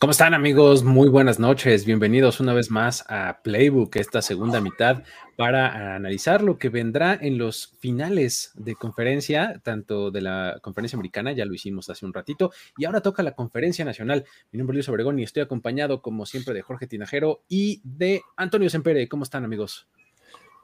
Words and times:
¿Cómo 0.00 0.12
están 0.12 0.32
amigos? 0.32 0.82
Muy 0.82 1.10
buenas 1.10 1.38
noches. 1.38 1.84
Bienvenidos 1.84 2.40
una 2.40 2.54
vez 2.54 2.70
más 2.70 3.04
a 3.10 3.42
Playbook, 3.42 3.96
esta 3.96 4.22
segunda 4.22 4.62
mitad, 4.62 5.02
para 5.36 5.94
analizar 5.94 6.40
lo 6.40 6.56
que 6.56 6.70
vendrá 6.70 7.18
en 7.20 7.36
los 7.36 7.76
finales 7.80 8.50
de 8.54 8.76
conferencia, 8.76 9.60
tanto 9.62 10.10
de 10.10 10.22
la 10.22 10.58
conferencia 10.62 10.96
americana, 10.96 11.32
ya 11.32 11.44
lo 11.44 11.52
hicimos 11.52 11.90
hace 11.90 12.06
un 12.06 12.14
ratito, 12.14 12.50
y 12.78 12.86
ahora 12.86 13.02
toca 13.02 13.22
la 13.22 13.32
conferencia 13.32 13.84
nacional. 13.84 14.24
Mi 14.52 14.56
nombre 14.56 14.72
es 14.72 14.76
Luis 14.76 14.88
Obregón 14.88 15.18
y 15.18 15.24
estoy 15.24 15.42
acompañado, 15.42 16.00
como 16.00 16.24
siempre, 16.24 16.54
de 16.54 16.62
Jorge 16.62 16.86
Tinajero 16.86 17.42
y 17.46 17.82
de 17.84 18.22
Antonio 18.38 18.70
Sempere. 18.70 19.06
¿Cómo 19.06 19.24
están 19.24 19.44
amigos? 19.44 19.86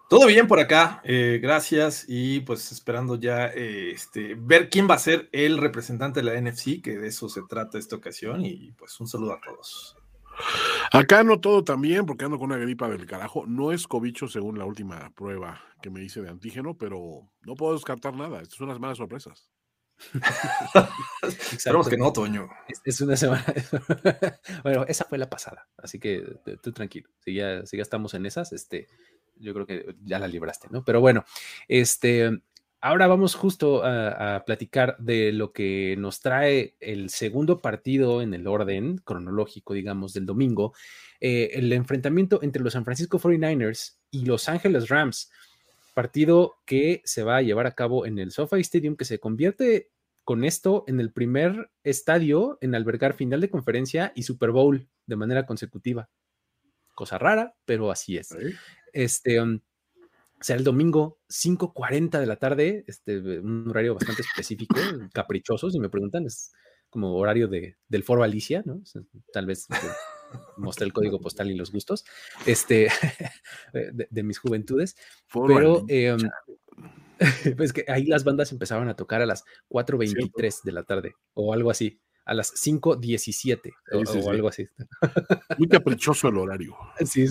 Todo 0.08 0.26
bien 0.26 0.46
por 0.46 0.60
acá, 0.60 1.00
eh, 1.02 1.40
gracias 1.42 2.04
y 2.06 2.40
pues 2.40 2.70
esperando 2.70 3.16
ya 3.16 3.46
eh, 3.48 3.90
este, 3.90 4.36
ver 4.38 4.70
quién 4.70 4.88
va 4.88 4.94
a 4.94 4.98
ser 4.98 5.28
el 5.32 5.58
representante 5.58 6.22
de 6.22 6.26
la 6.26 6.40
NFC, 6.40 6.80
que 6.80 6.96
de 6.96 7.08
eso 7.08 7.28
se 7.28 7.42
trata 7.48 7.76
esta 7.76 7.96
ocasión 7.96 8.44
y 8.44 8.70
pues 8.72 9.00
un 9.00 9.08
saludo 9.08 9.32
a 9.32 9.40
todos. 9.40 9.96
Acá 10.92 11.24
no 11.24 11.40
todo 11.40 11.64
también 11.64 12.06
porque 12.06 12.24
ando 12.24 12.38
con 12.38 12.52
una 12.52 12.58
gripa 12.58 12.88
del 12.88 13.06
carajo. 13.06 13.46
No 13.46 13.72
es 13.72 13.88
cobicho 13.88 14.28
según 14.28 14.58
la 14.58 14.64
última 14.64 15.10
prueba 15.14 15.60
que 15.82 15.90
me 15.90 16.04
hice 16.04 16.22
de 16.22 16.28
antígeno, 16.28 16.76
pero 16.76 17.28
no 17.42 17.54
puedo 17.54 17.74
descartar 17.74 18.14
nada. 18.14 18.40
Estas 18.42 18.58
son 18.58 18.68
unas 18.68 18.78
malas 18.78 18.98
sorpresas. 18.98 19.50
Esperamos 21.52 21.88
que 21.88 21.96
no, 21.96 22.12
Toño. 22.12 22.48
Es, 22.68 22.80
es 22.84 23.00
una 23.00 23.16
semana. 23.16 23.44
bueno, 24.62 24.84
esa 24.86 25.04
fue 25.04 25.18
la 25.18 25.28
pasada, 25.28 25.66
así 25.78 25.98
que 25.98 26.22
tú 26.62 26.72
tranquilo. 26.72 27.08
Si 27.24 27.34
ya, 27.34 27.64
si 27.64 27.76
ya 27.76 27.82
estamos 27.82 28.14
en 28.14 28.26
esas, 28.26 28.52
este, 28.52 28.88
yo 29.36 29.54
creo 29.54 29.66
que 29.66 29.94
ya 30.04 30.18
la 30.18 30.28
libraste, 30.28 30.68
¿no? 30.70 30.84
Pero 30.84 31.00
bueno, 31.00 31.24
este, 31.68 32.40
ahora 32.80 33.06
vamos 33.06 33.34
justo 33.34 33.82
a, 33.84 34.44
platicar 34.44 34.96
de 34.98 35.32
lo 35.32 35.52
que 35.52 35.96
nos 35.98 36.20
trae 36.20 36.76
el 36.80 37.10
segundo 37.10 37.58
partido 37.60 38.22
en 38.22 38.34
el 38.34 38.46
orden 38.46 38.98
cronológico, 38.98 39.74
digamos, 39.74 40.12
del 40.12 40.26
domingo, 40.26 40.72
eh, 41.20 41.50
el 41.54 41.72
enfrentamiento 41.72 42.42
entre 42.42 42.62
los 42.62 42.74
San 42.74 42.84
Francisco 42.84 43.18
49ers 43.18 43.96
y 44.10 44.24
Los 44.24 44.48
Ángeles 44.48 44.88
Rams, 44.88 45.30
partido 45.94 46.56
que 46.66 47.02
se 47.04 47.22
va 47.22 47.38
a 47.38 47.42
llevar 47.42 47.66
a 47.66 47.74
cabo 47.74 48.06
en 48.06 48.18
el 48.18 48.30
SoFi 48.30 48.60
Stadium, 48.60 48.96
que 48.96 49.04
se 49.04 49.18
convierte 49.18 49.90
con 50.24 50.44
esto 50.44 50.84
en 50.88 51.00
el 51.00 51.12
primer 51.12 51.70
estadio 51.84 52.58
en 52.60 52.74
albergar 52.74 53.14
final 53.14 53.40
de 53.40 53.48
conferencia 53.48 54.12
y 54.14 54.24
Super 54.24 54.50
Bowl 54.50 54.88
de 55.06 55.16
manera 55.16 55.46
consecutiva. 55.46 56.10
Cosa 56.94 57.16
rara, 57.16 57.54
pero 57.64 57.90
así 57.90 58.16
es. 58.16 58.34
Este, 58.96 59.38
um, 59.42 59.60
será 60.40 60.58
el 60.58 60.64
domingo 60.64 61.18
5.40 61.28 62.18
de 62.18 62.26
la 62.26 62.36
tarde, 62.36 62.82
este, 62.86 63.18
un 63.18 63.68
horario 63.68 63.94
bastante 63.94 64.22
específico, 64.22 64.74
caprichoso, 65.12 65.70
si 65.70 65.78
me 65.78 65.90
preguntan, 65.90 66.24
es 66.24 66.50
como 66.88 67.14
horario 67.14 67.46
de, 67.46 67.76
del 67.88 68.04
foro 68.04 68.22
Alicia, 68.22 68.62
¿no? 68.64 68.80
Tal 69.34 69.44
vez 69.44 69.66
mostré 70.56 70.86
el 70.86 70.94
código 70.94 71.20
postal 71.20 71.50
y 71.50 71.56
los 71.56 71.72
gustos, 71.72 72.06
este, 72.46 72.88
de, 73.74 74.08
de 74.08 74.22
mis 74.22 74.38
juventudes, 74.38 74.96
foro 75.26 75.54
pero 75.54 75.84
eh, 75.88 76.14
um, 76.14 76.30
pues 77.58 77.74
que 77.74 77.84
ahí 77.88 78.06
las 78.06 78.24
bandas 78.24 78.50
empezaban 78.50 78.88
a 78.88 78.96
tocar 78.96 79.20
a 79.20 79.26
las 79.26 79.44
4.23 79.68 80.62
de 80.62 80.72
la 80.72 80.84
tarde 80.84 81.16
o 81.34 81.52
algo 81.52 81.70
así 81.70 82.00
a 82.26 82.34
las 82.34 82.52
5.17 82.54 83.72
o, 83.92 84.04
sí, 84.04 84.12
sí, 84.12 84.18
o, 84.22 84.30
algo 84.30 84.48
así. 84.48 84.66
Muy 85.58 85.68
caprichoso 85.68 86.28
el 86.28 86.36
horario. 86.36 86.76
Sí, 87.04 87.24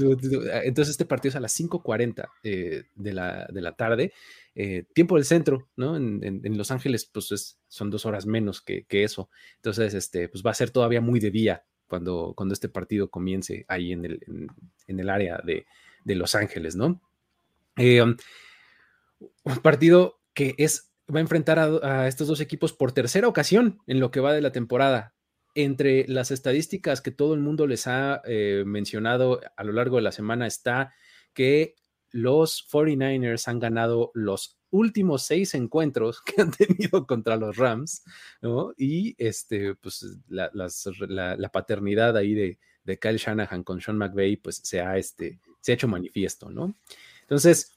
entonces 0.63 0.91
este 0.91 1.05
partido 1.05 1.29
es 1.31 1.35
a 1.35 1.41
las 1.41 1.59
5.40 1.59 2.29
eh, 2.43 2.85
de, 2.95 3.13
la, 3.13 3.45
de 3.51 3.61
la 3.61 3.75
tarde, 3.75 4.13
eh, 4.55 4.85
tiempo 4.93 5.15
del 5.15 5.25
centro, 5.25 5.67
¿no? 5.75 5.97
En, 5.97 6.23
en, 6.23 6.41
en 6.45 6.57
Los 6.57 6.71
Ángeles, 6.71 7.05
pues 7.05 7.33
es, 7.33 7.59
son 7.67 7.89
dos 7.89 8.05
horas 8.05 8.25
menos 8.25 8.61
que, 8.61 8.85
que, 8.85 9.03
eso. 9.03 9.29
Entonces, 9.57 9.93
este, 9.93 10.29
pues 10.29 10.43
va 10.45 10.51
a 10.51 10.55
ser 10.55 10.71
todavía 10.71 11.01
muy 11.01 11.19
de 11.19 11.29
día 11.29 11.65
cuando, 11.87 12.33
cuando 12.35 12.53
este 12.53 12.69
partido 12.69 13.09
comience 13.09 13.65
ahí 13.67 13.91
en 13.91 14.05
el, 14.05 14.21
en, 14.25 14.47
en 14.87 14.99
el 15.01 15.09
área 15.09 15.41
de, 15.43 15.65
de, 16.05 16.15
Los 16.15 16.35
Ángeles, 16.35 16.77
¿no? 16.77 17.01
Eh, 17.75 18.01
um, 18.01 18.15
un 19.43 19.57
partido 19.57 20.21
que 20.33 20.55
es 20.57 20.93
va 21.13 21.19
a 21.19 21.21
enfrentar 21.21 21.59
a, 21.59 22.07
estos 22.07 22.27
dos 22.27 22.41
equipos 22.41 22.73
por 22.73 22.91
tercera 22.91 23.27
ocasión 23.27 23.79
en 23.87 23.99
lo 23.99 24.11
que 24.11 24.19
va 24.19 24.33
de 24.33 24.41
la 24.41 24.51
temporada. 24.51 25.13
Entre 25.53 26.05
las 26.07 26.31
estadísticas 26.31 27.01
que 27.01 27.11
todo 27.11 27.33
el 27.33 27.39
mundo 27.39 27.67
les 27.67 27.87
ha 27.87 28.21
eh, 28.25 28.63
mencionado 28.65 29.39
a 29.55 29.63
lo 29.63 29.71
largo 29.71 29.97
de 29.97 30.01
la 30.01 30.11
semana 30.11 30.47
está 30.47 30.93
que 31.33 31.75
los 32.11 32.67
49ers 32.69 33.47
han 33.47 33.59
ganado 33.59 34.11
los 34.13 34.57
últimos 34.69 35.23
seis 35.23 35.53
encuentros 35.53 36.21
que 36.25 36.41
han 36.41 36.51
tenido 36.51 37.05
contra 37.07 37.37
los 37.37 37.57
Rams, 37.57 38.03
¿no? 38.41 38.73
Y 38.77 39.15
este, 39.17 39.75
pues 39.75 40.05
la 40.27 41.51
paternidad 41.51 42.17
ahí 42.17 42.33
de, 42.33 42.59
de, 42.83 42.99
Kyle 42.99 43.17
Shanahan 43.17 43.63
con 43.63 43.81
Sean 43.81 43.97
McVay, 43.97 44.37
pues 44.37 44.61
se 44.63 44.81
ha, 44.81 44.97
este, 44.97 45.39
se 45.61 45.71
ha 45.71 45.75
hecho 45.75 45.87
manifiesto, 45.87 46.49
¿no? 46.49 46.75
Entonces, 47.21 47.74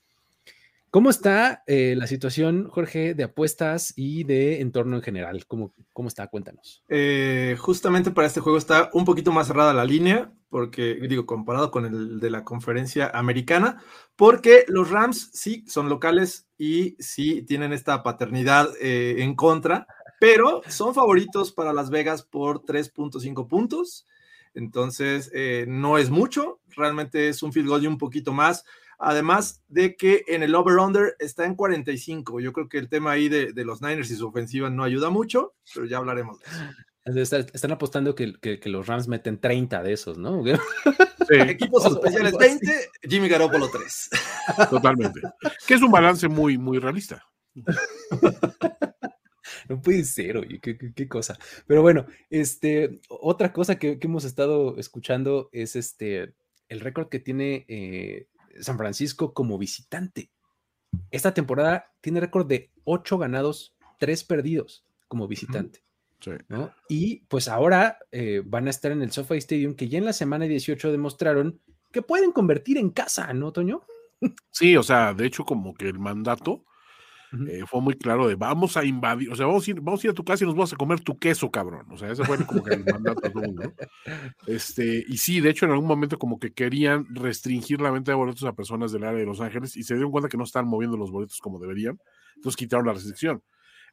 ¿Cómo 0.90 1.10
está 1.10 1.64
eh, 1.66 1.94
la 1.96 2.06
situación, 2.06 2.68
Jorge, 2.70 3.12
de 3.14 3.24
apuestas 3.24 3.92
y 3.94 4.24
de 4.24 4.62
entorno 4.62 4.96
en 4.96 5.02
general? 5.02 5.46
¿Cómo, 5.46 5.74
cómo 5.92 6.08
está? 6.08 6.28
Cuéntanos. 6.28 6.82
Eh, 6.88 7.56
justamente 7.58 8.10
para 8.10 8.26
este 8.26 8.40
juego 8.40 8.56
está 8.56 8.88
un 8.94 9.04
poquito 9.04 9.30
más 9.30 9.48
cerrada 9.48 9.74
la 9.74 9.84
línea, 9.84 10.32
porque 10.48 10.94
digo, 11.08 11.26
comparado 11.26 11.70
con 11.70 11.84
el 11.84 12.20
de 12.20 12.30
la 12.30 12.42
conferencia 12.42 13.10
americana, 13.12 13.82
porque 14.16 14.64
los 14.68 14.90
Rams 14.90 15.30
sí 15.34 15.64
son 15.68 15.90
locales 15.90 16.48
y 16.56 16.96
sí 16.98 17.42
tienen 17.42 17.74
esta 17.74 18.02
paternidad 18.02 18.70
eh, 18.80 19.16
en 19.18 19.34
contra, 19.34 19.86
pero 20.18 20.62
son 20.68 20.94
favoritos 20.94 21.52
para 21.52 21.74
Las 21.74 21.90
Vegas 21.90 22.22
por 22.22 22.64
3.5 22.64 23.46
puntos. 23.46 24.06
Entonces, 24.54 25.30
eh, 25.34 25.66
no 25.68 25.98
es 25.98 26.10
mucho, 26.10 26.60
realmente 26.70 27.28
es 27.28 27.42
un 27.42 27.52
field 27.52 27.68
goal 27.68 27.84
y 27.84 27.86
un 27.86 27.98
poquito 27.98 28.32
más. 28.32 28.64
Además 28.98 29.62
de 29.68 29.96
que 29.96 30.24
en 30.26 30.42
el 30.42 30.54
over-under 30.54 31.14
está 31.20 31.44
en 31.44 31.54
45. 31.54 32.40
Yo 32.40 32.52
creo 32.52 32.68
que 32.68 32.78
el 32.78 32.88
tema 32.88 33.12
ahí 33.12 33.28
de, 33.28 33.52
de, 33.52 33.64
los 33.64 33.80
Niners 33.80 34.10
y 34.10 34.16
su 34.16 34.26
ofensiva 34.26 34.70
no 34.70 34.82
ayuda 34.82 35.08
mucho, 35.08 35.54
pero 35.72 35.86
ya 35.86 35.98
hablaremos 35.98 36.38
de 37.14 37.22
eso. 37.22 37.36
Están 37.36 37.72
apostando 37.72 38.14
que, 38.14 38.34
que, 38.40 38.60
que 38.60 38.68
los 38.68 38.86
Rams 38.86 39.08
meten 39.08 39.40
30 39.40 39.82
de 39.82 39.92
esos, 39.92 40.18
¿no? 40.18 40.42
Sí. 40.44 41.34
Equipos 41.34 41.84
especiales 41.84 42.36
20, 42.38 42.90
Jimmy 43.02 43.28
Garoppolo 43.28 43.68
3. 43.70 44.10
Totalmente. 44.70 45.20
Que 45.66 45.74
es 45.74 45.82
un 45.82 45.90
balance 45.90 46.28
muy, 46.28 46.58
muy 46.58 46.78
realista. 46.78 47.24
No 49.68 49.82
puede 49.82 50.04
ser, 50.04 50.38
oye, 50.38 50.60
qué, 50.60 50.78
qué, 50.78 50.94
qué, 50.94 51.08
cosa. 51.08 51.38
Pero 51.66 51.82
bueno, 51.82 52.06
este, 52.30 53.00
otra 53.08 53.52
cosa 53.52 53.78
que, 53.78 53.98
que, 53.98 54.06
hemos 54.06 54.24
estado 54.24 54.78
escuchando 54.78 55.50
es 55.52 55.76
este, 55.76 56.32
el 56.68 56.80
récord 56.80 57.08
que 57.10 57.18
tiene 57.18 57.66
eh, 57.68 58.28
San 58.62 58.78
Francisco 58.78 59.34
como 59.34 59.58
visitante. 59.58 60.30
Esta 61.10 61.34
temporada 61.34 61.92
tiene 62.00 62.20
récord 62.20 62.46
de 62.46 62.70
8 62.84 63.18
ganados, 63.18 63.74
3 63.98 64.24
perdidos 64.24 64.84
como 65.06 65.28
visitante. 65.28 65.82
Sí. 66.20 66.32
¿no? 66.48 66.72
Y 66.88 67.20
pues 67.28 67.48
ahora 67.48 67.98
eh, 68.10 68.42
van 68.44 68.66
a 68.66 68.70
estar 68.70 68.90
en 68.90 69.02
el 69.02 69.12
SoFi 69.12 69.36
Stadium, 69.38 69.74
que 69.74 69.88
ya 69.88 69.98
en 69.98 70.04
la 70.04 70.12
semana 70.12 70.46
18 70.46 70.90
demostraron 70.90 71.60
que 71.92 72.02
pueden 72.02 72.32
convertir 72.32 72.76
en 72.78 72.90
casa, 72.90 73.32
¿no, 73.32 73.52
Toño? 73.52 73.82
Sí, 74.50 74.76
o 74.76 74.82
sea, 74.82 75.14
de 75.14 75.26
hecho, 75.26 75.44
como 75.44 75.74
que 75.74 75.88
el 75.88 75.98
mandato 75.98 76.64
eh, 77.48 77.62
fue 77.66 77.80
muy 77.80 77.94
claro 77.94 78.26
de 78.26 78.34
vamos 78.34 78.76
a 78.76 78.84
invadir, 78.84 79.30
o 79.30 79.36
sea, 79.36 79.46
vamos 79.46 79.66
a, 79.66 79.70
ir, 79.70 79.80
vamos 79.80 80.02
a 80.02 80.06
ir 80.06 80.10
a 80.10 80.14
tu 80.14 80.24
casa 80.24 80.44
y 80.44 80.46
nos 80.46 80.56
vamos 80.56 80.72
a 80.72 80.76
comer 80.76 81.00
tu 81.00 81.18
queso, 81.18 81.50
cabrón. 81.50 81.86
O 81.90 81.96
sea, 81.98 82.10
ese 82.10 82.24
fue 82.24 82.44
como 82.46 82.62
que 82.62 82.74
el 82.74 82.84
mandato 82.84 83.26
a 83.26 83.30
todo 83.30 83.42
mundo. 83.42 83.72
Este, 84.46 85.04
y 85.06 85.18
sí, 85.18 85.40
de 85.40 85.50
hecho, 85.50 85.66
en 85.66 85.72
algún 85.72 85.88
momento 85.88 86.18
como 86.18 86.38
que 86.38 86.52
querían 86.52 87.06
restringir 87.14 87.80
la 87.80 87.90
venta 87.90 88.12
de 88.12 88.16
boletos 88.16 88.44
a 88.44 88.54
personas 88.54 88.92
del 88.92 89.04
área 89.04 89.20
de 89.20 89.26
Los 89.26 89.40
Ángeles 89.40 89.76
y 89.76 89.82
se 89.82 89.94
dieron 89.94 90.10
cuenta 90.10 90.28
que 90.28 90.36
no 90.36 90.44
estaban 90.44 90.68
moviendo 90.68 90.96
los 90.96 91.10
boletos 91.10 91.38
como 91.40 91.58
deberían, 91.58 91.98
entonces 92.36 92.56
quitaron 92.56 92.86
la 92.86 92.94
restricción. 92.94 93.42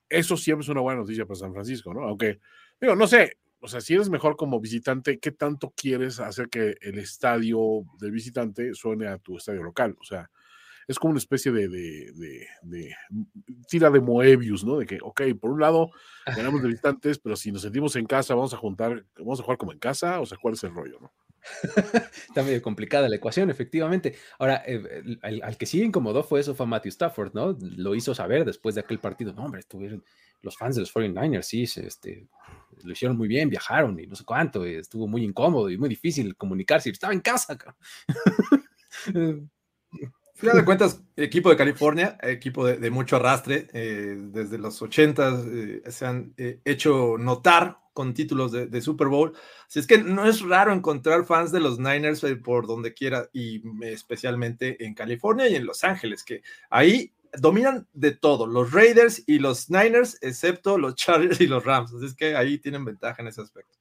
Eso 0.07 0.37
siempre 0.37 0.63
es 0.63 0.69
una 0.69 0.81
buena 0.81 1.01
noticia 1.01 1.25
para 1.25 1.39
San 1.39 1.53
Francisco, 1.53 1.93
¿no? 1.93 2.03
Aunque, 2.03 2.39
digo, 2.79 2.95
no 2.95 3.07
sé, 3.07 3.37
o 3.59 3.67
sea, 3.67 3.81
si 3.81 3.95
eres 3.95 4.09
mejor 4.09 4.35
como 4.35 4.59
visitante, 4.59 5.19
¿qué 5.19 5.31
tanto 5.31 5.73
quieres 5.75 6.19
hacer 6.19 6.49
que 6.49 6.75
el 6.81 6.99
estadio 6.99 7.83
del 7.99 8.11
visitante 8.11 8.75
suene 8.75 9.07
a 9.07 9.17
tu 9.17 9.37
estadio 9.37 9.63
local? 9.63 9.95
O 9.99 10.03
sea, 10.03 10.29
es 10.87 10.99
como 10.99 11.11
una 11.11 11.19
especie 11.19 11.51
de, 11.51 11.67
de, 11.67 12.47
de, 12.61 12.95
tira 13.67 13.89
de 13.89 13.99
Moebius, 13.99 14.63
¿no? 14.63 14.77
De 14.77 14.85
que, 14.85 14.99
ok, 15.01 15.21
por 15.39 15.51
un 15.51 15.61
lado 15.61 15.91
ganamos 16.25 16.61
de 16.61 16.67
visitantes, 16.69 17.19
pero 17.19 17.35
si 17.35 17.51
nos 17.51 17.61
sentimos 17.61 17.95
en 17.95 18.05
casa, 18.05 18.35
vamos 18.35 18.53
a 18.53 18.57
juntar, 18.57 19.05
vamos 19.17 19.39
a 19.39 19.43
jugar 19.43 19.57
como 19.57 19.71
en 19.71 19.79
casa, 19.79 20.19
o 20.19 20.25
sea, 20.25 20.37
¿cuál 20.41 20.53
es 20.53 20.63
el 20.63 20.73
rollo, 20.73 20.99
no? 21.01 21.11
Está 22.27 22.43
medio 22.43 22.61
complicada 22.61 23.07
la 23.07 23.15
ecuación, 23.15 23.49
efectivamente. 23.49 24.15
Ahora, 24.39 24.63
eh, 24.65 25.17
al, 25.21 25.57
que 25.57 25.65
sí 25.65 25.81
incomodó 25.81 26.23
fue 26.23 26.39
eso, 26.39 26.55
fue 26.55 26.65
Matthew 26.65 26.89
Stafford, 26.89 27.33
¿no? 27.33 27.57
Lo 27.59 27.93
hizo 27.93 28.15
saber 28.15 28.45
después 28.45 28.75
de 28.75 28.81
aquel 28.81 28.99
partido. 28.99 29.31
No, 29.33 29.45
hombre, 29.45 29.59
estuvieron 29.59 30.03
los 30.41 30.57
fans 30.57 30.75
de 30.75 30.81
los 30.81 30.93
49ers, 30.93 31.41
sí, 31.41 31.63
este, 31.63 32.27
lo 32.83 32.91
hicieron 32.91 33.17
muy 33.17 33.27
bien, 33.27 33.49
viajaron 33.49 33.99
y 33.99 34.05
no 34.05 34.15
sé 34.15 34.23
cuánto, 34.23 34.63
estuvo 34.63 35.07
muy 35.07 35.23
incómodo 35.23 35.69
y 35.69 35.77
muy 35.77 35.89
difícil 35.89 36.35
comunicarse. 36.35 36.89
Estaba 36.89 37.13
en 37.13 37.21
casa, 37.21 37.57
final 40.35 40.57
de 40.57 40.65
cuentas, 40.65 41.01
equipo 41.15 41.49
de 41.49 41.55
California, 41.55 42.17
equipo 42.21 42.65
de, 42.65 42.91
mucho 42.91 43.15
arrastre, 43.15 43.67
eh, 43.73 44.17
desde 44.17 44.57
los 44.57 44.81
80 44.81 45.43
eh, 45.47 45.81
se 45.87 46.05
han 46.05 46.33
eh, 46.37 46.59
hecho 46.65 47.17
notar 47.17 47.79
con 47.93 48.13
títulos 48.13 48.51
de, 48.51 48.81
Super 48.81 49.07
Bowl. 49.07 49.31
Así 49.65 49.79
es 49.79 49.87
que 49.87 49.97
no 49.97 50.25
es 50.27 50.41
raro 50.41 50.73
encontrar 50.73 51.23
fans 51.23 51.53
de 51.53 51.61
los 51.61 51.79
Niners 51.79 52.25
por 52.43 52.67
donde 52.67 52.93
quiera, 52.93 53.29
y 53.31 53.63
especialmente 53.85 54.83
en 54.85 54.93
California 54.93 55.47
y 55.47 55.55
en 55.55 55.65
Los 55.65 55.85
Ángeles, 55.85 56.25
que 56.25 56.41
ahí 56.69 57.13
dominan 57.37 57.87
de 57.93 58.11
todo, 58.11 58.47
los 58.47 58.73
Raiders 58.73 59.23
y 59.25 59.39
los 59.39 59.69
Niners, 59.69 60.17
excepto 60.21 60.77
los 60.77 60.95
Chargers 60.95 61.39
y 61.39 61.47
los 61.47 61.63
Rams. 61.63 61.93
Así 61.93 62.07
es 62.07 62.13
que 62.13 62.35
ahí 62.35 62.57
tienen 62.57 62.83
ventaja 62.83 63.21
en 63.21 63.29
ese 63.29 63.39
aspecto. 63.39 63.79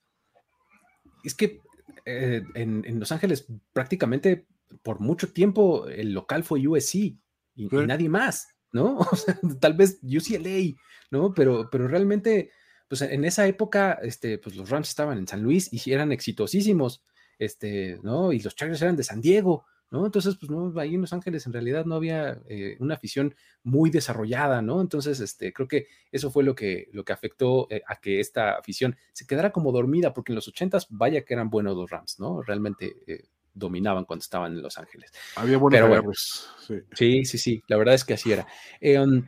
Es 1.24 1.34
que 1.34 1.60
en 2.04 3.00
Los 3.00 3.10
Ángeles 3.10 3.48
prácticamente 3.72 4.46
por 4.82 5.00
mucho 5.00 5.32
tiempo 5.32 5.88
el 5.88 6.12
local 6.12 6.44
fue 6.44 6.66
USC 6.66 6.94
y, 6.94 7.68
nadie 7.70 8.08
más, 8.08 8.48
¿no? 8.72 8.98
O 9.12 9.16
sea, 9.16 9.38
tal 9.60 9.74
vez 9.74 10.00
UCLA, 10.02 10.76
¿no? 11.10 11.34
Pero, 11.34 11.68
pero 11.70 11.88
realmente, 11.88 12.50
pues 12.88 13.02
en 13.02 13.24
esa 13.24 13.46
época, 13.46 13.98
este, 14.02 14.38
pues 14.38 14.56
los 14.56 14.70
Rams 14.70 14.88
estaban 14.88 15.18
en 15.18 15.28
San 15.28 15.42
Luis 15.42 15.70
y 15.72 15.92
eran 15.92 16.12
exitosísimos, 16.12 17.04
este, 17.38 17.98
¿no? 18.02 18.32
Y 18.32 18.40
los 18.40 18.54
Chargers 18.54 18.82
eran 18.82 18.96
de 18.96 19.04
San 19.04 19.20
Diego, 19.20 19.66
¿no? 19.90 20.04
Entonces, 20.06 20.36
pues 20.36 20.50
no, 20.50 20.72
ahí 20.80 20.94
en 20.94 21.02
Los 21.02 21.12
Ángeles 21.12 21.46
en 21.46 21.52
realidad 21.52 21.84
no 21.84 21.94
había 21.94 22.40
eh, 22.48 22.76
una 22.80 22.94
afición 22.94 23.34
muy 23.62 23.90
desarrollada, 23.90 24.60
¿no? 24.60 24.80
Entonces, 24.80 25.20
este, 25.20 25.52
creo 25.52 25.68
que 25.68 25.86
eso 26.10 26.30
fue 26.30 26.42
lo 26.42 26.54
que, 26.54 26.88
lo 26.92 27.04
que 27.04 27.12
afectó 27.12 27.68
eh, 27.70 27.82
a 27.86 28.00
que 28.00 28.18
esta 28.20 28.56
afición 28.56 28.96
se 29.12 29.26
quedara 29.26 29.52
como 29.52 29.70
dormida, 29.72 30.12
porque 30.12 30.32
en 30.32 30.36
los 30.36 30.48
ochentas, 30.48 30.86
vaya 30.90 31.24
que 31.24 31.34
eran 31.34 31.50
buenos 31.50 31.76
los 31.76 31.90
Rams, 31.90 32.18
¿no? 32.18 32.42
Realmente 32.42 32.96
eh, 33.06 33.28
dominaban 33.54 34.04
cuando 34.04 34.22
estaban 34.22 34.52
en 34.52 34.62
Los 34.62 34.78
Ángeles. 34.78 35.12
Había 35.36 35.58
buenos 35.58 36.50
sí. 36.94 37.24
sí. 37.24 37.38
sí, 37.38 37.62
la 37.68 37.76
verdad 37.76 37.94
es 37.94 38.04
que 38.04 38.14
así 38.14 38.32
era. 38.32 38.46
Um, 38.82 39.26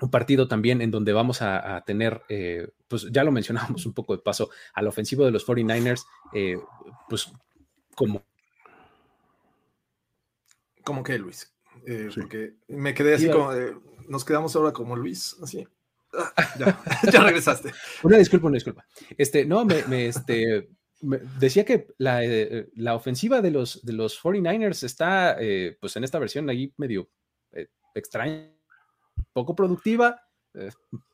un 0.00 0.10
partido 0.10 0.46
también 0.46 0.80
en 0.80 0.90
donde 0.90 1.12
vamos 1.12 1.42
a, 1.42 1.82
tener, 1.84 2.22
eh, 2.28 2.68
pues 2.86 3.08
ya 3.10 3.24
lo 3.24 3.32
mencionábamos 3.32 3.84
un 3.86 3.94
poco 3.94 4.14
de 4.14 4.22
paso, 4.22 4.50
al 4.74 4.86
ofensivo 4.86 5.24
de 5.24 5.32
los 5.32 5.46
49ers, 5.46 6.04
eh, 6.32 6.56
pues 7.08 7.32
como... 7.94 8.24
¿Cómo 10.84 11.02
que, 11.02 11.18
Luis? 11.18 11.52
Eh, 11.86 12.08
porque 12.14 12.54
me 12.68 12.94
quedé 12.94 13.14
así 13.14 13.28
como, 13.28 13.50
nos 14.08 14.24
quedamos 14.24 14.54
ahora 14.56 14.72
como 14.72 14.96
Luis, 14.96 15.36
así. 15.42 15.66
Ah, 16.12 16.54
ya, 16.58 16.80
ya 17.12 17.22
regresaste. 17.22 17.72
Una 18.02 18.18
disculpa, 18.18 18.46
una 18.46 18.54
disculpa. 18.54 18.86
Este, 19.16 19.44
no, 19.44 19.64
me, 19.64 19.84
me 19.84 20.06
este, 20.06 20.68
decía 21.00 21.64
que 21.64 21.88
la, 21.98 22.24
eh, 22.24 22.68
la, 22.74 22.94
ofensiva 22.94 23.40
de 23.40 23.50
los, 23.50 23.84
de 23.84 23.92
los 23.92 24.20
49ers 24.20 24.82
está, 24.82 25.36
eh, 25.40 25.76
pues 25.80 25.96
en 25.96 26.04
esta 26.04 26.18
versión 26.18 26.48
ahí 26.50 26.72
medio 26.76 27.10
eh, 27.52 27.68
extraña, 27.94 28.52
poco 29.32 29.54
productiva, 29.54 30.22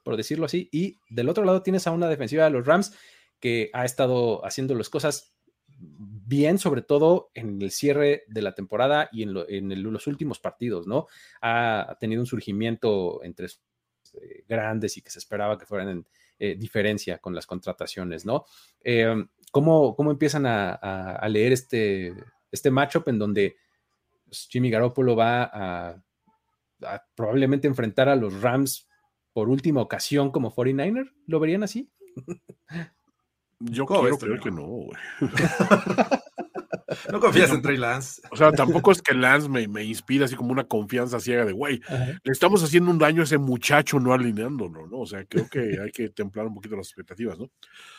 por 0.02 0.16
decirlo 0.16 0.46
así, 0.46 0.69
y 0.72 0.98
del 1.10 1.28
otro 1.28 1.44
lado 1.44 1.62
tienes 1.62 1.86
a 1.86 1.90
una 1.90 2.08
defensiva 2.08 2.44
de 2.44 2.50
los 2.50 2.66
Rams 2.66 2.96
que 3.40 3.70
ha 3.75 3.84
estado 3.84 4.44
haciendo 4.44 4.75
las 4.75 4.88
cosas 4.88 5.36
bien, 5.66 6.58
sobre 6.58 6.81
todo 6.81 7.31
en 7.34 7.60
el 7.60 7.70
cierre 7.70 8.25
de 8.28 8.40
la 8.40 8.54
temporada 8.54 9.10
y 9.12 9.22
en, 9.22 9.36
en 9.48 9.82
los 9.82 10.06
últimos 10.06 10.38
partidos, 10.38 10.86
¿no? 10.86 11.08
Ha, 11.42 11.96
tenido 12.00 12.22
un 12.22 12.26
surgimiento 12.26 13.22
entre 13.22 13.48
grandes 14.48 14.96
y 14.96 15.02
que 15.02 15.10
se 15.10 15.19
esperaba 15.19 15.58
que 15.58 15.66
fueran 15.66 16.04
en 16.38 16.58
diferencia 16.58 17.19
con 17.19 17.34
las 17.34 17.46
contrataciones, 17.46 18.25
¿no? 18.25 18.46
¿Cómo, 19.54 20.10
empiezan 20.10 20.46
a, 20.46 21.24
leer 21.28 21.52
este, 21.52 22.12
este 22.50 22.72
matchup 22.72 23.06
en 23.06 23.20
donde 23.20 23.56
pues, 24.24 24.48
Jimmy 24.50 24.68
Garoppolo 24.68 25.14
va 25.14 25.44
a, 25.44 26.02
probablemente 27.14 27.68
enfrentar 27.68 28.08
a 28.08 28.16
los 28.16 28.42
Rams 28.42 28.88
por 29.32 29.48
última 29.48 29.80
ocasión 29.80 30.32
como 30.32 30.52
49er? 30.52 31.08
¿Lo 31.28 31.38
verían 31.38 31.62
así? 31.62 31.88
Yo 33.60 33.86
quiero 33.86 34.18
creer 34.18 34.40
que 34.40 34.50
no, 34.50 34.66
güey. 34.66 34.98
No 37.11 37.20
confías 37.20 37.50
en 37.50 37.62
Trey 37.62 37.76
Lance. 37.76 38.23
O 38.31 38.37
sea, 38.37 38.52
tampoco 38.52 38.93
es 38.93 39.02
que 39.02 39.14
Lance 39.14 39.49
me, 39.49 39.67
me 39.69 39.85
inspira 39.85 40.25
así 40.25 40.37
como 40.37 40.52
una 40.52 40.64
confianza 40.64 41.20
ciega 41.20 41.44
de, 41.44 41.52
güey, 41.52 41.81
le 41.88 42.32
estamos 42.32 42.62
haciendo 42.62 42.91
un 42.91 42.99
daño 42.99 43.23
a 43.23 43.25
ese 43.25 43.38
muchacho 43.38 44.00
no 44.00 44.12
alineándolo, 44.12 44.87
¿no? 44.87 44.99
O 45.00 45.06
sea, 45.06 45.25
creo 45.25 45.49
que 45.49 45.79
hay 45.82 45.91
que 45.91 46.08
templar 46.11 46.46
un 46.46 46.55
poquito 46.55 46.76
las 46.76 46.88
expectativas, 46.88 47.38
¿no? 47.38 47.44
O 47.44 47.50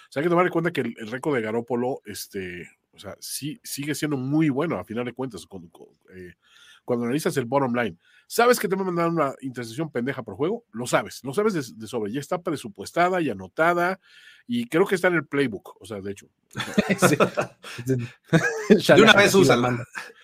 sea, 0.09 0.21
hay 0.21 0.25
que 0.25 0.29
tomar 0.29 0.45
en 0.45 0.51
cuenta 0.51 0.71
que 0.71 0.81
el, 0.81 0.95
récord 1.09 1.35
de 1.35 1.41
Garópolo, 1.41 2.01
este, 2.05 2.69
o 2.91 2.99
sea, 2.99 3.15
sí, 3.19 3.59
sigue 3.63 3.95
siendo 3.95 4.17
muy 4.17 4.49
bueno 4.49 4.77
a 4.77 4.83
final 4.83 5.05
de 5.05 5.13
cuentas. 5.13 5.47
Eh, 6.15 6.33
cuando 6.83 7.05
analizas 7.05 7.35
el 7.37 7.45
bottom 7.45 7.73
line, 7.73 7.97
¿sabes 8.27 8.59
que 8.59 8.67
te 8.67 8.75
va 8.75 8.81
a 8.81 8.85
mandar 8.85 9.09
una 9.09 9.33
intercepción 9.41 9.91
pendeja 9.91 10.23
por 10.23 10.35
juego? 10.35 10.65
Lo 10.71 10.87
sabes, 10.87 11.21
lo 11.23 11.33
sabes 11.33 11.53
de, 11.53 11.87
sobre, 11.87 12.11
ya 12.11 12.19
está 12.19 12.41
presupuestada 12.41 13.21
y 13.21 13.29
anotada 13.29 13.99
y 14.47 14.67
creo 14.67 14.85
que 14.85 14.95
está 14.95 15.07
en 15.07 15.15
el 15.15 15.25
playbook, 15.25 15.81
o 15.81 15.85
sea, 15.85 16.01
de 16.01 16.11
hecho. 16.11 16.27
de 17.85 19.01
una 19.01 19.13
vez 19.13 19.33
usa. 19.33 19.57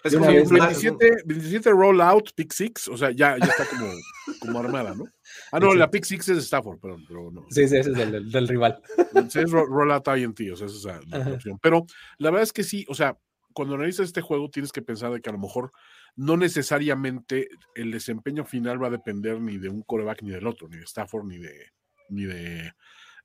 Es 0.03 0.13
como 0.13 0.27
27, 0.27 1.23
27 1.25 1.71
rollout, 1.71 2.33
pick 2.35 2.53
six, 2.53 2.87
o 2.87 2.97
sea, 2.97 3.11
ya, 3.11 3.37
ya 3.37 3.45
está 3.45 3.65
como, 3.65 3.91
como 4.39 4.59
armada, 4.59 4.93
¿no? 4.93 5.05
Ah, 5.51 5.59
no, 5.59 5.73
la 5.73 5.89
pick 5.89 6.03
six 6.03 6.29
es 6.29 6.37
Stafford, 6.39 6.79
perdón, 6.79 7.05
pero 7.07 7.31
no. 7.31 7.45
Sí, 7.49 7.67
sí, 7.67 7.77
ese 7.77 7.91
es 7.91 7.97
del, 7.97 8.31
del 8.31 8.47
rival. 8.47 8.81
es 9.15 9.51
rollout 9.51 10.07
INT, 10.17 10.39
o 10.51 10.55
sea, 10.55 10.67
esa 10.67 10.99
es 10.99 11.07
la 11.07 11.33
opción. 11.33 11.59
Pero 11.61 11.85
la 12.17 12.29
verdad 12.29 12.43
es 12.43 12.53
que 12.53 12.63
sí, 12.63 12.85
o 12.89 12.95
sea, 12.95 13.17
cuando 13.53 13.75
analizas 13.75 14.07
este 14.07 14.21
juego 14.21 14.49
tienes 14.49 14.71
que 14.71 14.81
pensar 14.81 15.11
de 15.11 15.21
que 15.21 15.29
a 15.29 15.33
lo 15.33 15.39
mejor 15.39 15.71
no 16.15 16.37
necesariamente 16.37 17.49
el 17.75 17.91
desempeño 17.91 18.45
final 18.45 18.81
va 18.81 18.87
a 18.87 18.91
depender 18.91 19.39
ni 19.39 19.57
de 19.57 19.69
un 19.69 19.81
coreback 19.83 20.21
ni 20.23 20.31
del 20.31 20.47
otro, 20.47 20.67
ni 20.67 20.77
de 20.77 20.83
Stafford 20.83 21.25
ni 21.25 21.37
de 21.37 21.71
ni 22.09 22.25
de 22.25 22.73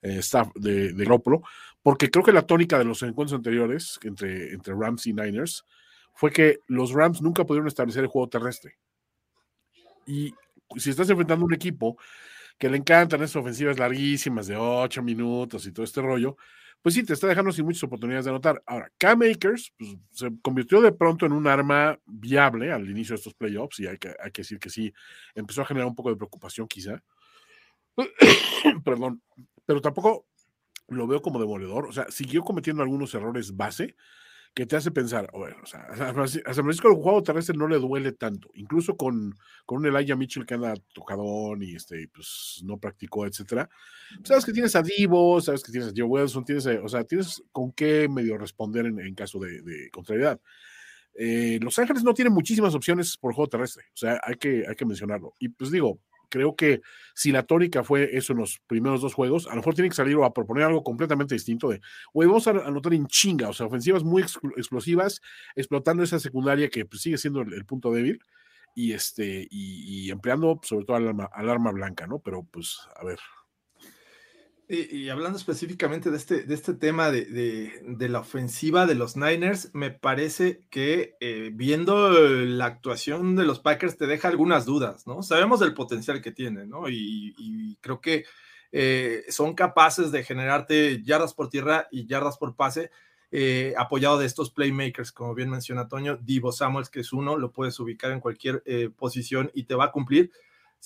eh, 0.02 0.18
staff 0.18 0.48
de, 0.54 0.94
porque 1.82 2.10
creo 2.10 2.24
que 2.24 2.32
la 2.32 2.46
tónica 2.46 2.78
de 2.78 2.84
los 2.84 3.02
encuentros 3.02 3.36
anteriores 3.36 3.98
entre, 4.02 4.52
entre 4.52 4.74
Rams 4.74 5.06
y 5.06 5.12
Niners 5.12 5.64
fue 6.14 6.30
que 6.30 6.60
los 6.68 6.92
Rams 6.92 7.20
nunca 7.20 7.44
pudieron 7.44 7.68
establecer 7.68 8.02
el 8.02 8.08
juego 8.08 8.28
terrestre. 8.28 8.78
Y 10.06 10.32
si 10.76 10.90
estás 10.90 11.10
enfrentando 11.10 11.44
un 11.44 11.54
equipo 11.54 11.98
que 12.58 12.70
le 12.70 12.78
encantan 12.78 13.22
esas 13.22 13.36
ofensivas 13.36 13.78
larguísimas 13.78 14.46
de 14.46 14.56
8 14.56 15.02
minutos 15.02 15.66
y 15.66 15.72
todo 15.72 15.84
este 15.84 16.00
rollo, 16.00 16.36
pues 16.86 16.94
sí, 16.94 17.02
te 17.02 17.14
está 17.14 17.26
dejando 17.26 17.50
sin 17.50 17.64
muchas 17.64 17.82
oportunidades 17.82 18.26
de 18.26 18.30
anotar. 18.30 18.62
Ahora, 18.64 18.92
K-Makers 18.96 19.74
pues, 19.76 19.96
se 20.12 20.30
convirtió 20.40 20.80
de 20.80 20.92
pronto 20.92 21.26
en 21.26 21.32
un 21.32 21.48
arma 21.48 21.98
viable 22.06 22.70
al 22.70 22.88
inicio 22.88 23.14
de 23.14 23.16
estos 23.16 23.34
playoffs 23.34 23.80
y 23.80 23.88
hay 23.88 23.98
que, 23.98 24.14
hay 24.22 24.30
que 24.30 24.42
decir 24.42 24.60
que 24.60 24.70
sí, 24.70 24.94
empezó 25.34 25.62
a 25.62 25.64
generar 25.64 25.88
un 25.88 25.96
poco 25.96 26.10
de 26.10 26.16
preocupación 26.16 26.68
quizá. 26.68 27.02
Perdón, 28.84 29.20
pero 29.64 29.80
tampoco 29.80 30.28
lo 30.86 31.08
veo 31.08 31.20
como 31.20 31.40
demoledor. 31.40 31.86
O 31.86 31.92
sea, 31.92 32.06
siguió 32.08 32.42
cometiendo 32.42 32.84
algunos 32.84 33.12
errores 33.14 33.56
base 33.56 33.96
que 34.56 34.64
te 34.64 34.74
hace 34.74 34.90
pensar, 34.90 35.28
bueno, 35.34 35.54
o 35.62 35.66
sea, 35.66 35.80
a 35.82 35.96
San 35.96 36.14
Francisco 36.14 36.88
el 36.88 36.94
juego 36.94 37.22
terrestre 37.22 37.58
no 37.58 37.68
le 37.68 37.78
duele 37.78 38.12
tanto, 38.12 38.48
incluso 38.54 38.96
con, 38.96 39.34
con 39.66 39.78
un 39.80 39.86
Elijah 39.86 40.16
Mitchell 40.16 40.46
que 40.46 40.54
anda 40.54 40.72
tocadón 40.94 41.62
y 41.62 41.74
este, 41.74 42.08
pues 42.08 42.62
no 42.64 42.78
practicó, 42.78 43.26
etcétera. 43.26 43.68
sabes 44.24 44.46
que 44.46 44.54
tienes 44.54 44.74
a 44.74 44.80
Divo, 44.80 45.42
sabes 45.42 45.62
que 45.62 45.72
tienes 45.72 45.90
a 45.90 45.92
Joe 45.94 46.06
Wilson, 46.06 46.46
tienes, 46.46 46.64
eh, 46.64 46.78
o 46.78 46.88
sea, 46.88 47.04
tienes 47.04 47.42
con 47.52 47.70
qué 47.72 48.08
medio 48.08 48.38
responder 48.38 48.86
en, 48.86 49.14
caso 49.14 49.38
de, 49.40 49.60
de 49.60 49.90
contrariedad. 49.90 50.40
Eh, 51.18 51.58
Los 51.60 51.78
Ángeles 51.78 52.02
no 52.02 52.14
tiene 52.14 52.30
muchísimas 52.30 52.74
opciones 52.74 53.18
por 53.18 53.34
juego 53.34 53.50
terrestre, 53.50 53.84
o 53.92 53.96
sea, 53.96 54.18
hay 54.24 54.36
que, 54.36 54.64
hay 54.66 54.74
que 54.74 54.86
mencionarlo. 54.86 55.34
Y 55.38 55.50
pues 55.50 55.70
digo, 55.70 56.00
creo 56.28 56.56
que 56.56 56.80
si 57.14 57.32
la 57.32 57.42
tónica 57.44 57.82
fue 57.84 58.16
eso 58.16 58.32
en 58.32 58.40
los 58.40 58.60
primeros 58.66 59.00
dos 59.00 59.14
juegos, 59.14 59.46
a 59.46 59.50
lo 59.50 59.56
mejor 59.56 59.74
tiene 59.74 59.88
que 59.88 59.96
salir 59.96 60.16
o 60.16 60.24
a 60.24 60.32
proponer 60.32 60.64
algo 60.64 60.82
completamente 60.82 61.34
distinto 61.34 61.68
de, 61.68 61.80
güey, 62.12 62.28
vamos 62.28 62.46
a 62.46 62.50
anotar 62.50 62.94
en 62.94 63.06
chinga, 63.06 63.48
o 63.48 63.52
sea, 63.52 63.66
ofensivas 63.66 64.04
muy 64.04 64.22
explosivas, 64.22 65.20
explotando 65.54 66.02
esa 66.02 66.18
secundaria 66.18 66.68
que 66.68 66.84
pues, 66.84 67.02
sigue 67.02 67.18
siendo 67.18 67.40
el, 67.42 67.64
punto 67.64 67.92
débil 67.92 68.20
y 68.74 68.92
este 68.92 69.48
y, 69.50 70.10
empleando 70.10 70.60
sobre 70.62 70.84
todo 70.84 70.96
al 70.96 71.08
arma, 71.08 71.30
al 71.32 71.48
arma 71.48 71.72
blanca, 71.72 72.06
¿no? 72.06 72.18
Pero 72.20 72.44
pues 72.44 72.78
a 72.94 73.04
ver, 73.04 73.18
y, 74.68 75.08
hablando 75.10 75.38
específicamente 75.38 76.10
de 76.10 76.16
este, 76.16 76.42
de 76.42 76.54
este 76.54 76.74
tema 76.74 77.12
de, 77.12 78.08
la 78.08 78.20
ofensiva 78.20 78.86
de 78.86 78.96
los 78.96 79.16
Niners, 79.16 79.70
me 79.74 79.92
parece 79.92 80.62
que 80.70 81.16
eh, 81.20 81.50
viendo 81.54 82.10
la 82.10 82.64
actuación 82.66 83.36
de 83.36 83.44
los 83.44 83.60
Packers 83.60 83.96
te 83.96 84.08
deja 84.08 84.26
algunas 84.26 84.64
dudas, 84.64 85.06
¿no? 85.06 85.22
Sabemos 85.22 85.60
del 85.60 85.74
potencial 85.74 86.20
que 86.20 86.32
tienen, 86.32 86.68
¿no? 86.68 86.88
Y, 86.88 87.78
creo 87.80 88.00
que 88.00 88.24
eh, 88.72 89.22
son 89.28 89.54
capaces 89.54 90.10
de 90.10 90.24
generarte 90.24 91.00
yardas 91.02 91.32
por 91.32 91.48
tierra 91.48 91.86
y 91.92 92.06
yardas 92.06 92.36
por 92.36 92.56
pase, 92.56 92.90
eh, 93.30 93.74
apoyado 93.78 94.18
de 94.18 94.26
estos 94.26 94.50
playmakers, 94.50 95.12
como 95.12 95.34
bien 95.34 95.48
menciona 95.48 95.86
Toño, 95.86 96.16
Divo 96.16 96.50
Samuels, 96.50 96.90
que 96.90 97.00
es 97.00 97.12
uno, 97.12 97.36
lo 97.36 97.52
puedes 97.52 97.78
ubicar 97.78 98.10
en 98.10 98.20
cualquier 98.20 98.64
posición 98.96 99.52
y 99.54 99.64
te 99.64 99.76
va 99.76 99.84
a 99.86 99.92
cumplir. 99.92 100.32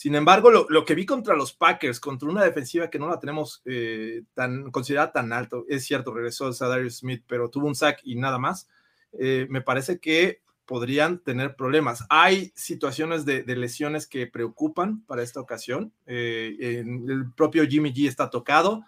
Sin 0.01 0.15
embargo, 0.15 0.51
lo, 0.51 0.85
que 0.87 0.95
vi 0.95 1.05
contra 1.05 1.37
los 1.37 1.53
Packers, 1.53 2.01
contra 2.01 2.27
una 2.27 2.43
defensiva 2.43 2.89
que 2.89 2.99
no 2.99 3.07
la 3.07 3.21
tenemos 3.21 3.61
eh, 3.67 4.23
tan 4.33 4.71
considerada 4.71 5.13
tan 5.13 5.31
alto, 5.31 5.67
es 5.69 5.85
cierto, 5.85 6.15
regresó 6.15 6.47
a 6.47 6.69
Darius 6.69 7.01
Smith, 7.01 7.23
pero 7.27 7.51
tuvo 7.51 7.67
un 7.67 7.75
sack 7.75 8.01
y 8.05 8.17
nada 8.17 8.39
más. 8.39 8.67
Eh, 9.13 9.47
me 9.51 9.61
parece 9.61 9.99
que 9.99 10.41
podrían 10.65 11.19
tener 11.19 11.55
problemas. 11.55 12.07
Hay 12.09 12.51
situaciones 12.57 13.27
de, 13.27 13.45
lesiones 13.45 14.07
que 14.07 14.27
preocupan 14.27 15.05
para 15.05 15.23
esta 15.23 15.39
ocasión. 15.39 15.93
Eh, 16.07 16.83
el 16.83 17.31
propio 17.37 17.67
Jimmy 17.67 17.93
G 17.93 18.09
está 18.09 18.31
tocado. 18.31 18.83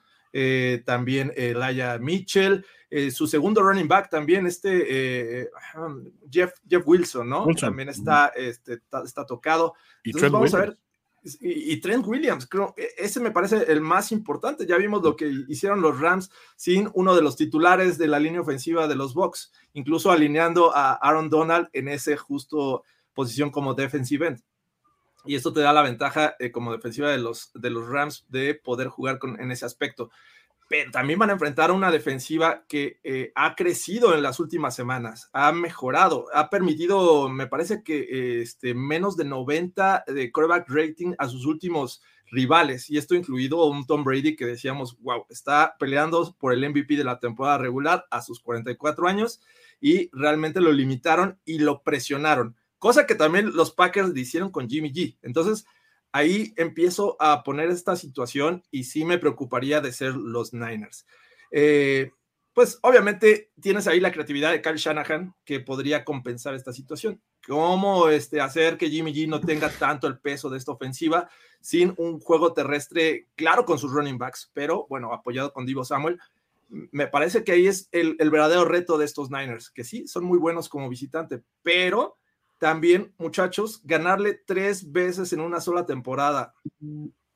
también 0.86 1.30
Laia 1.36 1.98
Mitchell, 1.98 2.64
su 3.10 3.26
segundo 3.26 3.62
running 3.62 3.86
back 3.86 4.08
también, 4.08 4.46
este 4.46 5.50
Jeff, 6.30 6.54
Jeff 6.66 6.82
Wilson, 6.86 7.28
¿no? 7.28 7.46
También 7.60 7.90
está, 7.90 8.28
este, 8.34 8.80
está, 9.04 9.26
tocado. 9.26 9.74
Entonces 10.04 10.30
vamos 10.30 10.54
a 10.54 10.60
ver 10.60 10.78
y, 11.24 11.76
Trent 11.80 12.06
Williams, 12.06 12.46
creo, 12.46 12.74
e, 12.76 12.88
ese 12.98 13.20
me 13.20 13.30
parece 13.30 13.70
el 13.70 13.80
más 13.80 14.10
importante. 14.10 14.66
Ya 14.66 14.76
vimos 14.76 15.02
lo 15.02 15.14
que 15.16 15.32
hicieron 15.48 15.80
los 15.80 16.00
Rams 16.00 16.30
sin 16.56 16.90
uno 16.94 17.14
de 17.14 17.22
los 17.22 17.36
titulares 17.36 17.96
de 17.98 18.08
la 18.08 18.18
línea 18.18 18.40
ofensiva 18.40 18.88
de 18.88 18.96
los 18.96 19.14
Bucks, 19.14 19.52
incluso 19.72 20.10
alineando 20.10 20.74
a 20.74 20.94
Aaron 20.94 21.30
Donald 21.30 21.68
en 21.72 21.88
ese 21.88 22.16
justo 22.16 22.84
posición 23.14 23.50
como 23.50 23.74
defensive 23.74 24.26
end. 24.26 24.42
Y 25.24 25.36
esto 25.36 25.52
te 25.52 25.60
da 25.60 25.72
la 25.72 25.82
ventaja 25.82 26.34
eh, 26.40 26.50
como 26.50 26.72
defensiva 26.72 27.10
de 27.10 27.18
los, 27.18 27.52
de 27.54 27.70
los 27.70 27.88
Rams 27.88 28.26
de 28.28 28.54
poder 28.54 28.88
jugar 28.88 29.18
con, 29.18 29.40
en 29.40 29.52
ese 29.52 29.64
aspecto 29.64 30.10
pero 30.72 30.90
también 30.90 31.18
van 31.18 31.28
a 31.28 31.34
enfrentar 31.34 31.70
una 31.70 31.90
defensiva 31.90 32.64
que 32.66 32.98
eh, 33.04 33.30
ha 33.34 33.54
crecido 33.54 34.14
en 34.14 34.22
las 34.22 34.40
últimas 34.40 34.74
semanas, 34.74 35.28
ha 35.34 35.52
mejorado, 35.52 36.28
ha 36.32 36.48
permitido, 36.48 37.28
me 37.28 37.46
parece 37.46 37.82
que 37.82 38.40
este, 38.40 38.72
menos 38.72 39.18
de 39.18 39.26
90 39.26 40.04
de 40.06 40.32
quarterback 40.32 40.70
rating 40.70 41.12
a 41.18 41.28
sus 41.28 41.44
últimos 41.44 42.00
rivales, 42.30 42.88
y 42.88 42.96
esto 42.96 43.14
incluido 43.14 43.66
un 43.66 43.84
Tom 43.86 44.02
Brady 44.02 44.34
que 44.34 44.46
decíamos, 44.46 44.98
wow, 45.00 45.26
está 45.28 45.76
peleando 45.78 46.34
por 46.38 46.54
el 46.54 46.66
MVP 46.66 46.96
de 46.96 47.04
la 47.04 47.20
temporada 47.20 47.58
regular 47.58 48.06
a 48.10 48.22
sus 48.22 48.40
44 48.40 49.06
años, 49.06 49.42
y 49.78 50.08
realmente 50.14 50.62
lo 50.62 50.72
limitaron 50.72 51.38
y 51.44 51.58
lo 51.58 51.82
presionaron, 51.82 52.56
cosa 52.78 53.06
que 53.06 53.14
también 53.14 53.54
los 53.54 53.72
Packers 53.72 54.16
hicieron 54.16 54.50
con 54.50 54.70
Jimmy 54.70 54.90
G. 54.90 55.18
Entonces, 55.20 55.66
ahí 56.12 56.52
empiezo 56.56 57.16
a 57.20 57.42
poner 57.42 57.70
esta 57.70 57.96
situación 57.96 58.62
y 58.70 58.84
sí 58.84 59.04
me 59.04 59.18
preocuparía 59.18 59.80
de 59.80 59.92
ser 59.92 60.14
los 60.14 60.52
Niners. 60.52 61.06
Eh, 61.50 62.10
pues 62.52 62.78
obviamente 62.82 63.50
tienes 63.60 63.86
ahí 63.86 63.98
la 63.98 64.12
creatividad 64.12 64.52
de 64.52 64.60
Kyle 64.60 64.76
Shanahan 64.76 65.34
que 65.44 65.60
podría 65.60 66.04
compensar 66.04 66.54
esta 66.54 66.72
situación. 66.72 67.20
¿Cómo 67.46 68.08
este, 68.08 68.40
hacer 68.40 68.76
que 68.76 68.90
Jimmy 68.90 69.12
G 69.12 69.26
no 69.26 69.40
tenga 69.40 69.70
tanto 69.70 70.06
el 70.06 70.18
peso 70.18 70.50
de 70.50 70.58
esta 70.58 70.72
ofensiva 70.72 71.28
sin 71.60 71.94
un 71.96 72.20
juego 72.20 72.52
terrestre 72.52 73.28
claro 73.34 73.64
con 73.64 73.78
sus 73.78 73.90
running 73.90 74.18
backs, 74.18 74.50
pero 74.52 74.86
bueno, 74.88 75.12
apoyado 75.12 75.52
con 75.52 75.64
Divo 75.64 75.84
Samuel? 75.84 76.20
Me 76.68 77.06
parece 77.06 77.42
que 77.42 77.52
ahí 77.52 77.66
es 77.66 77.88
el, 77.90 78.16
el 78.18 78.30
verdadero 78.30 78.64
reto 78.64 78.98
de 78.98 79.06
estos 79.06 79.30
Niners, 79.30 79.70
que 79.70 79.84
sí, 79.84 80.06
son 80.06 80.24
muy 80.24 80.38
buenos 80.38 80.68
como 80.68 80.88
visitante, 80.88 81.42
pero 81.62 82.18
también, 82.62 83.12
muchachos, 83.18 83.80
ganarle 83.82 84.34
tres 84.34 84.92
veces 84.92 85.32
en 85.32 85.40
una 85.40 85.60
sola 85.60 85.84
temporada 85.84 86.54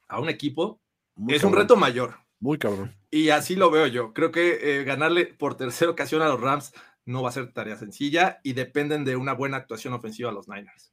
a 0.07 0.21
un 0.21 0.29
equipo 0.29 0.81
es 1.27 1.43
un 1.43 1.53
reto 1.53 1.75
mayor. 1.75 2.15
Muy 2.39 2.59
cabrón. 2.59 2.95
Y 3.11 3.31
así 3.31 3.57
lo 3.57 3.73
veo 3.73 3.89
yo. 3.89 4.13
Creo 4.13 4.31
que 4.31 4.59
eh, 4.63 4.85
ganarle 4.85 5.27
por 5.27 5.57
tercera 5.57 5.91
ocasión 5.91 6.23
a 6.23 6.29
los 6.29 6.41
Rams 6.41 6.73
no 7.07 7.25
va 7.25 7.31
a 7.31 7.33
ser 7.33 7.53
tarea 7.53 7.77
sencilla 7.77 8.39
y 8.45 8.53
dependen 8.53 9.05
de 9.05 9.17
una 9.17 9.33
buena 9.33 9.57
actuación 9.57 9.95
ofensiva 9.95 10.31
a 10.31 10.33
los 10.33 10.47
Niners. 10.47 10.93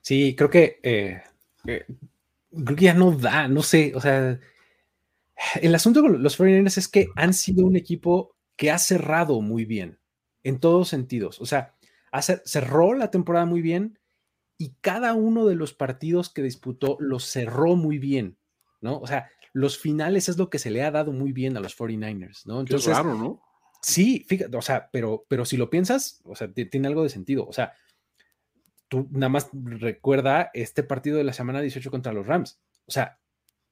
Sí, 0.00 0.34
creo 0.34 0.50
que, 0.50 0.80
eh, 0.82 1.22
eh, 1.64 1.86
creo 2.50 2.76
que 2.76 2.84
ya 2.86 2.94
no 2.94 3.12
da, 3.12 3.46
no 3.46 3.62
sé, 3.62 3.92
o 3.94 4.00
sea, 4.00 4.40
el 5.62 5.74
asunto 5.76 6.00
con 6.00 6.20
los 6.20 6.40
49ers 6.40 6.78
es 6.78 6.88
que 6.88 7.06
han 7.14 7.32
sido 7.32 7.64
un 7.64 7.76
equipo 7.76 8.34
que 8.56 8.72
ha 8.72 8.78
cerrado 8.78 9.40
muy 9.40 9.64
bien 9.64 10.00
en 10.42 10.58
todos 10.58 10.88
sentidos. 10.88 11.40
O 11.40 11.46
sea, 11.46 11.73
cerró 12.22 12.94
la 12.94 13.10
temporada 13.10 13.46
muy 13.46 13.62
bien 13.62 13.98
y 14.58 14.74
cada 14.80 15.14
uno 15.14 15.46
de 15.46 15.56
los 15.56 15.74
partidos 15.74 16.32
que 16.32 16.42
disputó 16.42 16.96
los 17.00 17.24
cerró 17.24 17.76
muy 17.76 17.98
bien, 17.98 18.38
¿no? 18.80 18.98
O 18.98 19.06
sea, 19.06 19.28
los 19.52 19.78
finales 19.78 20.28
es 20.28 20.38
lo 20.38 20.50
que 20.50 20.58
se 20.58 20.70
le 20.70 20.82
ha 20.82 20.90
dado 20.90 21.12
muy 21.12 21.32
bien 21.32 21.56
a 21.56 21.60
los 21.60 21.76
49ers, 21.76 22.46
¿no? 22.46 22.60
Entonces, 22.60 22.88
claro, 22.88 23.14
¿no? 23.14 23.42
Sí, 23.82 24.24
fíjate, 24.28 24.56
o 24.56 24.62
sea, 24.62 24.88
pero, 24.90 25.26
pero 25.28 25.44
si 25.44 25.56
lo 25.56 25.68
piensas, 25.68 26.22
o 26.24 26.34
sea, 26.34 26.50
tiene 26.52 26.88
algo 26.88 27.02
de 27.02 27.10
sentido. 27.10 27.46
O 27.46 27.52
sea, 27.52 27.74
tú 28.88 29.08
nada 29.10 29.28
más 29.28 29.50
recuerda 29.52 30.50
este 30.54 30.82
partido 30.82 31.18
de 31.18 31.24
la 31.24 31.32
semana 31.32 31.60
18 31.60 31.90
contra 31.90 32.12
los 32.12 32.26
Rams. 32.26 32.60
O 32.86 32.90
sea, 32.90 33.18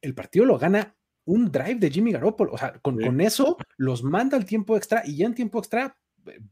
el 0.03 0.15
partido 0.15 0.45
lo 0.45 0.59
gana 0.59 0.97
un 1.25 1.51
drive 1.51 1.77
de 1.77 1.91
Jimmy 1.91 2.13
Garoppolo. 2.13 2.53
O 2.53 2.59
sea, 2.59 2.75
con, 2.81 3.01
con 3.01 3.21
eso 3.21 3.57
los 3.77 4.03
manda 4.03 4.37
al 4.37 4.45
tiempo 4.45 4.77
extra 4.77 5.03
y 5.05 5.17
ya 5.17 5.27
en 5.27 5.35
tiempo 5.35 5.59
extra 5.59 5.97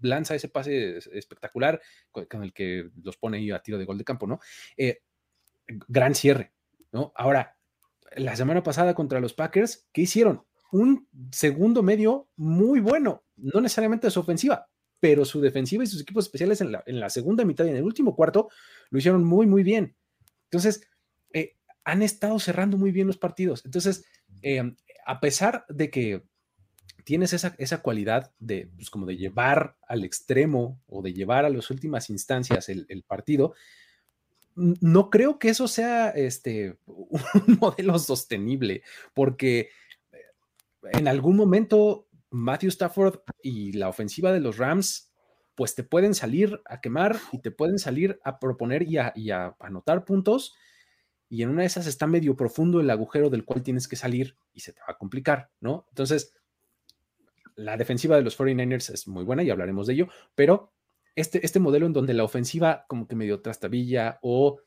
lanza 0.01 0.35
ese 0.35 0.49
pase 0.49 0.99
espectacular 1.13 1.81
con, 2.11 2.43
el 2.43 2.53
que 2.53 2.91
los 3.03 3.17
pone 3.17 3.39
ahí 3.39 3.51
a 3.51 3.63
tiro 3.63 3.79
de 3.79 3.85
gol 3.85 3.99
de 3.99 4.05
campo, 4.05 4.27
¿no? 4.27 4.41
Eh, 4.77 5.03
gran 5.89 6.15
cierre, 6.15 6.53
¿no? 6.93 7.13
Ahora, 7.15 7.57
la 8.17 8.37
semana 8.37 8.63
pasada 8.63 8.95
contra 8.95 9.21
los 9.21 9.35
Packers, 9.35 9.89
¿qué 9.93 10.03
hicieron? 10.03 10.45
Un 10.73 11.09
segundo 11.33 11.83
medio 11.83 12.29
muy 12.37 12.81
bueno, 12.81 13.25
no 13.37 13.61
necesariamente 13.61 14.11
su 14.11 14.21
ofensiva, 14.21 14.69
pero 14.99 15.25
su 15.25 15.41
defensiva 15.41 15.85
y 15.85 15.87
sus 15.87 16.03
equipos 16.03 16.27
especiales 16.27 16.61
en 16.61 17.01
la, 17.01 17.11
segunda 17.11 17.45
mitad 17.45 17.65
y 17.65 17.71
en 17.71 17.77
el 17.77 17.85
último 17.85 18.15
cuarto 18.15 18.49
lo 18.91 18.99
hicieron 18.99 19.25
muy, 19.25 19.47
muy 19.47 19.63
bien. 19.63 19.97
Entonces, 20.45 20.87
eh, 21.33 21.57
han 21.85 22.03
estado 22.03 22.39
cerrando 22.39 22.77
muy 22.77 22.93
bien 22.93 23.07
los 23.07 23.19
partidos. 23.19 23.65
Entonces, 23.65 24.05
eh, 24.43 24.75
a 25.07 25.21
pesar 25.21 25.65
de 25.69 25.91
que 25.91 26.25
tienes 27.05 27.33
esa, 27.33 27.55
esa 27.59 27.83
cualidad 27.83 28.33
de, 28.39 28.71
pues, 28.77 28.91
como 28.91 29.07
de 29.07 29.17
llevar 29.17 29.77
al 29.87 30.05
extremo 30.05 30.81
o 30.87 31.03
de 31.03 31.13
llevar 31.13 31.45
a 31.45 31.51
las 31.51 31.71
últimas 31.71 32.11
instancias 32.11 32.69
el, 32.69 33.05
partido, 33.07 33.55
no 34.55 35.11
creo 35.11 35.39
que 35.39 35.49
eso 35.49 35.69
sea 35.69 36.11
este, 36.11 36.79
un 36.87 37.59
modelo 37.61 37.99
sostenible, 37.99 38.83
porque 39.15 39.71
eh, 40.13 40.19
en 40.93 41.09
algún 41.09 41.37
momento 41.37 42.09
Matthew 42.31 42.69
Stafford 42.69 43.21
y 43.43 43.73
la 43.73 43.89
ofensiva 43.89 44.33
de 44.33 44.41
los 44.41 44.59
Rams, 44.59 45.13
pues 45.55 45.75
te 45.75 45.83
pueden 45.83 46.15
salir 46.15 46.61
a 46.65 46.81
quemar 46.81 47.19
y 47.33 47.39
te 47.39 47.51
pueden 47.51 47.79
salir 47.79 48.19
a 48.25 48.39
proponer 48.39 48.83
y 48.85 48.99
a, 48.99 49.13
y 49.15 49.31
a 49.31 49.57
anotar 49.59 50.05
puntos. 50.05 50.55
Y 51.29 51.43
en 51.43 51.51
una 51.51 51.63
de 51.63 51.67
esas 51.67 51.87
está 51.87 52.07
medio 52.07 52.37
profundo 52.37 52.81
el 52.81 52.91
agujero 52.91 53.31
del 53.31 53.45
cual 53.45 53.63
tienes 53.63 53.87
que 53.87 53.97
salir 53.97 54.37
y 54.53 54.61
se 54.61 54.73
te 54.73 54.81
va 54.81 54.87
a 54.95 54.99
complicar, 54.99 55.51
¿no? 55.61 55.87
Entonces, 55.91 56.35
la 57.61 57.77
defensiva 57.77 58.17
de 58.17 58.23
los 58.23 58.39
49ers 58.39 58.93
es 58.93 59.07
muy 59.07 59.25
buena 59.25 59.43
y 59.43 59.51
hablaremos 59.51 59.87
de 59.87 59.95
ello, 59.95 60.09
pero 60.35 60.73
este, 61.15 61.45
este 61.45 61.61
modelo 61.61 61.87
en 61.87 61.93
donde 61.93 62.15
la 62.15 62.25
ofensiva 62.25 62.87
como 62.89 63.07
que 63.07 63.17
medio 63.17 63.43
trastabilla 63.43 64.19
o 64.23 64.61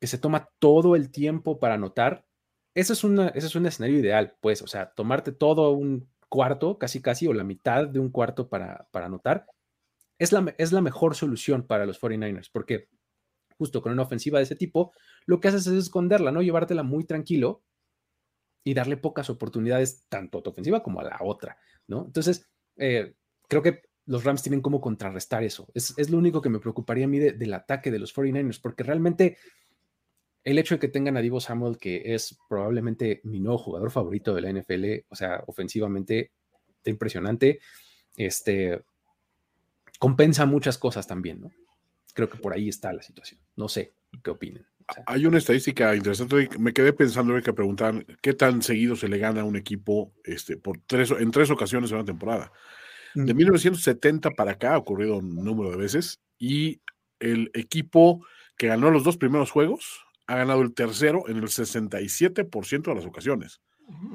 que 0.00 0.06
se 0.06 0.18
toma 0.18 0.50
todo 0.58 0.94
el 0.94 1.10
tiempo 1.10 1.58
para 1.58 1.74
anotar, 1.74 2.26
eso 2.74 2.92
es, 2.92 3.04
una, 3.04 3.28
es 3.28 3.54
un 3.54 3.66
escenario 3.66 3.98
ideal, 3.98 4.36
pues, 4.40 4.62
o 4.62 4.66
sea, 4.66 4.92
tomarte 4.94 5.32
todo 5.32 5.72
un 5.72 6.08
cuarto, 6.28 6.78
casi 6.78 7.00
casi, 7.00 7.26
o 7.26 7.32
la 7.32 7.44
mitad 7.44 7.88
de 7.88 7.98
un 7.98 8.10
cuarto 8.10 8.48
para, 8.48 8.88
para 8.92 9.06
anotar, 9.06 9.46
es 10.18 10.32
la, 10.32 10.54
es 10.58 10.72
la 10.72 10.82
mejor 10.82 11.14
solución 11.14 11.66
para 11.66 11.86
los 11.86 12.00
49ers, 12.00 12.50
porque 12.52 12.88
justo 13.56 13.80
con 13.80 13.92
una 13.92 14.02
ofensiva 14.02 14.38
de 14.38 14.44
ese 14.44 14.56
tipo, 14.56 14.92
lo 15.24 15.40
que 15.40 15.48
haces 15.48 15.66
es 15.66 15.84
esconderla, 15.84 16.30
¿no? 16.30 16.42
Llevártela 16.42 16.82
muy 16.82 17.04
tranquilo 17.04 17.62
y 18.66 18.74
darle 18.74 18.96
pocas 18.96 19.30
oportunidades 19.30 20.06
tanto 20.08 20.38
a 20.38 20.42
tu 20.42 20.50
ofensiva 20.50 20.82
como 20.82 20.98
a 20.98 21.04
la 21.04 21.18
otra, 21.20 21.56
¿no? 21.86 22.04
Entonces, 22.04 22.50
eh, 22.76 23.14
creo 23.46 23.62
que 23.62 23.82
los 24.06 24.24
Rams 24.24 24.42
tienen 24.42 24.60
como 24.60 24.80
contrarrestar 24.80 25.44
eso. 25.44 25.68
Es, 25.72 26.10
lo 26.10 26.18
único 26.18 26.42
que 26.42 26.48
me 26.48 26.58
preocuparía 26.58 27.04
a 27.04 27.08
mí 27.08 27.20
del 27.20 27.54
ataque 27.54 27.92
de 27.92 28.00
los 28.00 28.12
49ers, 28.12 28.60
porque 28.60 28.82
realmente 28.82 29.38
el 30.42 30.58
hecho 30.58 30.74
de 30.74 30.78
que 30.80 30.88
tengan 30.88 31.16
a 31.16 31.20
Divo 31.20 31.38
Samuel, 31.38 31.78
que 31.78 32.12
es 32.12 32.36
probablemente 32.48 33.20
mi 33.22 33.38
nuevo 33.38 33.58
jugador 33.58 33.92
favorito 33.92 34.34
de 34.34 34.40
la 34.40 34.50
NFL, 34.50 35.06
o 35.10 35.14
sea, 35.14 35.44
ofensivamente 35.46 36.32
impresionante, 36.86 37.60
este, 38.16 38.82
compensa 40.00 40.44
muchas 40.44 40.76
cosas 40.76 41.06
también, 41.06 41.40
¿no? 41.40 41.52
Creo 42.14 42.28
que 42.28 42.38
por 42.38 42.52
ahí 42.52 42.68
está 42.68 42.92
la 42.92 43.02
situación. 43.02 43.38
No 43.54 43.68
sé 43.68 43.92
qué 44.24 44.30
opinen. 44.30 44.66
Hay 45.06 45.26
una 45.26 45.38
estadística 45.38 45.94
interesante. 45.96 46.48
Me 46.58 46.72
quedé 46.72 46.92
pensando 46.92 47.40
que 47.42 47.52
preguntar 47.52 48.06
qué 48.20 48.34
tan 48.34 48.62
seguido 48.62 48.94
se 48.94 49.08
le 49.08 49.18
gana 49.18 49.40
a 49.40 49.44
un 49.44 49.56
equipo 49.56 50.12
este, 50.24 50.56
por 50.56 50.78
tres, 50.86 51.10
en 51.10 51.30
tres 51.30 51.50
ocasiones 51.50 51.90
en 51.90 51.96
una 51.96 52.04
temporada. 52.04 52.52
De 53.14 53.32
1970 53.32 54.30
para 54.32 54.52
acá 54.52 54.74
ha 54.74 54.78
ocurrido 54.78 55.16
un 55.16 55.42
número 55.42 55.70
de 55.70 55.78
veces 55.78 56.20
y 56.38 56.82
el 57.18 57.50
equipo 57.54 58.24
que 58.58 58.68
ganó 58.68 58.90
los 58.90 59.04
dos 59.04 59.16
primeros 59.16 59.50
juegos 59.50 60.04
ha 60.26 60.36
ganado 60.36 60.60
el 60.62 60.74
tercero 60.74 61.28
en 61.28 61.38
el 61.38 61.44
67% 61.44 62.82
de 62.82 62.94
las 62.94 63.06
ocasiones. 63.06 63.60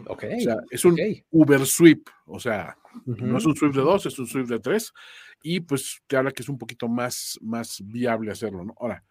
Ok. 0.08 0.26
O 0.38 0.42
sea, 0.42 0.58
es 0.70 0.86
un 0.86 0.98
Uber 1.32 1.66
sweep, 1.66 2.08
o 2.26 2.40
sea, 2.40 2.78
no 3.06 3.38
es 3.38 3.46
un 3.46 3.56
sweep 3.56 3.74
de 3.74 3.82
dos, 3.82 4.06
es 4.06 4.20
un 4.20 4.28
sweep 4.28 4.48
de 4.48 4.60
tres, 4.60 4.94
y 5.42 5.62
pues 5.62 6.02
te 6.08 6.18
habla 6.18 6.32
que 6.32 6.44
es 6.44 6.50
un 6.50 6.58
poquito 6.58 6.88
más, 6.88 7.40
más 7.42 7.82
viable 7.84 8.32
hacerlo, 8.32 8.66
¿no? 8.66 8.76
Ahora, 8.80 9.04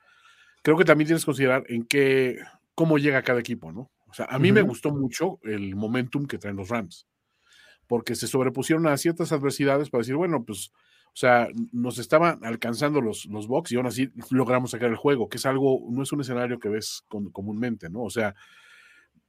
creo 0.62 0.76
que 0.76 0.84
también 0.84 1.06
tienes 1.06 1.22
que 1.22 1.26
considerar 1.26 1.64
en 1.68 1.84
qué, 1.84 2.38
cómo 2.74 2.98
llega 2.98 3.22
cada 3.22 3.40
equipo, 3.40 3.72
¿no? 3.72 3.90
O 4.08 4.14
sea, 4.14 4.26
a 4.26 4.38
mí 4.38 4.50
me 4.50 4.62
gustó 4.62 4.90
mucho 4.90 5.38
el 5.44 5.76
momentum 5.76 6.26
que 6.26 6.38
traen 6.38 6.56
los 6.56 6.68
Rams, 6.68 7.06
porque 7.86 8.16
se 8.16 8.26
sobrepusieron 8.26 8.88
a 8.88 8.96
ciertas 8.96 9.30
adversidades 9.32 9.88
para 9.88 10.00
decir, 10.00 10.16
bueno, 10.16 10.44
pues 10.44 10.72
o 11.12 11.16
sea, 11.16 11.48
nos 11.72 11.98
estaban 11.98 12.44
alcanzando 12.44 13.00
los, 13.00 13.26
los 13.26 13.48
box 13.48 13.72
y 13.72 13.76
aún 13.76 13.86
así 13.86 14.10
logramos 14.30 14.70
sacar 14.70 14.90
el 14.90 14.96
juego, 14.96 15.28
que 15.28 15.38
es 15.38 15.46
algo, 15.46 15.80
no 15.90 16.04
es 16.04 16.12
un 16.12 16.20
escenario 16.20 16.60
que 16.60 16.68
ves 16.68 17.04
comúnmente, 17.32 17.90
¿no? 17.90 18.02
O 18.02 18.10
sea, 18.10 18.36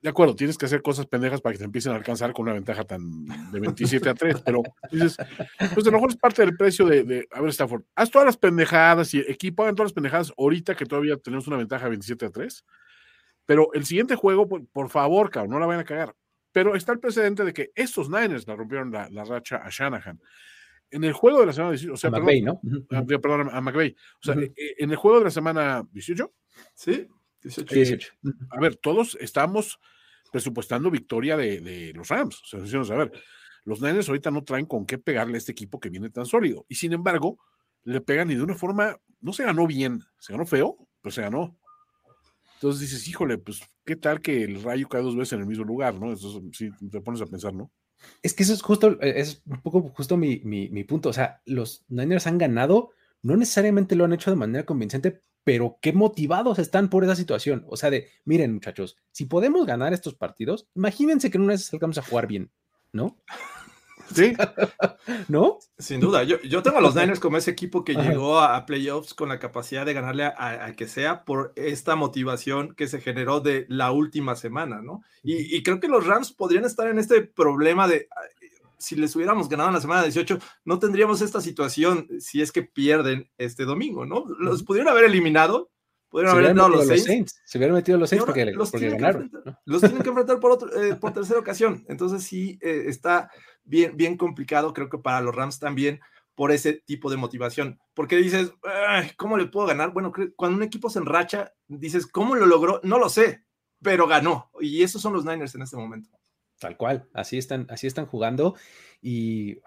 de 0.02 0.10
acuerdo, 0.10 0.36
tienes 0.36 0.58
que 0.58 0.66
hacer 0.66 0.82
cosas 0.82 1.06
pendejas 1.06 1.42
para 1.42 1.54
que 1.54 1.60
te 1.60 1.66
empiecen 1.66 1.92
a 1.92 1.96
alcanzar 1.96 2.34
con 2.34 2.44
una 2.44 2.54
ventaja 2.54 2.84
tan 2.84 3.26
de 3.52 3.60
27 3.60 4.10
a 4.10 4.16
3, 4.16 4.42
pero 4.42 4.64
dices, 4.92 5.16
pues 5.74 5.86
a 5.86 5.92
lo 5.92 5.98
mejor 5.98 6.10
es 6.10 6.18
parte 6.18 6.44
del 6.44 6.58
precio 6.58 6.86
de, 6.88 7.04
de, 7.04 7.28
a 7.32 7.42
ver, 7.42 7.52
Stafford, 7.52 7.84
haz 7.96 8.10
todas 8.10 8.26
las 8.26 8.38
pendejadas 8.38 9.14
y 9.14 9.20
equipo 9.20 9.64
hagan 9.64 9.76
todas 9.76 9.90
las 9.90 9.94
pendejadas 9.94 10.34
ahorita 10.38 10.76
que 10.76 10.86
todavía 10.86 11.18
tenemos 11.18 11.48
una 11.48 11.58
ventaja 11.58 11.84
de 11.86 11.92
27 11.92 12.26
a 12.26 12.30
3, 12.32 12.66
pero 13.46 13.72
el 13.74 13.86
siguiente 13.86 14.16
juego, 14.16 14.48
por, 14.48 14.66
por 14.68 14.90
favor, 14.90 15.30
cabrón, 15.30 15.52
no 15.52 15.60
la 15.60 15.68
vayan 15.68 15.82
a 15.82 15.86
cagar. 15.86 16.16
Pero 16.52 16.76
está 16.76 16.92
el 16.92 17.00
precedente 17.00 17.46
de 17.46 17.54
que 17.54 17.72
estos 17.76 18.10
Niners 18.10 18.46
la 18.48 18.56
rompieron 18.56 18.92
la, 18.92 19.10
la 19.10 19.24
racha 19.24 19.58
a 19.58 19.70
Shanahan 19.70 20.20
en 20.92 21.04
el 21.06 21.14
juego 21.14 21.40
de 21.40 21.46
la 21.46 21.54
semana 21.54 21.72
18, 21.72 21.94
o 21.94 21.98
sea, 21.98 22.10
a 22.10 22.12
McVay, 22.12 22.42
¿no? 22.42 22.60
A, 22.92 23.04
perdón, 23.04 23.50
a 23.52 23.62
McVay. 23.62 23.96
O 24.22 24.24
sea, 24.24 24.36
uh 24.36 24.40
-huh. 24.40 24.54
en 24.56 24.92
el 24.92 24.98
juego 24.98 25.20
de 25.20 25.26
la 25.26 25.32
semana 25.32 25.88
18. 25.92 26.32
Sí, 26.74 27.08
18. 27.44 27.74
Eh, 27.74 27.78
18. 27.78 28.14
A 28.52 28.60
ver, 28.60 28.76
todos 28.76 29.18
estamos 29.20 29.80
presupuestando 30.32 30.90
victoria 30.90 31.38
de, 31.38 31.60
de 31.62 31.94
los 31.94 32.08
Rams. 32.08 32.42
O 32.42 32.46
sea, 32.46 32.60
decimos, 32.60 32.90
a 32.92 32.96
ver, 32.96 33.12
los 33.66 33.82
Niners 33.82 34.10
ahorita 34.10 34.32
no 34.32 34.44
traen 34.44 34.66
con 34.66 34.86
qué 34.86 34.98
pegarle 34.98 35.36
a 35.36 35.38
este 35.38 35.52
equipo 35.52 35.80
que 35.80 35.90
viene 35.90 36.10
tan 36.10 36.26
sólido. 36.26 36.66
Y 36.68 36.76
sin 36.76 36.94
embargo, 36.94 37.40
le 37.84 38.02
pegan 38.02 38.32
y 38.32 38.36
de 38.36 38.44
una 38.44 38.56
forma, 38.56 38.98
no 39.20 39.34
se 39.34 39.44
ganó 39.44 39.68
bien, 39.68 40.02
se 40.20 40.34
ganó 40.34 40.46
feo, 40.46 40.78
pero 41.02 41.12
se 41.12 41.22
ganó. 41.22 41.58
Entonces 42.56 42.82
dices, 42.82 43.08
híjole, 43.08 43.38
pues, 43.38 43.62
¿qué 43.86 43.96
tal 43.96 44.22
que 44.22 44.44
el 44.44 44.62
rayo 44.62 44.88
cae 44.88 45.02
dos 45.02 45.16
veces 45.16 45.34
en 45.34 45.40
el 45.42 45.48
mismo 45.48 45.64
lugar, 45.64 45.96
no? 45.96 46.14
Eso 46.14 46.44
sí, 46.54 46.70
te 46.92 47.02
pones 47.02 47.22
a 47.22 47.26
pensar, 47.26 47.54
¿no? 47.54 47.72
Es 48.22 48.34
que 48.34 48.44
eso 48.44 48.54
es 48.54 48.62
justo, 48.62 49.00
es 49.02 49.42
un 49.46 49.62
poco 49.62 49.82
justo 49.90 50.18
mi, 50.18 50.42
mi, 50.44 50.70
mi, 50.70 50.84
punto. 50.84 51.10
O 51.10 51.14
sea, 51.14 51.42
los 51.46 51.84
Niners 51.88 52.28
han 52.28 52.38
ganado, 52.38 52.92
no 53.22 53.36
necesariamente 53.36 53.96
lo 53.96 54.06
han 54.06 54.14
hecho 54.14 54.32
de 54.32 54.38
manera 54.38 54.66
convincente, 54.66 55.22
pero 55.44 55.78
qué 55.82 55.94
motivados 55.94 56.60
están 56.60 56.90
por 56.90 57.04
esa 57.04 57.16
situación. 57.16 57.66
O 57.68 57.78
sea, 57.78 57.90
de, 57.90 58.10
miren 58.26 58.54
muchachos, 58.54 58.98
si 59.12 59.26
podemos 59.26 59.66
ganar 59.66 59.94
estos 59.94 60.16
partidos, 60.16 60.68
imagínense 60.76 61.32
que 61.32 61.38
en 61.38 61.44
una 61.44 61.54
vez 61.54 61.66
salgamos 61.66 61.98
a 61.98 62.04
jugar 62.04 62.28
bien, 62.28 62.52
¿no? 62.92 63.18
Sí. 64.14 64.34
¿No? 65.28 65.60
Sin 65.78 66.00
duda. 66.00 66.24
Yo, 66.24 66.42
yo 66.42 66.62
tengo 66.62 66.78
a 66.78 66.82
los 66.82 66.96
Niners 66.96 67.20
como 67.20 67.38
ese 67.38 67.52
equipo 67.52 67.84
que 67.84 67.94
llegó 67.96 68.40
a, 68.40 68.56
a 68.56 68.66
playoffs 68.66 69.14
con 69.14 69.30
la 69.30 69.40
capacidad 69.40 69.86
de 69.86 69.94
ganarle 69.94 70.26
a, 70.26 70.66
a, 70.66 70.74
que 70.74 70.88
sea 70.88 71.24
por 71.24 71.54
esta 71.56 71.96
motivación 71.96 72.76
que 72.76 72.88
se 72.88 73.02
generó 73.02 73.40
de 73.40 73.66
la 73.70 73.92
última 73.92 74.36
semana, 74.36 74.82
¿no? 74.82 75.02
Y, 75.24 75.56
y 75.56 75.64
creo 75.64 75.80
que 75.80 75.88
los 75.88 76.06
Rams 76.06 76.32
podrían 76.32 76.66
estar 76.66 76.88
en 76.88 77.00
este 77.00 77.22
problema 77.22 77.88
de 77.88 78.08
si 78.82 78.96
les 78.96 79.16
hubiéramos 79.16 79.48
ganado 79.48 79.70
en 79.70 79.76
la 79.76 79.82
semana 79.82 80.04
18, 80.04 80.40
no 80.66 80.80
tendríamos 80.80 81.22
esta 81.22 81.40
situación 81.40 82.08
si 82.20 82.42
es 82.42 82.52
que 82.52 82.64
pierden 82.64 83.30
este 83.38 83.66
domingo, 83.66 84.06
¿no? 84.06 84.26
Los 84.40 84.64
pudieron 84.64 84.92
haber 84.92 85.06
eliminado, 85.06 85.72
pudieron 86.10 86.34
haber 86.34 86.50
entrado 86.50 86.70
los 86.70 86.88
Saints. 86.88 87.06
Saints. 87.06 87.42
Se 87.46 87.58
hubieran 87.58 87.76
metido 87.76 87.98
los 87.98 88.10
Saints 88.10 88.26
porque, 88.26 88.46
los 88.46 88.72
porque 88.72 88.90
ganaron. 88.90 89.32
¿no? 89.46 89.58
Los 89.66 89.82
tienen 89.82 90.02
que 90.02 90.10
enfrentar 90.10 90.40
por, 90.40 90.52
otro, 90.52 90.82
eh, 90.82 90.96
por 90.96 91.14
tercera 91.14 91.40
ocasión. 91.40 91.86
Entonces 91.88 92.24
sí 92.24 92.58
eh, 92.62 92.86
está 92.88 93.30
bien, 93.64 93.96
bien 93.96 94.18
complicado, 94.18 94.74
creo 94.74 94.90
que 94.90 94.98
para 94.98 95.22
los 95.22 95.36
Rams 95.36 95.60
también, 95.60 96.00
por 96.36 96.52
ese 96.52 96.74
tipo 96.74 97.10
de 97.10 97.18
motivación. 97.18 97.80
Porque 97.94 98.18
dices, 98.18 98.54
¿cómo 99.18 99.38
le 99.38 99.46
puedo 99.46 99.68
ganar? 99.68 99.92
Bueno, 99.92 100.12
cuando 100.36 100.58
un 100.58 100.64
equipo 100.64 100.90
se 100.90 101.00
enracha, 101.00 101.54
dices, 101.68 102.08
¿cómo 102.08 102.36
lo 102.36 102.46
logró? 102.46 102.80
No 102.84 102.98
lo 102.98 103.10
sé, 103.10 103.46
pero 103.82 104.08
ganó. 104.08 104.50
Y 104.60 104.82
esos 104.82 105.02
son 105.02 105.14
los 105.14 105.26
Niners 105.26 105.56
en 105.56 105.62
este 105.62 105.78
momento. 105.78 106.10
Tal 106.62 106.78
cual, 106.78 107.10
así 107.12 107.40
están, 107.40 107.66
así 107.72 107.88
están 107.88 108.06
jugando. 108.06 108.56
Y 109.02 109.58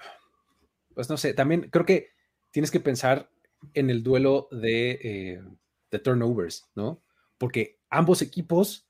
pues 0.94 1.10
no 1.10 1.16
sé, 1.16 1.34
también 1.34 1.68
creo 1.70 1.84
que 1.84 2.10
tienes 2.52 2.70
que 2.70 2.78
pensar 2.78 3.28
en 3.72 3.90
el 3.90 4.04
duelo 4.04 4.46
de, 4.52 4.90
eh, 5.02 5.42
de 5.90 5.98
turnovers, 5.98 6.70
¿no? 6.76 7.02
Porque 7.36 7.80
ambos 7.90 8.22
equipos 8.22 8.88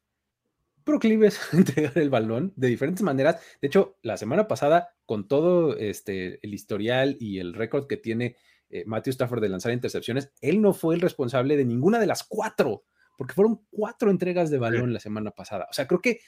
proclives 0.85 1.41
a 1.53 1.57
entregar 1.57 1.97
el 1.97 2.11
balón 2.11 2.53
de 2.57 2.69
diferentes 2.69 3.03
maneras. 3.03 3.41
De 3.63 3.69
hecho, 3.69 3.97
la 4.03 4.19
semana 4.19 4.49
pasada, 4.49 4.95
con 5.07 5.27
todo 5.27 5.75
este, 5.79 6.41
el 6.47 6.53
historial 6.53 7.17
y 7.19 7.39
el 7.39 7.55
récord 7.55 7.87
que 7.87 7.97
tiene 7.97 8.37
eh, 8.69 8.85
Matthew 8.85 9.13
Stafford 9.13 9.41
de 9.41 9.49
lanzar 9.49 9.73
intercepciones, 9.73 10.31
él 10.43 10.61
no 10.61 10.75
fue 10.75 10.95
el 10.95 11.01
responsable 11.01 11.57
de 11.57 11.65
ninguna 11.65 11.99
de 11.99 12.07
las 12.07 12.23
cuatro, 12.23 12.85
porque 13.17 13.33
fueron 13.33 13.65
cuatro 13.71 14.11
entregas 14.11 14.51
de 14.51 14.59
balón 14.59 14.89
sí. 14.89 14.93
la 14.93 15.01
semana 15.01 15.31
pasada. 15.31 15.69
O 15.71 15.73
sea, 15.73 15.87
creo 15.87 16.03
que 16.03 16.21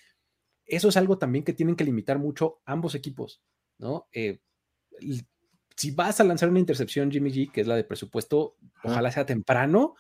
eso 0.66 0.88
es 0.88 0.96
algo 0.96 1.18
también 1.18 1.44
que 1.44 1.52
tienen 1.52 1.76
que 1.76 1.84
limitar 1.84 2.18
mucho 2.18 2.60
ambos 2.64 2.94
equipos, 2.94 3.42
¿no? 3.78 4.08
Eh, 4.12 4.40
si 5.76 5.90
vas 5.90 6.20
a 6.20 6.24
lanzar 6.24 6.48
una 6.48 6.58
intercepción, 6.58 7.10
Jimmy 7.10 7.30
G, 7.30 7.52
que 7.52 7.60
es 7.60 7.66
la 7.66 7.76
de 7.76 7.84
presupuesto, 7.84 8.56
ojalá 8.82 9.10
sea 9.10 9.26
temprano 9.26 9.94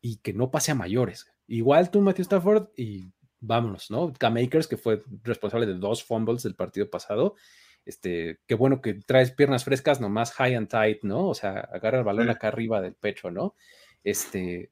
y 0.00 0.16
que 0.16 0.32
no 0.32 0.50
pase 0.50 0.72
a 0.72 0.74
mayores. 0.74 1.26
Igual 1.46 1.90
tú, 1.90 2.00
Matthew 2.00 2.22
Stafford, 2.22 2.68
y 2.76 3.12
vámonos, 3.40 3.90
¿no? 3.90 4.12
K-Makers, 4.12 4.66
que 4.66 4.76
fue 4.76 5.02
responsable 5.22 5.66
de 5.66 5.74
dos 5.74 6.04
fumbles 6.04 6.42
del 6.42 6.56
partido 6.56 6.90
pasado. 6.90 7.36
Este, 7.84 8.40
qué 8.46 8.54
bueno 8.54 8.80
que 8.80 8.94
traes 8.94 9.30
piernas 9.30 9.64
frescas, 9.64 10.00
nomás 10.00 10.32
high 10.32 10.54
and 10.54 10.68
tight, 10.68 11.02
¿no? 11.02 11.28
O 11.28 11.34
sea, 11.34 11.60
agarra 11.60 11.98
el 11.98 12.04
balón 12.04 12.28
acá 12.28 12.48
arriba 12.48 12.80
del 12.80 12.94
pecho, 12.94 13.30
¿no? 13.30 13.54
Este, 14.02 14.70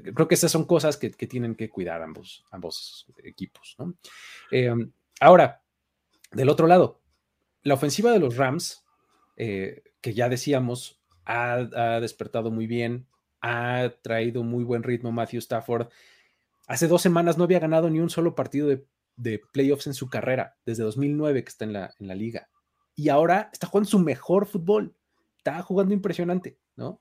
creo 0.00 0.28
que 0.28 0.34
esas 0.34 0.52
son 0.52 0.64
cosas 0.64 0.96
que, 0.96 1.10
que 1.10 1.26
tienen 1.26 1.54
que 1.54 1.68
cuidar 1.68 2.02
ambos, 2.02 2.44
ambos 2.50 3.06
equipos, 3.22 3.74
¿no? 3.78 3.94
Eh, 4.50 4.72
ahora, 5.20 5.62
del 6.30 6.48
otro 6.48 6.66
lado, 6.66 7.00
la 7.62 7.74
ofensiva 7.74 8.12
de 8.12 8.18
los 8.18 8.36
Rams, 8.36 8.84
eh, 9.36 9.82
que 10.00 10.14
ya 10.14 10.28
decíamos, 10.28 11.00
ha, 11.24 12.00
despertado 12.00 12.50
muy 12.50 12.66
bien, 12.66 13.06
ha 13.40 13.92
traído 14.02 14.42
muy 14.42 14.64
buen 14.64 14.82
ritmo 14.82 15.12
Matthew 15.12 15.38
Stafford. 15.38 15.88
Hace 16.66 16.88
dos 16.88 17.02
semanas 17.02 17.38
no 17.38 17.44
había 17.44 17.60
ganado 17.60 17.90
ni 17.90 18.00
un 18.00 18.10
solo 18.10 18.34
partido 18.34 18.68
de, 18.68 18.84
de 19.16 19.40
playoffs 19.52 19.86
en 19.86 19.94
su 19.94 20.08
carrera, 20.08 20.56
desde 20.64 20.84
2009 20.84 21.44
que 21.44 21.48
está 21.48 21.64
en 21.64 21.72
la, 21.72 21.94
en 21.98 22.08
la 22.08 22.14
liga. 22.14 22.48
Y 22.94 23.08
ahora 23.08 23.50
está 23.52 23.66
jugando 23.66 23.90
su 23.90 23.98
mejor 23.98 24.46
fútbol. 24.46 24.94
Está 25.38 25.62
jugando 25.62 25.94
impresionante, 25.94 26.58
¿no? 26.76 27.00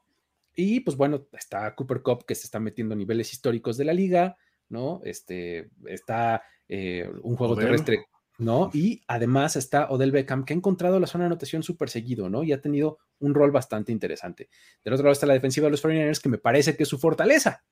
Y 0.56 0.82
pues 0.82 0.98
bueno, 0.98 1.28
está 1.34 1.74
Cooper 1.76 2.02
Cup 2.02 2.26
que 2.26 2.36
se 2.36 2.46
está 2.46 2.60
metiendo 2.60 2.94
a 2.94 2.98
niveles 2.98 3.32
históricos 3.34 3.78
de 3.78 3.86
la 3.86 3.94
liga, 3.94 4.38
¿no? 4.70 5.02
Este, 5.04 5.70
está 5.86 6.44
eh, 6.68 7.10
un 7.24 7.36
juego 7.36 7.54
Odell. 7.54 7.66
terrestre, 7.66 8.06
¿no? 8.38 8.70
Y 8.74 9.02
además 9.08 9.56
está 9.56 9.90
Odell 9.90 10.12
Beckham 10.12 10.44
que 10.44 10.54
ha 10.54 10.58
encontrado 10.58 11.00
la 11.00 11.08
zona 11.08 11.24
de 11.24 11.28
anotación 11.28 11.64
súper 11.64 11.90
seguido, 11.90 12.30
¿no? 12.30 12.44
Y 12.44 12.52
ha 12.52 12.62
tenido 12.62 13.00
un 13.20 13.34
rol 13.34 13.52
bastante 13.52 13.92
interesante. 13.92 14.50
Del 14.84 14.94
otro 14.94 15.06
lado 15.06 15.14
está 15.14 15.26
la 15.26 15.34
defensiva 15.34 15.66
de 15.66 15.72
los 15.72 15.84
49ers 15.84 16.22
que 16.22 16.30
me 16.30 16.38
parece 16.38 16.76
que 16.76 16.84
es 16.84 16.90
su 16.90 16.98
fortaleza, 16.98 17.64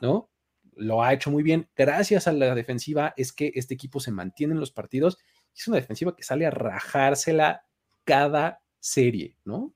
¿no? 0.00 0.30
Lo 0.76 1.02
ha 1.02 1.12
hecho 1.12 1.30
muy 1.30 1.42
bien. 1.42 1.68
Gracias 1.76 2.26
a 2.26 2.32
la 2.32 2.54
defensiva 2.54 3.12
es 3.16 3.32
que 3.32 3.52
este 3.54 3.74
equipo 3.74 4.00
se 4.00 4.12
mantiene 4.12 4.54
en 4.54 4.60
los 4.60 4.72
partidos. 4.72 5.18
Es 5.54 5.68
una 5.68 5.76
defensiva 5.76 6.14
que 6.16 6.22
sale 6.22 6.46
a 6.46 6.50
rajársela 6.50 7.64
cada 8.04 8.62
serie, 8.78 9.36
¿no? 9.44 9.74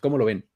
¿Cómo 0.00 0.18
lo 0.18 0.24
ven? 0.24 0.49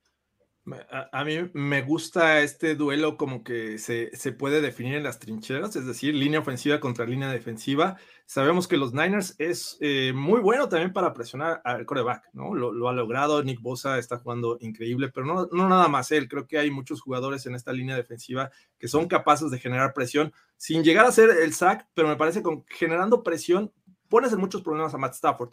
A, 1.12 1.24
mí 1.24 1.50
me 1.52 1.82
gusta 1.82 2.40
este 2.40 2.74
duelo 2.74 3.18
como 3.18 3.44
que 3.44 3.76
se, 3.76 4.08
puede 4.32 4.62
definir 4.62 4.94
en 4.94 5.02
las 5.02 5.18
trincheras, 5.18 5.76
es 5.76 5.84
decir, 5.84 6.14
línea 6.14 6.40
ofensiva 6.40 6.80
contra 6.80 7.04
línea 7.04 7.30
defensiva. 7.30 7.98
Sabemos 8.24 8.66
que 8.66 8.78
los 8.78 8.94
Niners 8.94 9.34
es 9.38 9.76
eh, 9.80 10.14
muy 10.14 10.40
bueno 10.40 10.70
también 10.70 10.94
para 10.94 11.12
presionar 11.12 11.60
al 11.64 11.84
coreback, 11.84 12.30
¿no? 12.32 12.54
Lo, 12.54 12.88
ha 12.88 12.94
logrado, 12.94 13.42
Nick 13.44 13.60
Bosa 13.60 13.98
está 13.98 14.16
jugando 14.16 14.56
increíble, 14.60 15.10
pero 15.10 15.26
no, 15.26 15.48
no 15.52 15.68
nada 15.68 15.88
más 15.88 16.10
él, 16.12 16.28
creo 16.28 16.46
que 16.46 16.56
hay 16.56 16.70
muchos 16.70 17.02
jugadores 17.02 17.44
en 17.44 17.54
esta 17.54 17.74
línea 17.74 17.94
defensiva 17.94 18.50
que 18.78 18.88
son 18.88 19.06
capaces 19.06 19.50
de 19.50 19.58
generar 19.58 19.92
presión 19.92 20.32
sin 20.56 20.82
llegar 20.82 21.04
a 21.04 21.12
ser 21.12 21.28
el 21.28 21.52
sack, 21.52 21.86
pero 21.92 22.08
me 22.08 22.16
parece 22.16 22.42
que 22.42 22.62
generando 22.68 23.22
presión 23.22 23.70
pones 24.08 24.32
en 24.32 24.40
muchos 24.40 24.62
problemas 24.62 24.94
a 24.94 24.98
Matt 24.98 25.14
Stafford. 25.14 25.50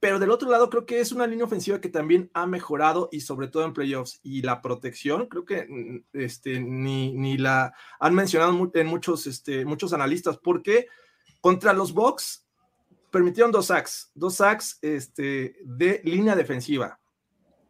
Pero 0.00 0.18
del 0.18 0.30
otro 0.30 0.50
lado, 0.50 0.68
creo 0.70 0.86
que 0.86 1.00
es 1.00 1.12
una 1.12 1.26
línea 1.26 1.44
ofensiva 1.44 1.80
que 1.80 1.88
también 1.88 2.30
ha 2.34 2.46
mejorado 2.46 3.08
y 3.12 3.20
sobre 3.20 3.48
todo 3.48 3.64
en 3.64 3.72
playoffs. 3.72 4.20
Y 4.22 4.42
la 4.42 4.60
protección, 4.60 5.26
creo 5.26 5.44
que 5.44 5.66
mm, 5.68 6.04
este, 6.12 6.60
ni, 6.60 7.12
ni 7.12 7.38
la 7.38 7.74
han 8.00 8.14
mencionado 8.14 8.70
en 8.74 8.86
muchos, 8.86 9.26
este, 9.26 9.64
muchos 9.64 9.92
analistas, 9.92 10.38
porque 10.38 10.88
contra 11.40 11.72
los 11.72 11.92
Bucks 11.92 12.46
permitieron 13.10 13.52
dos 13.52 13.66
sacks, 13.66 14.10
dos 14.14 14.36
sacks 14.36 14.78
este, 14.82 15.56
de 15.64 16.00
línea 16.04 16.34
defensiva. 16.34 16.98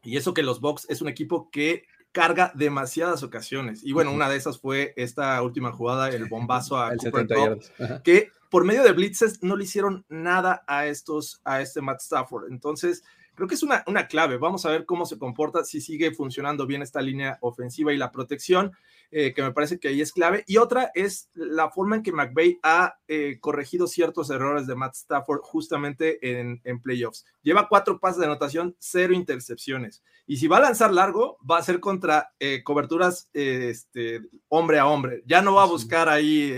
Y 0.02 0.16
eso 0.16 0.34
que 0.34 0.42
los 0.42 0.60
Bucks 0.60 0.86
es 0.88 1.00
un 1.00 1.08
equipo 1.08 1.50
que 1.50 1.84
carga 2.12 2.52
demasiadas 2.54 3.22
ocasiones. 3.22 3.82
Y 3.82 3.92
bueno, 3.92 4.12
una 4.12 4.28
de 4.28 4.36
esas 4.36 4.60
fue 4.60 4.92
esta 4.96 5.40
última 5.42 5.72
jugada, 5.72 6.10
el 6.10 6.26
bombazo 6.26 6.76
a 6.76 6.94
Cooper 6.96 7.58
que 8.04 8.30
por 8.50 8.64
medio 8.64 8.82
de 8.82 8.92
blitzes 8.92 9.42
no 9.42 9.56
le 9.56 9.64
hicieron 9.64 10.04
nada 10.10 10.62
a 10.66 10.86
estos, 10.86 11.40
a 11.42 11.62
este 11.62 11.80
Matt 11.80 12.02
Stafford. 12.02 12.52
Entonces, 12.52 13.02
creo 13.34 13.48
que 13.48 13.54
es 13.54 13.62
una, 13.62 13.82
una 13.86 14.06
clave. 14.06 14.36
Vamos 14.36 14.66
a 14.66 14.70
ver 14.70 14.84
cómo 14.84 15.06
se 15.06 15.18
comporta, 15.18 15.64
si 15.64 15.80
sigue 15.80 16.12
funcionando 16.12 16.66
bien 16.66 16.82
esta 16.82 17.00
línea 17.00 17.38
ofensiva 17.40 17.94
y 17.94 17.96
la 17.96 18.12
protección. 18.12 18.72
Eh, 19.14 19.34
que 19.34 19.42
me 19.42 19.52
parece 19.52 19.78
que 19.78 19.88
ahí 19.88 20.00
es 20.00 20.10
clave. 20.10 20.42
Y 20.46 20.56
otra 20.56 20.90
es 20.94 21.28
la 21.34 21.70
forma 21.70 21.96
en 21.96 22.02
que 22.02 22.12
McVay 22.12 22.58
ha 22.62 22.96
eh, 23.06 23.36
corregido 23.40 23.86
ciertos 23.86 24.30
errores 24.30 24.66
de 24.66 24.74
Matt 24.74 24.94
Stafford 24.94 25.40
justamente 25.42 26.40
en, 26.40 26.62
en, 26.64 26.80
playoffs. 26.80 27.26
Lleva 27.42 27.68
cuatro 27.68 28.00
pases 28.00 28.20
de 28.20 28.24
anotación, 28.24 28.74
cero 28.78 29.12
intercepciones. 29.12 30.02
Y 30.26 30.38
si 30.38 30.48
va 30.48 30.56
a 30.56 30.62
lanzar 30.62 30.94
largo, 30.94 31.36
va 31.48 31.58
a 31.58 31.62
ser 31.62 31.78
contra 31.78 32.32
eh, 32.40 32.62
coberturas 32.64 33.28
este, 33.34 34.22
hombre 34.48 34.78
a 34.78 34.86
hombre. 34.86 35.22
Ya 35.26 35.42
no 35.42 35.56
va 35.56 35.64
a 35.64 35.66
buscar 35.66 36.08
ahí 36.08 36.50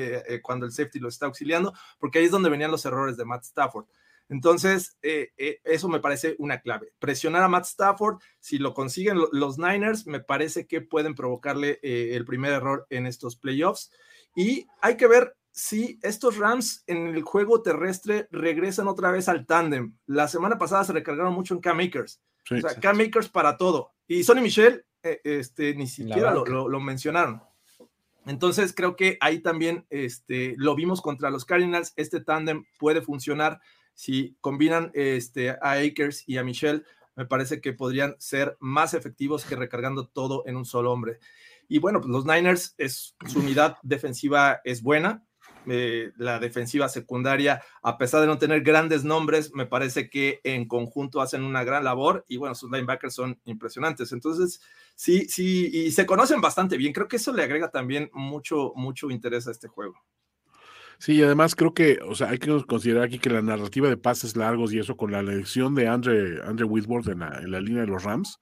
cuando 0.43 0.65
el 0.65 0.71
safety 0.71 1.01
lo 1.01 1.09
está 1.09 1.27
auxiliando, 1.27 1.75
porque 1.99 2.21
ahí 2.21 2.27
es 2.27 2.31
donde 2.31 2.51
venían 2.51 2.71
los 2.71 2.85
errores 2.87 3.17
de 3.17 3.25
Matt 3.25 3.43
Stafford. 3.43 3.87
Entonces, 4.29 4.97
eh, 5.03 5.33
eh, 5.37 5.61
eso 5.65 5.89
me 5.89 6.01
parece 6.01 6.35
una 6.39 6.61
clave. 6.61 6.93
Presionar 6.99 7.43
a 7.43 7.49
Matt 7.49 7.67
Stafford, 7.67 8.19
si 8.41 8.59
lo 8.59 8.73
consiguen 8.73 9.19
los 9.33 9.59
Niners, 9.59 10.07
me 10.07 10.21
parece 10.21 10.67
que 10.67 10.81
pueden 10.81 11.15
provocarle 11.15 11.79
eh, 11.83 12.11
el 12.15 12.25
primer 12.25 12.53
error 12.53 12.87
en 12.91 13.07
estos 13.07 13.37
playoffs. 13.37 13.91
Y 14.35 14.67
hay 14.81 14.97
que 14.97 15.07
ver 15.07 15.37
si 15.51 15.99
estos 16.03 16.39
Rams 16.39 16.83
en 16.87 17.09
el 17.09 17.23
juego 17.23 17.63
terrestre 17.63 18.27
regresan 18.31 18.89
otra 18.89 19.11
vez 19.11 19.29
al 19.29 19.47
tándem. 19.47 19.97
La 20.07 20.27
semana 20.27 20.59
pasada 20.59 20.85
se 20.85 20.93
recargaron 20.93 21.35
mucho 21.35 21.55
en 21.55 21.61
Cam 21.61 21.77
Makers. 21.77 22.21
o 22.51 22.57
sea, 22.57 22.81
Cam 22.81 22.97
Makers 22.97 23.29
para 23.29 23.57
todo. 23.57 23.93
Y 24.09 24.25
Sonny 24.25 24.41
Michel, 24.41 24.85
este, 25.03 25.75
ni 25.75 25.87
siquiera 25.87 26.35
lo, 26.35 26.81
mencionaron. 26.81 27.43
Entonces 28.27 28.73
creo 28.75 28.97
que 28.97 29.19
ahí 29.21 29.41
también 29.41 29.87
este, 29.91 30.55
lo 30.57 30.75
vimos 30.75 31.03
contra 31.03 31.31
los 31.31 31.45
Cardinals. 31.45 31.93
Este 31.95 32.21
tándem 32.21 32.65
puede 32.79 33.03
funcionar 33.03 33.61
si 33.95 34.37
combinan 34.41 34.91
este, 34.95 35.51
a 35.51 35.73
Akers 35.73 36.25
y 36.27 36.37
a 36.37 36.45
Michelle, 36.45 36.83
me 37.17 37.27
parece 37.27 37.61
que 37.61 37.73
podrían 37.73 38.17
ser 38.19 38.57
más 38.61 38.95
efectivos 38.95 39.45
que 39.45 39.57
recargando 39.57 40.07
todo 40.09 40.43
en 40.47 40.57
un 40.57 40.65
solo 40.65 40.93
hombre. 40.93 41.19
Y 41.69 41.79
bueno, 41.79 42.01
pues 42.01 42.11
los 42.11 42.27
Niners, 42.27 42.75
es, 42.79 43.15
su 43.27 43.39
unidad 43.39 43.77
defensiva 43.83 44.61
es 44.65 44.83
buena. 44.83 45.25
Eh, 45.67 46.13
la 46.19 46.39
defensiva 46.39 46.91
secundaria, 46.91 47.63
a 47.83 47.97
pesar 47.97 48.21
de 48.21 48.27
no 48.27 48.37
tener 48.37 48.63
grandes 48.63 49.03
nombres, 49.03 49.55
me 49.55 49.65
parece 49.65 50.11
que 50.11 50.41
en 50.45 50.69
conjunto 50.69 51.23
hacen 51.23 51.43
una 51.43 51.65
gran 51.65 51.85
labor 51.85 52.27
y 52.29 52.37
bueno, 52.37 52.55
sus 52.55 52.71
linebackers 52.71 53.15
son 53.15 53.41
impresionantes. 53.45 54.13
Entonces, 54.13 54.61
sí, 54.95 55.27
sí, 55.29 55.71
y 55.73 55.91
se 55.93 56.05
conocen 56.05 56.43
bastante 56.43 56.77
bien. 56.77 56.93
Creo 56.93 57.09
que 57.09 57.17
eso 57.17 57.33
le 57.33 57.43
agrega 57.43 57.71
también 57.71 58.11
mucho, 58.13 58.73
mucho 58.77 59.11
interés 59.11 59.47
a 59.49 59.53
este 59.53 59.69
juego. 59.69 59.95
Sí, 60.99 61.23
además 61.23 61.55
creo 61.55 61.75
que, 61.75 61.99
o 62.07 62.15
sea, 62.15 62.31
hay 62.31 62.39
que 62.39 62.65
considerar 62.67 63.05
aquí 63.05 63.19
que 63.19 63.31
la 63.31 63.43
narrativa 63.43 63.89
de 63.89 63.97
pases 63.97 64.37
largos 64.37 64.73
y 64.73 64.79
eso 64.79 64.97
con 64.97 65.13
la 65.13 65.21
elección 65.21 65.75
de 65.75 65.89
Andre, 65.89 66.43
Andre 66.45 66.65
Whitworth 66.65 67.09
en 67.09 67.21
la, 67.21 67.39
en 67.41 67.51
la 67.51 67.61
línea 67.61 67.83
de 67.83 67.89
los 67.89 68.03
Rams, 68.05 68.39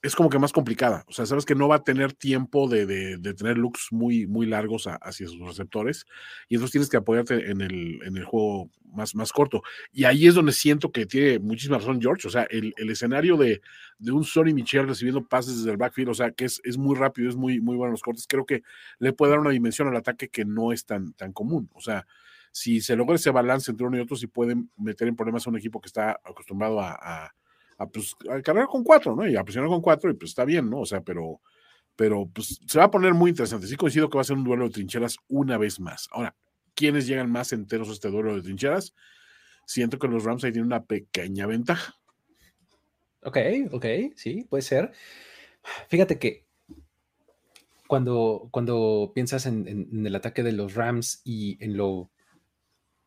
es 0.00 0.14
como 0.14 0.30
que 0.30 0.38
más 0.38 0.52
complicada. 0.52 1.04
O 1.08 1.12
sea, 1.12 1.26
sabes 1.26 1.44
que 1.44 1.54
no 1.54 1.68
va 1.68 1.76
a 1.76 1.84
tener 1.84 2.12
tiempo 2.12 2.68
de, 2.68 2.86
de, 2.86 3.34
tener 3.34 3.58
looks 3.58 3.88
muy, 3.90 4.26
muy 4.26 4.46
largos 4.46 4.86
hacia 4.86 5.26
sus 5.26 5.40
receptores 5.40 6.06
y 6.48 6.54
entonces 6.54 6.72
tienes 6.72 6.88
que 6.88 6.98
apoyarte 6.98 7.50
en 7.50 7.60
el, 7.60 8.00
en 8.04 8.16
el 8.16 8.24
juego 8.24 8.70
más, 8.84 9.14
más 9.14 9.32
corto. 9.32 9.62
Y 9.92 10.04
ahí 10.04 10.26
es 10.26 10.34
donde 10.34 10.52
siento 10.52 10.92
que 10.92 11.06
tiene 11.06 11.40
muchísima 11.40 11.78
razón 11.78 12.00
George. 12.00 12.28
O 12.28 12.30
sea, 12.30 12.44
el, 12.50 12.74
el 12.76 12.90
escenario 12.90 13.36
de, 13.36 13.60
de, 13.98 14.12
un 14.12 14.24
Sonny 14.24 14.54
Michel 14.54 14.86
recibiendo 14.86 15.26
pases 15.26 15.58
desde 15.58 15.72
el 15.72 15.76
backfield, 15.76 16.10
o 16.10 16.14
sea, 16.14 16.30
que 16.30 16.44
es, 16.44 16.60
es 16.64 16.78
muy 16.78 16.96
rápido, 16.96 17.28
es 17.28 17.36
muy, 17.36 17.60
muy 17.60 17.76
bueno 17.76 17.90
los 17.90 18.02
cortes, 18.02 18.26
creo 18.28 18.46
que 18.46 18.62
le 18.98 19.12
puede 19.12 19.30
dar 19.30 19.40
una 19.40 19.50
dimensión 19.50 19.88
al 19.88 19.96
ataque 19.96 20.28
que 20.28 20.44
no 20.44 20.72
es 20.72 20.84
tan, 20.84 21.12
tan 21.14 21.32
común. 21.32 21.70
O 21.74 21.80
sea, 21.80 22.06
si 22.52 22.80
se 22.80 22.96
logra 22.96 23.16
ese 23.16 23.30
balance 23.30 23.70
entre 23.70 23.86
uno 23.86 23.96
y 23.96 24.00
otro, 24.00 24.16
si 24.16 24.26
pueden 24.26 24.70
meter 24.76 25.08
en 25.08 25.16
problemas 25.16 25.46
a 25.46 25.50
un 25.50 25.56
equipo 25.56 25.80
que 25.80 25.88
está 25.88 26.20
acostumbrado 26.24 26.80
a, 26.80 27.34
pues, 27.86 28.14
a 28.30 28.40
cargar 28.42 28.66
con 28.66 28.82
cuatro, 28.82 29.14
¿no? 29.14 29.26
Y 29.28 29.36
a 29.36 29.44
presionar 29.44 29.70
con 29.70 29.80
cuatro, 29.80 30.10
y 30.10 30.14
pues 30.14 30.30
está 30.30 30.44
bien, 30.44 30.68
¿no? 30.68 30.80
O 30.80 30.86
sea, 30.86 31.00
pero, 31.00 31.40
pero 31.96 32.28
pues 32.32 32.60
se 32.66 32.78
va 32.78 32.86
a 32.86 32.90
poner 32.90 33.14
muy 33.14 33.30
interesante. 33.30 33.66
Sí 33.66 33.76
coincido 33.76 34.08
que 34.08 34.18
va 34.18 34.22
a 34.22 34.24
ser 34.24 34.36
un 34.36 34.44
duelo 34.44 34.64
de 34.64 34.70
trincheras 34.70 35.16
una 35.28 35.58
vez 35.58 35.80
más. 35.80 36.08
Ahora, 36.12 36.34
¿quiénes 36.74 37.06
llegan 37.06 37.30
más 37.30 37.52
enteros 37.52 37.88
a 37.88 37.92
este 37.92 38.10
duelo 38.10 38.34
de 38.34 38.42
trincheras? 38.42 38.94
Siento 39.66 39.98
que 39.98 40.08
los 40.08 40.24
Rams 40.24 40.44
ahí 40.44 40.52
tienen 40.52 40.66
una 40.66 40.84
pequeña 40.84 41.46
ventaja. 41.46 41.94
Ok, 43.22 43.36
ok, 43.72 43.84
sí, 44.16 44.46
puede 44.48 44.62
ser. 44.62 44.92
Fíjate 45.88 46.18
que 46.18 46.46
cuando, 47.88 48.48
cuando 48.52 49.12
piensas 49.14 49.46
en, 49.46 50.06
el 50.06 50.14
ataque 50.14 50.42
de 50.42 50.52
los 50.52 50.74
Rams 50.74 51.22
y 51.24 51.62
en 51.64 51.76
lo 51.76 52.10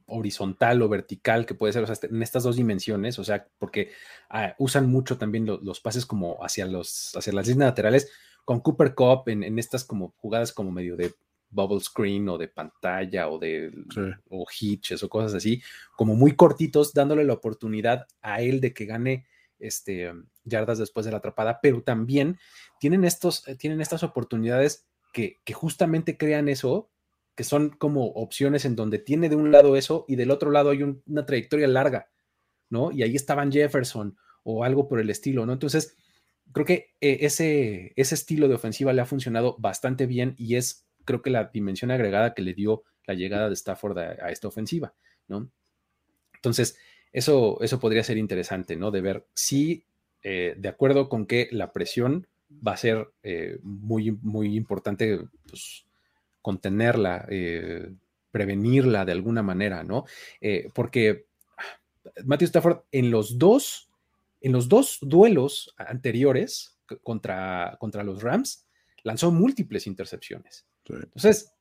horizontal 0.05 0.81
o 0.81 0.89
vertical 0.89 1.45
que 1.45 1.53
puede 1.53 1.73
ser, 1.73 1.83
o 1.83 1.87
sea, 1.87 2.09
en 2.09 2.21
estas 2.21 2.43
dos 2.43 2.55
dimensiones, 2.55 3.19
o 3.19 3.23
sea, 3.23 3.47
porque 3.57 3.91
ah, 4.29 4.55
usan 4.59 4.89
mucho 4.89 5.17
también 5.17 5.45
los 5.45 5.79
pases 5.79 6.05
como 6.05 6.43
hacia, 6.43 6.65
los, 6.65 7.15
hacia 7.15 7.33
las 7.33 7.47
líneas 7.47 7.69
laterales, 7.69 8.11
con 8.45 8.59
Cooper 8.59 8.95
Cup 8.95 9.23
en, 9.27 9.57
estas 9.59 9.83
como 9.83 10.13
jugadas 10.17 10.51
como 10.51 10.71
medio 10.71 10.95
de 10.95 11.13
bubble 11.49 11.81
screen 11.81 12.29
o 12.29 12.37
de 12.37 12.47
pantalla 12.47 13.29
o 13.29 13.37
de 13.37 13.71
o 14.29 14.45
hitches 14.49 15.03
o 15.03 15.09
cosas 15.09 15.33
así, 15.33 15.61
como 15.95 16.15
muy 16.15 16.35
cortitos, 16.35 16.93
dándole 16.93 17.23
la 17.23 17.33
oportunidad 17.33 18.07
a 18.21 18.41
él 18.41 18.61
de 18.61 18.73
que 18.73 18.85
gane 18.85 19.25
este, 19.59 20.11
yardas 20.43 20.79
después 20.79 21.05
de 21.05 21.11
la 21.11 21.19
atrapada, 21.19 21.59
pero 21.61 21.83
también 21.83 22.39
tienen, 22.79 23.03
estos, 23.03 23.47
eh, 23.47 23.55
tienen 23.55 23.81
estas 23.81 24.03
oportunidades 24.03 24.87
que, 25.13 25.39
que 25.43 25.53
justamente 25.53 26.17
crean 26.17 26.49
eso 26.49 26.89
que 27.35 27.43
son 27.43 27.69
como 27.69 28.07
opciones 28.07 28.65
en 28.65 28.75
donde 28.75 28.99
tiene 28.99 29.29
de 29.29 29.35
un 29.35 29.51
lado 29.51 29.75
eso 29.75 30.05
y 30.07 30.15
del 30.15 30.31
otro 30.31 30.51
lado 30.51 30.71
hay 30.71 30.83
una 30.83 31.25
trayectoria 31.25 31.67
larga, 31.67 32.09
¿no? 32.69 32.91
Y 32.91 33.03
ahí 33.03 33.15
estaban 33.15 33.51
Jefferson 33.51 34.17
o 34.43 34.63
algo 34.63 34.87
por 34.87 34.99
el 34.99 35.09
estilo, 35.09 35.45
¿no? 35.45 35.53
Entonces, 35.53 35.95
creo 36.51 36.65
que 36.65 36.93
eh, 36.99 37.19
ese, 37.21 37.93
ese 37.95 38.15
estilo 38.15 38.47
de 38.47 38.55
ofensiva 38.55 38.93
le 38.93 39.01
ha 39.01 39.05
funcionado 39.05 39.55
bastante 39.59 40.05
bien 40.05 40.35
y 40.37 40.55
es, 40.55 40.87
creo 41.05 41.21
que 41.21 41.29
la 41.29 41.45
dimensión 41.45 41.91
agregada 41.91 42.33
que 42.33 42.41
le 42.41 42.53
dio 42.53 42.83
la 43.05 43.13
llegada 43.13 43.47
de 43.47 43.55
Stafford 43.55 43.97
a, 43.97 44.31
esta 44.31 44.47
ofensiva, 44.47 44.93
¿no? 45.27 45.49
Entonces, 46.35 46.77
eso, 47.11 47.61
eso 47.61 47.79
podría 47.79 48.03
ser 48.03 48.17
interesante, 48.17 48.75
¿no? 48.75 48.91
De 48.91 49.01
ver 49.01 49.27
si, 49.33 49.85
eh, 50.23 50.55
de 50.57 50.69
acuerdo 50.69 51.09
con 51.09 51.25
que 51.25 51.49
la 51.51 51.71
presión 51.71 52.27
va 52.65 52.73
a 52.73 52.77
ser 52.77 53.11
eh, 53.23 53.59
muy, 53.63 54.11
muy 54.11 54.55
importante, 54.55 55.19
pues, 55.47 55.85
contenerla, 56.41 57.25
eh, 57.29 57.93
prevenirla 58.31 59.05
de 59.05 59.11
alguna 59.11 59.43
manera, 59.43 59.83
¿no? 59.83 60.05
Eh, 60.39 60.69
porque 60.73 61.25
Matthew 62.25 62.47
Stafford 62.47 62.81
en 62.91 63.11
los 63.11 63.37
dos, 63.37 63.89
en 64.41 64.51
los 64.51 64.69
dos 64.69 64.99
duelos 65.01 65.73
anteriores 65.77 66.79
contra, 67.03 67.77
contra 67.79 68.03
los 68.03 68.21
Rams, 68.23 68.67
lanzó 69.03 69.31
múltiples 69.31 69.87
intercepciones. 69.87 70.65
Entonces, 70.87 71.53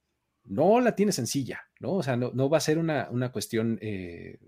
no 0.45 0.81
la 0.81 0.95
tiene 0.95 1.13
sencilla, 1.13 1.69
¿no? 1.79 1.95
O 1.95 2.03
sea, 2.03 2.17
no, 2.17 2.49
va 2.49 2.59
a 2.59 2.63
ser 2.63 2.79
una, 2.79 3.09
una 3.11 3.31
cuestión 3.31 3.79
eh, 3.81 4.39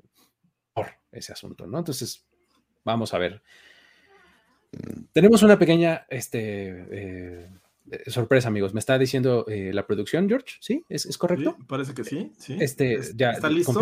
por 0.73 0.89
ese 1.11 1.33
asunto, 1.33 1.67
¿no? 1.67 1.79
Entonces, 1.79 2.27
vamos 2.85 3.15
a 3.15 3.19
ver. 3.19 3.43
Tenemos 5.13 5.43
una 5.43 5.59
pequeña 5.59 6.07
este, 6.09 6.87
eh, 6.91 7.51
sorpresa, 8.07 8.49
amigos. 8.49 8.75
Me 8.75 8.81
está 8.81 8.99
diciendo 8.99 9.45
eh, 9.49 9.71
la 9.73 9.87
producción, 9.87 10.29
George. 10.29 10.57
¿Sí? 10.61 10.85
¿Es, 10.89 11.17
correcto? 11.19 11.57
parece 11.67 11.95
que 11.95 12.05
sí. 12.05 12.33
Este, 12.61 13.01
ya 13.15 13.33
¿Está 13.33 13.49
listo? 13.49 13.73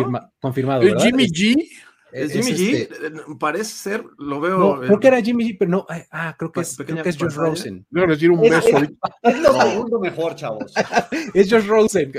confirmado. 0.41 0.83
¿El 0.83 0.99
Jimmy 0.99 1.27
G? 1.27 1.69
Es 2.13 2.33
Jimmy 2.33 2.53
G, 2.53 2.75
este 2.75 3.07
eh, 3.07 3.11
parece 3.39 3.73
ser, 3.73 4.05
lo 4.19 4.41
veo. 4.41 4.59
No, 4.59 4.81
creo 4.81 5.01
que 5.01 5.09
era 5.09 5.21
Jimmy 5.21 5.45
G, 5.45 5.57
pero 5.59 5.71
no. 5.71 5.87
Ah, 6.11 6.35
creo 6.39 6.51
que 6.51 6.61
es, 6.61 6.77
creo 6.77 7.03
que 7.03 7.09
es 7.09 7.17
Josh 7.17 7.35
Rosen. 7.35 7.87
Voy 7.91 8.03
a 8.03 8.07
decir 8.07 8.31
un 8.31 8.41
beso. 8.41 8.79
Es, 9.23 9.39
lo 9.39 9.61
segundo 9.61 10.01
mejor, 10.01 10.35
chavos. 10.35 10.75
es 11.35 11.51
Josh 11.51 11.67
Rosen. 11.67 12.13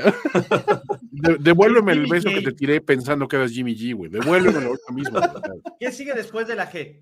devuélveme 1.40 1.92
el 1.92 2.08
beso 2.08 2.30
que 2.30 2.42
te 2.42 2.54
tiré 2.54 2.82
pensando 2.82 3.28
que 3.28 3.36
eras 3.36 3.52
Jimmy 3.52 3.76
G, 3.76 3.94
güey. 3.94 4.10
Devuélvemelo 4.10 4.68
ahorita 4.68 4.94
mismo. 4.94 5.20
¿Qué 5.80 5.92
sigue 5.92 6.14
después 6.14 6.48
de 6.48 6.56
la 6.56 6.72
G? 6.72 7.02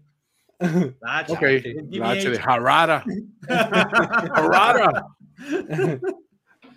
La 0.60 1.20
H. 1.20 1.34
Ok, 1.34 1.42
la 1.92 2.12
H 2.12 2.30
de 2.30 2.40
Harada. 2.40 3.04
Harada. 4.34 5.08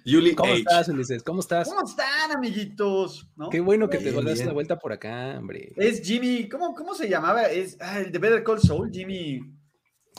Yuli 0.05 0.35
¿Cómo 0.35 0.53
estás, 0.53 0.89
Ulises? 0.89 1.23
¿Cómo 1.23 1.41
estás? 1.41 1.69
¿Cómo 1.69 1.87
están, 1.87 2.33
amiguitos? 2.33 3.29
Qué 3.51 3.61
bueno 3.61 3.89
que 3.89 3.99
te 3.99 4.11
das 4.13 4.41
una 4.41 4.53
vuelta 4.53 4.79
por 4.79 4.93
acá, 4.93 5.37
hombre. 5.39 5.73
Es 5.77 6.03
Jimmy, 6.03 6.49
¿cómo, 6.49 6.75
cómo 6.75 6.95
se 6.95 7.09
llamaba? 7.09 7.45
Es 7.45 7.77
ah, 7.81 8.01
el 8.01 8.11
de 8.11 8.19
Better 8.19 8.43
Call 8.43 8.61
Saul, 8.61 8.91
Jimmy. 8.93 9.41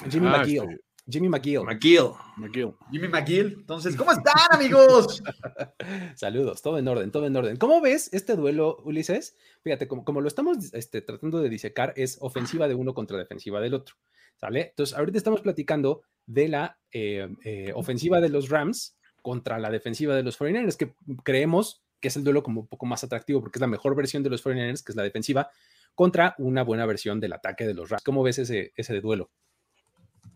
Jimmy 0.10 0.28
ah, 0.28 0.38
McGill. 0.38 0.64
Este, 0.64 0.84
Jimmy 1.10 1.28
McGill. 1.28 1.64
McGill. 1.64 2.12
McGill. 2.38 2.74
Jimmy 2.92 3.08
McGill. 3.08 3.54
Entonces, 3.60 3.96
¿cómo 3.96 4.12
están, 4.14 4.34
amigos? 4.52 5.22
Saludos, 6.16 6.62
todo 6.62 6.78
en 6.80 6.88
orden, 6.88 7.12
todo 7.12 7.26
en 7.26 7.36
orden. 7.36 7.58
¿Cómo 7.58 7.82
ves 7.82 8.10
este 8.14 8.36
duelo, 8.36 8.78
Ulises? 8.86 9.36
Fíjate, 9.64 9.88
como, 9.88 10.06
como 10.06 10.22
lo 10.22 10.28
estamos 10.28 10.74
este, 10.74 11.02
tratando 11.02 11.42
de 11.42 11.50
disecar, 11.50 11.94
es 11.98 12.18
ofensiva 12.22 12.68
de 12.68 12.76
uno 12.76 12.94
contra 12.94 13.18
defensiva 13.18 13.60
del 13.60 13.74
otro. 13.74 13.96
¿Sale? 14.36 14.70
Entonces, 14.70 14.98
ahorita 14.98 15.18
estamos 15.18 15.42
platicando 15.42 16.04
de 16.26 16.48
la 16.48 16.80
eh, 16.92 17.28
eh, 17.44 17.72
ofensiva 17.76 18.20
de 18.20 18.30
los 18.30 18.50
Rams 18.50 18.98
contra 19.22 19.60
la 19.60 19.70
defensiva 19.70 20.16
de 20.16 20.24
los 20.24 20.40
49ers, 20.40 20.76
que 20.76 20.96
creemos 21.24 21.84
que 22.00 22.10
es 22.10 22.18
el 22.18 22.26
duelo 22.26 22.44
como 22.44 22.62
un 22.62 22.68
poco 22.68 22.86
más 22.86 23.04
atractivo 23.06 23.40
porque 23.40 23.58
es 23.58 23.62
la 23.62 23.68
mejor 23.68 23.96
versión 23.96 24.24
de 24.24 24.30
los 24.30 24.44
49ers, 24.44 24.84
que 24.84 24.92
es 24.92 24.96
la 24.98 25.04
defensiva, 25.04 25.50
contra 25.96 26.36
una 26.38 26.64
buena 26.64 26.86
versión 26.86 27.22
del 27.22 27.32
ataque 27.32 27.66
de 27.66 27.74
los 27.74 27.90
Rams. 27.90 28.04
¿Cómo 28.04 28.24
ves 28.24 28.40
ese, 28.40 28.74
ese 28.76 29.00
duelo? 29.00 29.32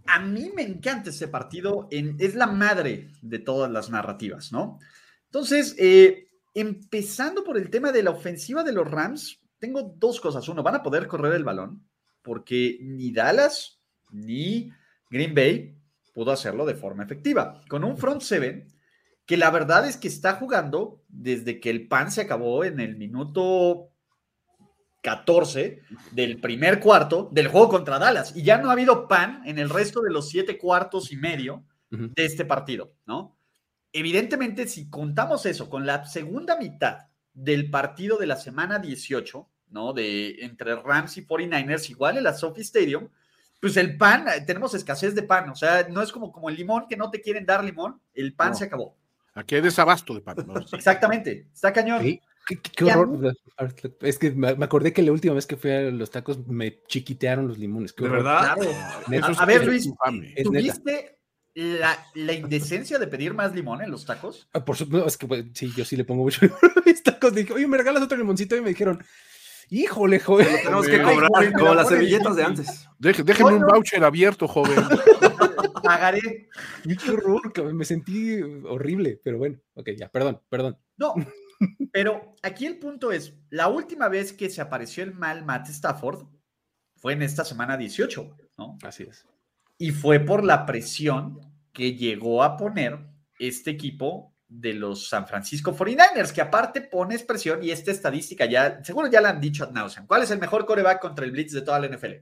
A 0.07 0.19
mí 0.19 0.51
me 0.55 0.63
encanta 0.63 1.09
ese 1.09 1.27
partido, 1.27 1.87
es 1.91 2.35
la 2.35 2.47
madre 2.47 3.09
de 3.21 3.39
todas 3.39 3.69
las 3.71 3.89
narrativas, 3.89 4.51
¿no? 4.51 4.79
Entonces, 5.25 5.75
eh, 5.77 6.29
empezando 6.53 7.43
por 7.43 7.57
el 7.57 7.69
tema 7.69 7.91
de 7.91 8.03
la 8.03 8.11
ofensiva 8.11 8.63
de 8.63 8.71
los 8.71 8.89
Rams, 8.89 9.41
tengo 9.59 9.83
dos 9.97 10.19
cosas. 10.19 10.47
Uno, 10.47 10.63
van 10.63 10.75
a 10.75 10.83
poder 10.83 11.07
correr 11.07 11.33
el 11.33 11.43
balón, 11.43 11.85
porque 12.21 12.79
ni 12.81 13.11
Dallas 13.11 13.79
ni 14.11 14.71
Green 15.09 15.35
Bay 15.35 15.77
pudo 16.13 16.31
hacerlo 16.31 16.65
de 16.65 16.75
forma 16.75 17.03
efectiva. 17.03 17.61
Con 17.69 17.83
un 17.83 17.97
front 17.97 18.21
seven 18.21 18.67
que 19.25 19.37
la 19.37 19.51
verdad 19.51 19.87
es 19.87 19.97
que 19.97 20.07
está 20.07 20.33
jugando 20.33 21.03
desde 21.09 21.59
que 21.59 21.69
el 21.69 21.87
pan 21.87 22.11
se 22.11 22.21
acabó 22.21 22.63
en 22.63 22.79
el 22.79 22.95
minuto 22.95 23.89
14 25.07 25.83
del 26.11 26.41
primer 26.41 26.81
cuarto 26.81 27.29
del 27.31 27.47
juego 27.47 27.69
contra 27.69 27.97
Dallas. 27.97 28.35
Y 28.35 28.43
ya 28.43 28.57
no 28.57 28.69
ha 28.69 28.73
habido 28.73 29.07
pan 29.07 29.41
en 29.45 29.57
el 29.57 29.69
resto 29.69 30.01
de 30.01 30.11
los 30.11 30.27
siete 30.27 30.57
cuartos 30.57 31.13
y 31.13 31.15
medio 31.15 31.63
de 31.89 32.25
este 32.25 32.43
partido, 32.43 32.91
¿no? 33.05 33.37
Evidentemente, 33.93 34.67
si 34.67 34.89
contamos 34.89 35.45
eso 35.45 35.69
con 35.69 35.85
la 35.85 36.05
segunda 36.05 36.57
mitad 36.57 37.07
del 37.33 37.69
partido 37.69 38.17
de 38.17 38.27
la 38.27 38.35
semana 38.35 38.79
18, 38.79 39.49
¿no? 39.69 39.93
De 39.93 40.43
entre 40.43 40.75
Rams 40.75 41.15
y 41.15 41.25
49ers, 41.25 41.89
igual 41.89 42.17
en 42.17 42.25
la 42.25 42.33
Sophie 42.33 42.63
Stadium, 42.63 43.07
pues 43.61 43.77
el 43.77 43.97
pan, 43.97 44.25
tenemos 44.45 44.73
escasez 44.73 45.15
de 45.15 45.23
pan, 45.23 45.49
o 45.49 45.55
sea, 45.55 45.87
no 45.89 46.01
es 46.01 46.11
como, 46.11 46.33
como 46.33 46.49
el 46.49 46.57
limón 46.57 46.85
que 46.89 46.97
no 46.97 47.09
te 47.09 47.21
quieren 47.21 47.45
dar 47.45 47.63
limón, 47.63 48.01
el 48.13 48.33
pan 48.33 48.57
se 48.57 48.65
acabó. 48.65 48.97
Aquí 49.35 49.55
hay 49.55 49.61
desabasto 49.61 50.13
de 50.13 50.19
pan. 50.19 50.35
Exactamente, 50.73 51.47
está 51.53 51.71
cañón. 51.71 52.19
Qué, 52.47 52.85
horror. 52.85 53.35
Es 54.01 54.17
que 54.17 54.31
me 54.31 54.49
acordé 54.49 54.93
que 54.93 55.01
la 55.01 55.11
última 55.11 55.33
vez 55.33 55.45
que 55.45 55.57
fui 55.57 55.71
a 55.71 55.81
los 55.91 56.09
tacos 56.09 56.47
me 56.47 56.81
chiquitearon 56.87 57.47
los 57.47 57.57
limones. 57.57 57.93
¿De 57.95 58.07
verdad? 58.07 58.55
A, 59.37 59.45
ver, 59.45 59.65
Luis, 59.65 59.91
¿tuviste 60.43 61.19
la, 61.55 62.05
la, 62.13 62.33
indecencia 62.33 62.99
de 62.99 63.07
pedir 63.07 63.33
más 63.33 63.53
limón 63.53 63.81
en 63.81 63.91
los 63.91 64.05
tacos? 64.05 64.47
Ah, 64.53 64.63
por 64.63 64.77
supuesto, 64.77 65.07
es 65.07 65.17
que 65.17 65.27
pues, 65.27 65.45
sí, 65.53 65.73
yo 65.75 65.83
sí 65.83 65.97
le 65.97 66.05
pongo 66.05 66.23
mucho 66.23 66.39
limón 66.45 66.59
a 66.75 66.81
mis 66.85 67.03
tacos. 67.03 67.35
Dije, 67.35 67.51
oye, 67.51 67.67
me 67.67 67.77
regalas 67.77 68.03
otro 68.03 68.17
limoncito 68.17 68.55
y 68.55 68.61
me 68.61 68.69
dijeron, 68.69 69.03
híjole, 69.69 70.19
joven. 70.19 70.47
tenemos 70.63 70.87
que 70.87 71.01
cobrar 71.01 71.53
como 71.53 71.73
las 71.73 71.89
servilletas 71.89 72.35
de 72.37 72.43
antes. 72.43 72.87
déjenme 72.99 73.55
un 73.55 73.65
voucher 73.65 74.03
abierto, 74.03 74.47
joven. 74.47 74.75
Pagaré. 75.83 76.47
Qué 76.83 77.11
horror, 77.11 77.73
me 77.73 77.83
sentí 77.83 78.41
horrible, 78.41 79.19
pero 79.21 79.37
bueno, 79.37 79.57
ok, 79.73 79.89
ya, 79.97 80.09
perdón, 80.09 80.41
perdón. 80.49 80.77
No, 80.97 81.13
pero 81.91 82.35
aquí 82.43 82.65
el 82.65 82.77
punto 82.77 83.11
es, 83.11 83.33
la 83.49 83.67
última 83.67 84.07
vez 84.09 84.33
que 84.33 84.49
se 84.49 84.61
apareció 84.61 85.03
el 85.03 85.13
mal 85.13 85.45
Matt 85.45 85.69
Stafford 85.69 86.27
fue 86.95 87.13
en 87.13 87.21
esta 87.21 87.43
semana 87.45 87.77
18, 87.77 88.37
¿no? 88.57 88.77
Así 88.83 89.03
es. 89.03 89.25
Y 89.77 89.91
fue 89.91 90.19
por 90.19 90.43
la 90.43 90.65
presión 90.65 91.39
que 91.71 91.93
llegó 91.93 92.43
a 92.43 92.57
poner 92.57 92.99
este 93.39 93.71
equipo 93.71 94.33
de 94.47 94.73
los 94.73 95.09
San 95.09 95.27
Francisco 95.27 95.75
49ers, 95.75 96.31
que 96.31 96.41
aparte 96.41 96.81
pones 96.81 97.23
presión 97.23 97.61
y 97.63 97.71
esta 97.71 97.91
estadística 97.91 98.45
ya, 98.45 98.83
seguro 98.83 99.07
ya 99.07 99.21
la 99.21 99.29
han 99.29 99.41
dicho 99.41 99.65
a 99.65 100.07
¿Cuál 100.07 100.23
es 100.23 100.31
el 100.31 100.39
mejor 100.39 100.65
coreback 100.65 101.01
contra 101.01 101.25
el 101.25 101.31
Blitz 101.31 101.53
de 101.53 101.61
toda 101.61 101.79
la 101.79 101.87
NFL? 101.87 102.13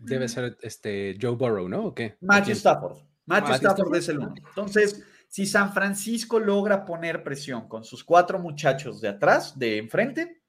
Debe 0.00 0.28
ser 0.28 0.58
este 0.60 1.16
Joe 1.20 1.36
Burrow, 1.36 1.68
¿no? 1.68 1.86
¿O 1.86 1.94
qué? 1.94 2.16
Matthew 2.20 2.54
Stafford. 2.54 2.98
Matthew, 3.26 3.54
Stafford, 3.54 3.96
es 3.96 4.08
el 4.08 4.18
uno. 4.18 4.34
Entonces, 4.36 5.02
si 5.34 5.46
San 5.46 5.72
Francisco 5.72 6.38
logra 6.38 6.84
poner 6.84 7.24
presión 7.24 7.66
con 7.66 7.82
sus 7.82 8.04
cuatro 8.04 8.38
muchachos 8.38 9.00
de 9.00 9.08
atrás, 9.08 9.58
de 9.58 9.78
enfrente, 9.78 10.44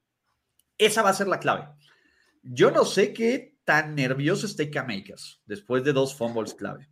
esa 0.77 1.01
va 1.01 1.09
a 1.09 1.15
ser 1.15 1.27
la 1.27 1.39
clave. 1.39 1.69
Yo 2.43 2.69
no 2.69 2.85
sé 2.85 3.11
qué 3.11 3.57
tan 3.63 3.95
nervioso 3.95 4.45
esté 4.45 4.69
Cam 4.69 4.91
Akers 4.91 5.41
después 5.47 5.83
de 5.83 5.91
dos 5.91 6.13
fumbles 6.15 6.53
clave. 6.53 6.87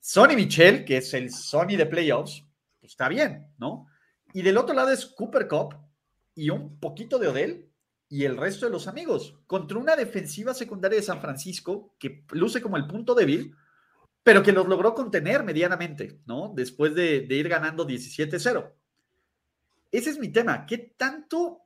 Sonny 0.00 0.34
Michel, 0.34 0.84
que 0.84 0.96
es 0.96 1.14
el 1.14 1.30
Sonny 1.30 1.76
de 1.76 1.86
playoffs, 1.86 2.44
pues 2.80 2.94
está 2.94 3.08
bien, 3.08 3.46
¿no? 3.58 3.86
Y 4.32 4.42
del 4.42 4.58
otro 4.58 4.74
lado 4.74 4.90
es 4.90 5.06
Cooper 5.06 5.46
Cup 5.46 5.76
y 6.34 6.50
un 6.50 6.80
poquito 6.80 7.16
de 7.20 7.28
Odell 7.28 7.70
y 8.08 8.24
el 8.24 8.36
resto 8.36 8.66
de 8.66 8.72
los 8.72 8.88
amigos, 8.88 9.38
contra 9.46 9.78
una 9.78 9.94
defensiva 9.94 10.52
secundaria 10.52 10.98
de 10.98 11.06
San 11.06 11.20
Francisco 11.20 11.94
que 11.96 12.24
luce 12.32 12.60
como 12.60 12.76
el 12.76 12.88
punto 12.88 13.14
débil, 13.14 13.54
pero 14.22 14.42
que 14.42 14.52
los 14.52 14.68
logró 14.68 14.94
contener 14.94 15.44
medianamente, 15.44 16.20
¿no? 16.26 16.52
Después 16.54 16.94
de, 16.94 17.26
ir 17.28 17.48
ganando 17.48 17.86
17-0. 17.86 18.72
Ese 19.90 20.10
es 20.10 20.18
mi 20.18 20.28
tema. 20.28 20.66
¿Qué 20.66 20.94
tanto? 20.96 21.62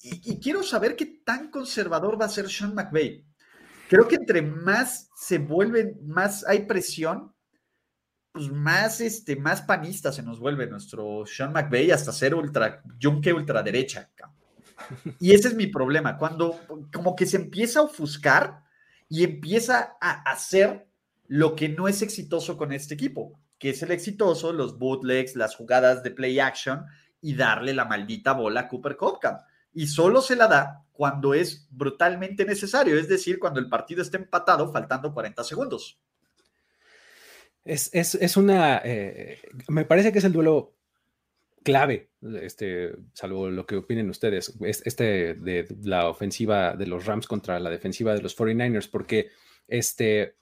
Y, 0.00 0.40
quiero 0.40 0.62
saber 0.62 0.96
qué 0.96 1.06
tan 1.24 1.50
conservador 1.50 2.20
va 2.20 2.26
a 2.26 2.30
ser 2.30 2.48
Sean 2.48 2.74
McVay. 2.74 3.24
Creo 3.88 4.08
que 4.08 4.16
entre 4.16 4.42
más 4.42 5.10
se 5.14 5.38
vuelven, 5.38 5.98
más 6.02 6.46
hay 6.46 6.66
presión, 6.66 7.34
pues 8.32 8.50
más, 8.50 9.00
este, 9.00 9.36
más 9.36 9.60
panista 9.62 10.10
se 10.10 10.22
nos 10.22 10.38
vuelve 10.40 10.66
nuestro 10.66 11.24
Sean 11.26 11.52
McVay 11.52 11.90
hasta 11.90 12.10
ser 12.10 12.34
ultra, 12.34 12.82
yunque 12.98 13.32
ultraderecha. 13.32 14.10
Y 15.20 15.32
ese 15.32 15.48
es 15.48 15.54
mi 15.54 15.66
problema, 15.66 16.16
cuando 16.16 16.58
como 16.92 17.14
que 17.14 17.26
se 17.26 17.36
empieza 17.36 17.80
a 17.80 17.84
ofuscar 17.84 18.64
y 19.08 19.24
empieza 19.24 19.96
a 20.00 20.22
hacer 20.22 20.88
lo 21.32 21.56
que 21.56 21.70
no 21.70 21.88
es 21.88 22.02
exitoso 22.02 22.58
con 22.58 22.72
este 22.74 22.92
equipo, 22.92 23.40
que 23.58 23.70
es 23.70 23.82
el 23.82 23.90
exitoso, 23.90 24.52
los 24.52 24.78
bootlegs, 24.78 25.34
las 25.34 25.56
jugadas 25.56 26.02
de 26.02 26.10
play 26.10 26.38
action 26.38 26.84
y 27.22 27.34
darle 27.34 27.72
la 27.72 27.86
maldita 27.86 28.34
bola 28.34 28.60
a 28.60 28.68
Cooper 28.68 28.98
Copcam. 28.98 29.38
Y 29.72 29.86
solo 29.86 30.20
se 30.20 30.36
la 30.36 30.46
da 30.46 30.84
cuando 30.92 31.32
es 31.32 31.66
brutalmente 31.70 32.44
necesario, 32.44 32.98
es 32.98 33.08
decir, 33.08 33.38
cuando 33.38 33.60
el 33.60 33.70
partido 33.70 34.02
está 34.02 34.18
empatado 34.18 34.70
faltando 34.70 35.14
40 35.14 35.42
segundos. 35.42 35.98
Es, 37.64 38.36
una, 38.36 38.82
eh, 38.84 39.40
me 39.68 39.86
parece 39.86 40.12
que 40.12 40.18
es 40.18 40.24
el 40.24 40.34
duelo 40.34 40.74
clave, 41.62 42.10
este, 42.42 42.94
salvo 43.14 43.48
lo 43.48 43.64
que 43.64 43.76
opinen 43.76 44.10
ustedes, 44.10 44.54
este 44.60 45.32
de 45.32 45.66
la 45.82 46.10
ofensiva 46.10 46.76
de 46.76 46.86
los 46.86 47.06
Rams 47.06 47.26
contra 47.26 47.58
la 47.58 47.70
defensiva 47.70 48.12
de 48.12 48.20
los 48.20 48.36
49ers, 48.36 48.90
porque 48.90 49.30
este, 49.66 50.36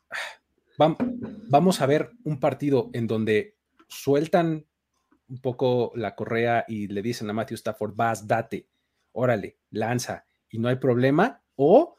vamos 1.48 1.80
a 1.80 1.86
ver 1.86 2.10
un 2.24 2.40
partido 2.40 2.90
en 2.92 3.06
donde 3.06 3.56
sueltan 3.88 4.66
un 5.28 5.40
poco 5.40 5.92
la 5.94 6.14
correa 6.14 6.64
y 6.66 6.88
le 6.88 7.02
dicen 7.02 7.30
a 7.30 7.32
Matthew 7.32 7.56
Stafford, 7.56 7.94
vas, 7.94 8.26
date, 8.26 8.68
órale, 9.12 9.58
lanza, 9.70 10.26
y 10.48 10.58
no 10.58 10.68
hay 10.68 10.76
problema, 10.76 11.42
o 11.56 11.96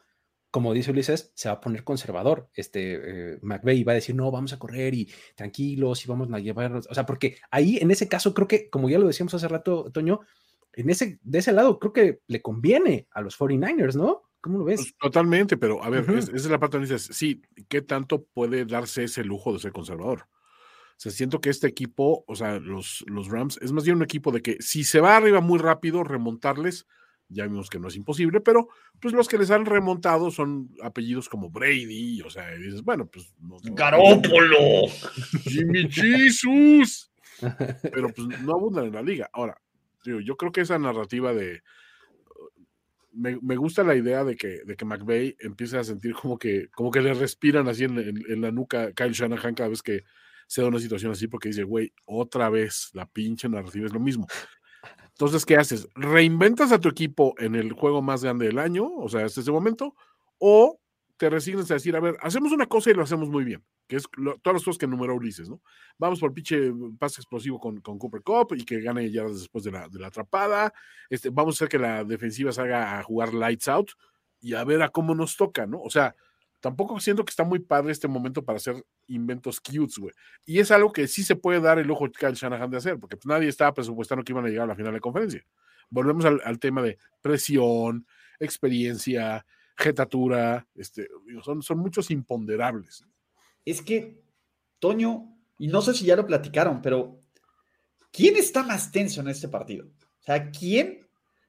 como 0.50 0.74
dice 0.74 0.90
Ulises, 0.90 1.32
se 1.34 1.48
va 1.48 1.54
a 1.54 1.60
poner 1.62 1.82
conservador. 1.82 2.50
Este 2.52 2.92
eh, 3.32 3.38
McVeigh 3.40 3.84
va 3.84 3.92
a 3.92 3.94
decir, 3.94 4.14
no, 4.14 4.30
vamos 4.30 4.52
a 4.52 4.58
correr 4.58 4.92
y 4.92 5.10
tranquilos 5.34 6.04
y 6.04 6.08
vamos 6.08 6.28
a 6.30 6.38
llevar, 6.40 6.76
o 6.76 6.94
sea, 6.94 7.06
porque 7.06 7.38
ahí 7.50 7.78
en 7.80 7.90
ese 7.90 8.06
caso 8.06 8.34
creo 8.34 8.46
que, 8.46 8.68
como 8.68 8.90
ya 8.90 8.98
lo 8.98 9.06
decíamos 9.06 9.32
hace 9.32 9.48
rato, 9.48 9.90
Toño, 9.90 10.20
en 10.74 10.90
ese, 10.90 11.18
de 11.22 11.38
ese 11.38 11.52
lado 11.52 11.78
creo 11.78 11.94
que 11.94 12.20
le 12.26 12.42
conviene 12.42 13.08
a 13.12 13.22
los 13.22 13.38
49ers, 13.38 13.94
¿no? 13.94 14.24
¿Cómo 14.42 14.58
lo 14.58 14.64
ves? 14.64 14.80
Pues, 14.80 14.96
totalmente, 14.98 15.56
pero 15.56 15.82
a 15.82 15.88
ver, 15.88 16.04
esa 16.10 16.32
es 16.34 16.46
la 16.46 16.58
parte 16.58 16.76
donde 16.76 16.92
dices, 16.92 17.16
sí, 17.16 17.40
¿qué 17.68 17.80
tanto 17.80 18.24
puede 18.24 18.66
darse 18.66 19.04
ese 19.04 19.24
lujo 19.24 19.52
de 19.52 19.60
ser 19.60 19.72
conservador? 19.72 20.22
O 20.22 20.98
sea, 21.02 21.10
siento 21.10 21.40
que 21.40 21.48
este 21.48 21.66
equipo, 21.66 22.24
o 22.26 22.36
sea, 22.36 22.58
los, 22.58 23.04
los 23.06 23.28
Rams, 23.28 23.58
es 23.62 23.72
más 23.72 23.84
bien 23.84 23.96
un 23.96 24.02
equipo 24.02 24.30
de 24.30 24.42
que 24.42 24.56
si 24.60 24.84
se 24.84 25.00
va 25.00 25.16
arriba 25.16 25.40
muy 25.40 25.58
rápido, 25.58 26.04
remontarles 26.04 26.86
ya 27.32 27.46
vimos 27.46 27.70
que 27.70 27.78
no 27.78 27.88
es 27.88 27.96
imposible, 27.96 28.40
pero 28.40 28.68
pues 29.00 29.14
los 29.14 29.28
que 29.28 29.38
les 29.38 29.50
han 29.50 29.64
remontado 29.64 30.30
son 30.30 30.70
apellidos 30.82 31.28
como 31.28 31.50
Brady, 31.50 32.20
o 32.22 32.30
sea, 32.30 32.50
dices, 32.50 32.82
bueno, 32.82 33.06
pues... 33.06 33.34
No, 33.40 33.56
¡Garópolo! 33.62 34.88
¡Jimmy 35.44 35.90
Jesus! 35.90 37.10
Pero 37.82 38.08
pues 38.10 38.28
no 38.42 38.52
abundan 38.52 38.84
en 38.84 38.92
la 38.92 39.02
liga. 39.02 39.28
Ahora, 39.32 39.60
yo 40.04 40.36
creo 40.36 40.52
que 40.52 40.60
esa 40.60 40.78
narrativa 40.78 41.32
de... 41.32 41.62
Me, 43.12 43.56
gusta 43.56 43.84
la 43.84 43.94
idea 43.94 44.24
de 44.24 44.36
que, 44.36 44.62
de 44.64 44.76
que 44.76 44.84
McVeigh 44.84 45.36
empiece 45.40 45.78
a 45.78 45.84
sentir 45.84 46.14
como 46.14 46.38
que, 46.38 46.68
como 46.70 46.90
que 46.90 47.00
le 47.00 47.14
respiran 47.14 47.68
así 47.68 47.84
en, 47.84 47.98
en 47.98 48.40
la 48.40 48.50
nuca 48.50 48.92
Kyle 48.92 49.12
Shanahan 49.12 49.54
cada 49.54 49.68
vez 49.68 49.82
que 49.82 50.04
se 50.46 50.60
da 50.60 50.68
una 50.68 50.78
situación 50.78 51.12
así, 51.12 51.28
porque 51.28 51.48
dice, 51.48 51.62
güey, 51.62 51.94
otra 52.04 52.50
vez 52.50 52.90
la 52.92 53.06
pinche 53.06 53.48
narrativa 53.48 53.86
es 53.86 53.92
lo 53.92 54.00
mismo. 54.00 54.26
Entonces, 55.08 55.46
¿qué 55.46 55.56
haces? 55.56 55.88
¿Reinventas 55.94 56.72
a 56.72 56.78
tu 56.80 56.88
equipo 56.88 57.34
en 57.38 57.54
el 57.54 57.72
juego 57.72 58.02
más 58.02 58.22
grande 58.22 58.46
del 58.46 58.58
año? 58.58 58.86
O 58.96 59.08
sea, 59.08 59.24
hasta 59.24 59.40
ese 59.40 59.52
momento, 59.52 59.94
o 60.38 60.78
te 61.22 61.30
resignas 61.30 61.70
a 61.70 61.74
decir, 61.74 61.94
a 61.94 62.00
ver, 62.00 62.16
hacemos 62.20 62.50
una 62.50 62.66
cosa 62.66 62.90
y 62.90 62.94
lo 62.94 63.04
hacemos 63.04 63.28
muy 63.28 63.44
bien, 63.44 63.62
que 63.86 63.94
es 63.94 64.08
todas 64.42 64.54
las 64.54 64.64
cosas 64.64 64.76
que 64.76 64.86
enumeró 64.86 65.14
Ulises, 65.14 65.48
¿no? 65.48 65.62
Vamos 65.96 66.18
por 66.18 66.34
pinche 66.34 66.72
pase 66.98 67.20
explosivo 67.20 67.60
con, 67.60 67.80
con 67.80 67.96
Cooper 67.96 68.22
Cup 68.22 68.56
y 68.56 68.64
que 68.64 68.80
gane 68.80 69.08
ya 69.08 69.22
después 69.22 69.62
de 69.62 69.70
la, 69.70 69.88
de 69.88 70.00
la 70.00 70.08
atrapada. 70.08 70.74
Este, 71.08 71.30
vamos 71.30 71.54
a 71.54 71.56
hacer 71.58 71.68
que 71.68 71.78
la 71.78 72.02
defensiva 72.02 72.50
salga 72.50 72.98
a 72.98 73.04
jugar 73.04 73.34
lights 73.34 73.68
out 73.68 73.92
y 74.40 74.54
a 74.54 74.64
ver 74.64 74.82
a 74.82 74.88
cómo 74.88 75.14
nos 75.14 75.36
toca, 75.36 75.64
¿no? 75.64 75.80
O 75.80 75.90
sea, 75.90 76.12
tampoco 76.58 76.98
siento 76.98 77.24
que 77.24 77.30
está 77.30 77.44
muy 77.44 77.60
padre 77.60 77.92
este 77.92 78.08
momento 78.08 78.44
para 78.44 78.56
hacer 78.56 78.84
inventos 79.06 79.60
cutes, 79.60 79.98
güey. 79.98 80.12
Y 80.44 80.58
es 80.58 80.72
algo 80.72 80.90
que 80.90 81.06
sí 81.06 81.22
se 81.22 81.36
puede 81.36 81.60
dar 81.60 81.78
el 81.78 81.88
ojo 81.88 82.10
Kyle 82.10 82.34
Shanahan 82.34 82.68
de 82.68 82.78
hacer, 82.78 82.98
porque 82.98 83.16
pues, 83.16 83.26
nadie 83.26 83.48
estaba 83.48 83.72
presupuestando 83.72 84.24
que 84.24 84.32
iban 84.32 84.44
a 84.44 84.48
llegar 84.48 84.64
a 84.64 84.72
la 84.72 84.74
final 84.74 84.92
de 84.92 84.98
conferencia. 84.98 85.46
Volvemos 85.88 86.24
al, 86.24 86.58
tema 86.58 86.82
de 86.82 86.98
presión, 87.20 88.08
experiencia, 88.40 89.46
jetatura, 89.76 90.66
este, 90.74 91.08
son, 91.42 91.62
son 91.62 91.78
muchos 91.78 92.10
imponderables. 92.10 93.04
Es 93.64 93.82
que, 93.82 94.22
Toño, 94.78 95.36
y 95.58 95.68
no 95.68 95.82
sé 95.82 95.94
si 95.94 96.04
ya 96.04 96.16
lo 96.16 96.26
platicaron, 96.26 96.82
pero 96.82 97.20
¿quién 98.10 98.36
está 98.36 98.62
más 98.62 98.90
tenso 98.90 99.20
en 99.20 99.28
este 99.28 99.48
partido? 99.48 99.86
O 99.86 100.24
sea, 100.24 100.50
¿quién 100.50 101.06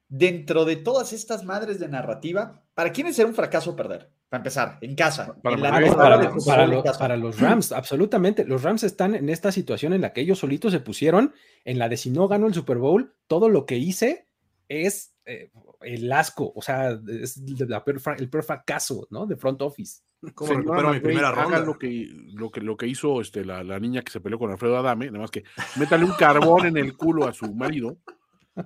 dentro 0.08 0.64
de 0.64 0.76
todas 0.76 1.12
estas 1.12 1.44
madres 1.44 1.80
de 1.80 1.88
narrativa, 1.88 2.62
para 2.74 2.92
quién 2.92 3.06
es 3.06 3.16
ser 3.16 3.26
un 3.26 3.34
fracaso 3.34 3.74
perder? 3.74 4.10
Para 4.28 4.40
empezar, 4.40 4.78
en 4.80 4.96
casa. 4.96 5.36
Para, 5.42 7.16
los, 7.16 7.38
Rams, 7.38 7.70
absolutamente. 7.72 8.44
Los 8.44 8.62
Rams 8.62 8.82
están 8.82 9.14
en 9.14 9.28
esta 9.28 9.52
situación 9.52 9.92
en 9.92 10.00
la 10.00 10.12
que 10.12 10.22
ellos 10.22 10.40
solitos 10.40 10.72
se 10.72 10.80
pusieron, 10.80 11.34
en 11.64 11.78
la 11.78 11.88
de 11.88 11.96
si 11.96 12.10
no 12.10 12.26
gano 12.26 12.48
el 12.48 12.54
Super 12.54 12.78
Bowl, 12.78 13.14
todo 13.28 13.48
lo 13.48 13.64
que 13.64 13.76
hice 13.76 14.26
es 14.68 15.14
eh, 15.24 15.50
el 15.84 16.10
asco, 16.12 16.52
o 16.54 16.62
sea, 16.62 16.98
es 17.08 17.36
el 17.36 18.28
peor 18.28 18.44
fracaso, 18.44 19.06
¿no? 19.10 19.26
De 19.26 19.36
front 19.36 19.62
office. 19.62 20.02
Recupero 20.20 20.92
mi 20.92 21.00
primera 21.00 21.30
ronda. 21.30 21.60
Lo 21.60 21.78
que, 21.78 22.08
lo 22.32 22.50
que, 22.50 22.60
lo 22.60 22.76
que 22.76 22.86
hizo 22.86 23.20
este, 23.20 23.44
la, 23.44 23.62
la, 23.62 23.78
niña 23.78 24.02
que 24.02 24.10
se 24.10 24.20
peleó 24.20 24.38
con 24.38 24.50
Alfredo 24.50 24.78
Adame, 24.78 25.06
nada 25.06 25.18
más 25.20 25.30
que 25.30 25.44
métale 25.76 26.04
un 26.04 26.12
carbón 26.12 26.66
en 26.66 26.76
el 26.78 26.96
culo 26.96 27.28
a 27.28 27.32
su 27.34 27.54
marido, 27.54 27.98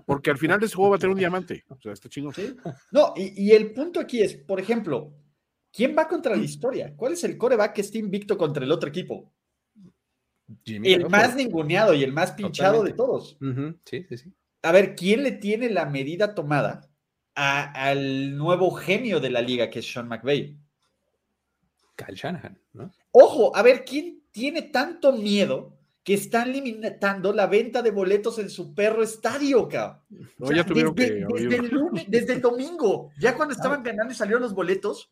porque 0.06 0.30
al 0.30 0.38
final 0.38 0.60
de 0.60 0.66
ese 0.66 0.76
juego 0.76 0.90
va 0.90 0.96
a 0.96 0.98
tener 1.00 1.12
un 1.12 1.18
diamante. 1.18 1.64
O 1.68 1.80
sea, 1.80 1.92
está 1.92 2.08
chingón. 2.08 2.34
No, 2.92 3.12
y, 3.16 3.46
y 3.46 3.52
el 3.52 3.72
punto 3.72 3.98
aquí 3.98 4.22
es, 4.22 4.36
por 4.36 4.60
ejemplo, 4.60 5.14
¿Quién 5.72 5.94
va 5.96 6.08
contra 6.08 6.34
la 6.34 6.42
historia? 6.42 6.94
¿Cuál 6.96 7.12
es 7.12 7.24
el 7.24 7.36
coreback 7.36 7.74
que 7.74 7.82
está 7.82 7.98
invicto 7.98 8.36
contra 8.38 8.64
el 8.64 8.72
otro 8.72 8.88
equipo? 8.88 9.32
el 10.64 11.10
más 11.10 11.36
ninguneado 11.36 11.92
y 11.92 12.02
el 12.02 12.12
más 12.12 12.32
pinchado 12.32 12.82
de 12.82 12.94
todos. 12.94 13.36
Sí, 13.84 14.04
sí, 14.08 14.16
sí. 14.16 14.32
A 14.62 14.72
ver, 14.72 14.94
¿quién 14.96 15.22
le 15.22 15.32
tiene 15.32 15.68
la 15.68 15.84
medida 15.84 16.34
tomada 16.34 16.87
al 17.38 18.36
nuevo 18.36 18.72
genio 18.72 19.20
de 19.20 19.30
la 19.30 19.40
liga 19.40 19.70
que 19.70 19.78
es 19.78 19.92
Sean 19.92 20.08
McVay? 20.08 20.58
Kyle 21.94 22.14
Shanahan, 22.14 22.58
¿no? 22.72 22.90
Ojo, 23.12 23.54
a 23.54 23.62
ver, 23.62 23.84
¿quién 23.84 24.22
tiene 24.30 24.62
tanto 24.62 25.12
miedo 25.12 25.76
que 26.02 26.14
están 26.14 26.52
limitando 26.52 27.32
la 27.32 27.46
venta 27.46 27.82
de 27.82 27.90
boletos 27.90 28.38
en 28.38 28.50
su 28.50 28.74
perro 28.74 29.02
estadio, 29.02 29.68
cabrón? 29.68 30.00
desde, 30.38 31.56
el 31.56 31.68
lunes, 31.68 32.04
desde 32.08 32.34
el 32.34 32.40
domingo, 32.40 33.10
ya 33.18 33.36
cuando 33.36 33.54
estaban 33.54 33.82
ganando 33.82 34.12
y 34.12 34.16
salieron 34.16 34.42
los 34.42 34.54
boletos, 34.54 35.10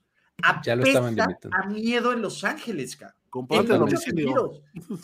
ya 0.64 0.76
lo 0.76 0.84
estaban 0.84 1.18
a 1.20 1.66
miedo 1.68 2.12
en 2.12 2.22
Los 2.22 2.44
Ángeles, 2.44 2.96
cabrón. 2.96 3.16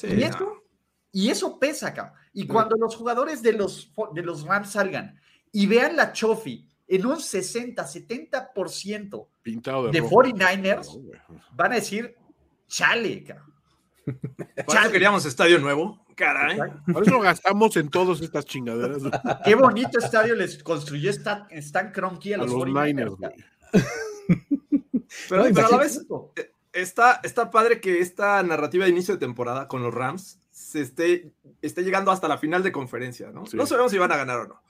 y, 0.03 0.23
eso, 0.23 0.63
y 1.13 1.31
eso 1.31 1.59
pesa, 1.59 1.89
acá. 1.89 2.15
Y 2.33 2.47
cuando 2.47 2.77
los 2.77 2.97
jugadores 2.97 3.43
de 3.43 3.53
los, 3.53 3.93
de 4.15 4.23
los 4.23 4.45
Rams 4.45 4.71
salgan 4.71 5.21
y 5.53 5.67
vean 5.67 5.97
la 5.97 6.13
Chofi 6.13 6.69
en 6.93 7.07
un 7.07 7.19
60, 7.19 7.83
70% 7.83 9.29
Pintado 9.43 9.91
de, 9.91 10.03
49ers, 10.03 11.01
van 11.53 11.73
a 11.73 11.77
decir, 11.77 12.15
chale, 12.69 13.25
cabrón. 13.25 13.53
Por 14.67 14.77
eso 14.77 14.91
queríamos 14.91 15.25
estadio 15.25 15.59
nuevo. 15.59 16.05
Caray. 16.15 16.59
Por 16.93 17.07
eso 17.07 17.19
gastamos 17.21 17.77
en 17.79 17.89
todas 17.89 18.21
estas 18.21 18.45
chingaderas. 18.45 19.03
Qué 19.45 19.55
bonito 19.55 19.99
estadio 19.99 20.35
les 20.35 20.63
construyó 20.63 21.11
Stan, 21.11 21.47
Stan 21.51 21.91
Kroenke 21.93 22.35
a 22.35 22.39
los, 22.39 22.51
49ers. 22.53 23.17
Pero, 25.29 25.45
a 25.45 25.71
la 25.71 25.77
vez 25.79 26.07
eh, 26.37 26.53
está, 26.75 27.21
está 27.23 27.51
padre 27.51 27.81
que 27.81 28.01
esta 28.01 28.43
narrativa 28.43 28.85
de 28.85 28.91
inicio 28.91 29.15
de 29.15 29.21
temporada 29.21 29.67
con 29.67 29.83
los 29.83 29.95
Rams 29.95 30.41
se 30.51 30.83
esté, 30.83 31.33
esté 31.63 31.85
llegando 31.85 32.11
hasta 32.11 32.29
la 32.29 32.37
final 32.37 32.63
de 32.63 32.71
conferencia, 32.71 33.31
¿no? 33.31 33.45
No 33.55 33.67
sabemos 33.67 33.93
si 33.93 33.99
van 33.99 34.13
a 34.13 34.17
ganar 34.17 34.41
o 34.41 34.47
no. 34.47 34.63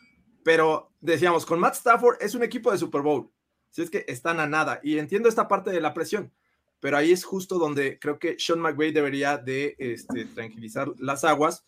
Pero 0.44 0.90
decíamos, 1.00 1.46
con 1.46 1.61
Matt 1.61 1.74
Stafford 1.74 2.16
es 2.20 2.35
un 2.35 2.42
equipo 2.42 2.70
de 2.72 2.78
Super 2.78 3.02
Bowl. 3.02 3.31
Si 3.70 3.83
es 3.83 3.90
que 3.90 4.05
están 4.09 4.40
a 4.40 4.46
nada. 4.46 4.81
Y 4.83 4.98
entiendo 4.98 5.28
esta 5.28 5.48
parte 5.48 5.70
de 5.70 5.81
la 5.81 5.94
presión. 5.94 6.33
Pero 6.81 6.96
ahí 6.96 7.12
es 7.12 7.24
justo 7.24 7.59
donde 7.59 7.98
creo 7.98 8.18
que 8.18 8.37
Sean 8.38 8.61
McVay 8.61 8.92
debería 8.92 9.38
de 9.38 9.76
este, 9.78 10.24
tranquilizar 10.26 10.92
las 10.98 11.24
aguas 11.24 11.64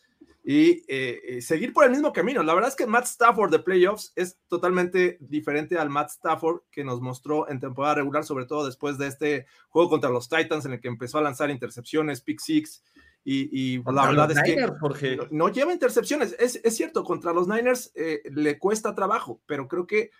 y 0.46 0.84
eh, 0.88 1.20
eh, 1.26 1.40
seguir 1.40 1.72
por 1.72 1.84
el 1.84 1.90
mismo 1.90 2.12
camino. 2.12 2.42
La 2.42 2.52
verdad 2.52 2.68
es 2.68 2.76
que 2.76 2.86
Matt 2.86 3.06
Stafford 3.06 3.50
de 3.50 3.60
playoffs 3.60 4.12
es 4.14 4.36
totalmente 4.46 5.16
diferente 5.20 5.78
al 5.78 5.88
Matt 5.88 6.10
Stafford 6.10 6.60
que 6.70 6.84
nos 6.84 7.00
mostró 7.00 7.48
en 7.48 7.60
temporada 7.60 7.94
regular, 7.94 8.24
sobre 8.24 8.44
todo 8.44 8.66
después 8.66 8.98
de 8.98 9.06
este 9.06 9.46
juego 9.70 9.88
contra 9.88 10.10
los 10.10 10.28
Titans 10.28 10.66
en 10.66 10.74
el 10.74 10.80
que 10.80 10.88
empezó 10.88 11.16
a 11.18 11.22
lanzar 11.22 11.48
intercepciones, 11.50 12.20
pick 12.20 12.40
six. 12.40 12.82
Y, 13.26 13.82
la 13.84 14.06
verdad 14.06 14.30
es 14.30 14.42
que 14.42 15.18
no, 15.30 15.48
lleva 15.48 15.72
intercepciones. 15.72 16.36
Es, 16.38 16.60
cierto, 16.76 17.04
contra 17.04 17.32
los 17.32 17.48
Niners 17.48 17.90
eh, 17.94 18.22
le 18.30 18.58
cuesta 18.58 18.94
trabajo, 18.94 19.40
pero 19.46 19.66
creo 19.66 19.86
que 19.86 20.10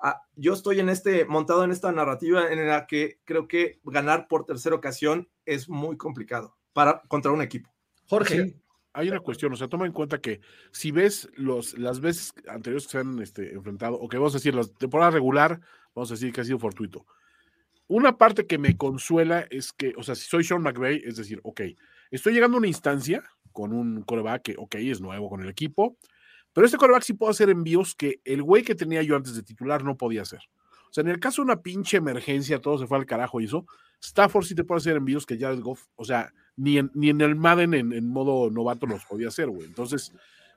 ah, 0.00 0.22
yo 0.34 0.54
estoy 0.54 0.80
en 0.80 0.88
este, 0.88 1.26
montado 1.26 1.62
en 1.64 1.70
esta 1.70 1.92
narrativa 1.92 2.50
en 2.50 2.66
la 2.66 2.86
que 2.86 3.20
creo 3.24 3.48
que 3.48 3.80
ganar 3.84 4.28
por 4.28 4.46
tercera 4.46 4.76
ocasión 4.76 5.28
es 5.44 5.68
muy 5.68 5.98
complicado 5.98 6.56
para, 6.72 7.02
contra 7.02 7.32
un 7.32 7.42
equipo. 7.42 7.70
Jorge, 8.06 8.54
hay 8.94 9.08
una 9.08 9.20
cuestión, 9.20 9.52
o 9.52 9.56
sea, 9.56 9.68
toma 9.68 9.86
en 9.86 9.92
cuenta 9.92 10.20
que 10.20 10.40
si 10.70 10.90
ves 10.90 11.28
los, 11.34 11.76
las 11.76 12.00
veces 12.00 12.32
anteriores 12.48 12.86
que 12.86 12.92
se 12.92 12.98
han 12.98 13.20
este, 13.20 13.52
enfrentado, 13.52 13.96
o 13.96 14.08
que 14.08 14.16
vamos 14.16 14.34
a 14.34 14.38
decir, 14.38 14.54
la 14.54 14.64
temporada 14.64 15.10
regular, 15.10 15.60
vamos 15.94 16.10
a 16.10 16.14
decir 16.14 16.32
que 16.32 16.40
ha 16.40 16.44
sido 16.44 16.58
fortuito. 16.58 17.04
Una 17.88 18.16
parte 18.16 18.46
que 18.46 18.56
me 18.56 18.76
consuela 18.76 19.46
es 19.50 19.72
que, 19.72 19.94
o 19.96 20.02
sea, 20.02 20.14
si 20.14 20.26
soy 20.26 20.44
Sean 20.44 20.62
McVay, 20.62 21.02
es 21.04 21.16
decir, 21.16 21.40
ok, 21.42 21.60
estoy 22.14 22.32
llegando 22.32 22.56
a 22.56 22.58
una 22.58 22.68
instancia 22.68 23.24
con 23.52 23.72
un 23.72 24.02
coreback 24.02 24.42
que, 24.42 24.54
ok, 24.56 24.76
es 24.76 25.00
nuevo 25.00 25.28
con 25.28 25.42
el 25.42 25.48
equipo, 25.48 25.96
pero 26.52 26.66
este 26.66 26.78
coreback 26.78 27.02
sí 27.02 27.14
puede 27.14 27.32
hacer 27.32 27.50
envíos 27.50 27.94
que 27.94 28.20
el 28.24 28.42
güey 28.42 28.62
que 28.62 28.74
tenía 28.74 29.02
yo 29.02 29.16
antes 29.16 29.34
de 29.34 29.42
titular 29.42 29.84
no 29.84 29.96
podía 29.96 30.22
hacer. 30.22 30.40
O 30.90 30.92
sea, 30.94 31.02
en 31.02 31.08
el 31.08 31.18
caso 31.18 31.42
de 31.42 31.46
una 31.46 31.62
pinche 31.62 31.96
emergencia, 31.96 32.60
todo 32.60 32.78
se 32.78 32.86
fue 32.86 32.98
al 32.98 33.06
carajo 33.06 33.40
y 33.40 33.46
eso, 33.46 33.66
Stafford 34.00 34.44
sí 34.44 34.54
te 34.54 34.64
puede 34.64 34.78
hacer 34.78 34.96
envíos 34.96 35.26
que 35.26 35.38
Jared 35.38 35.60
Goff, 35.60 35.86
o 35.96 36.04
sea, 36.04 36.32
ni 36.56 36.78
en, 36.78 36.90
ni 36.94 37.10
en 37.10 37.20
el 37.20 37.34
Madden 37.34 37.74
en, 37.74 38.08
modo 38.08 38.50
novato 38.50 38.86
los 38.86 39.04
podía 39.04 39.28
hacer, 39.28 39.48
güey. 39.48 39.66
Entonces, 39.66 40.12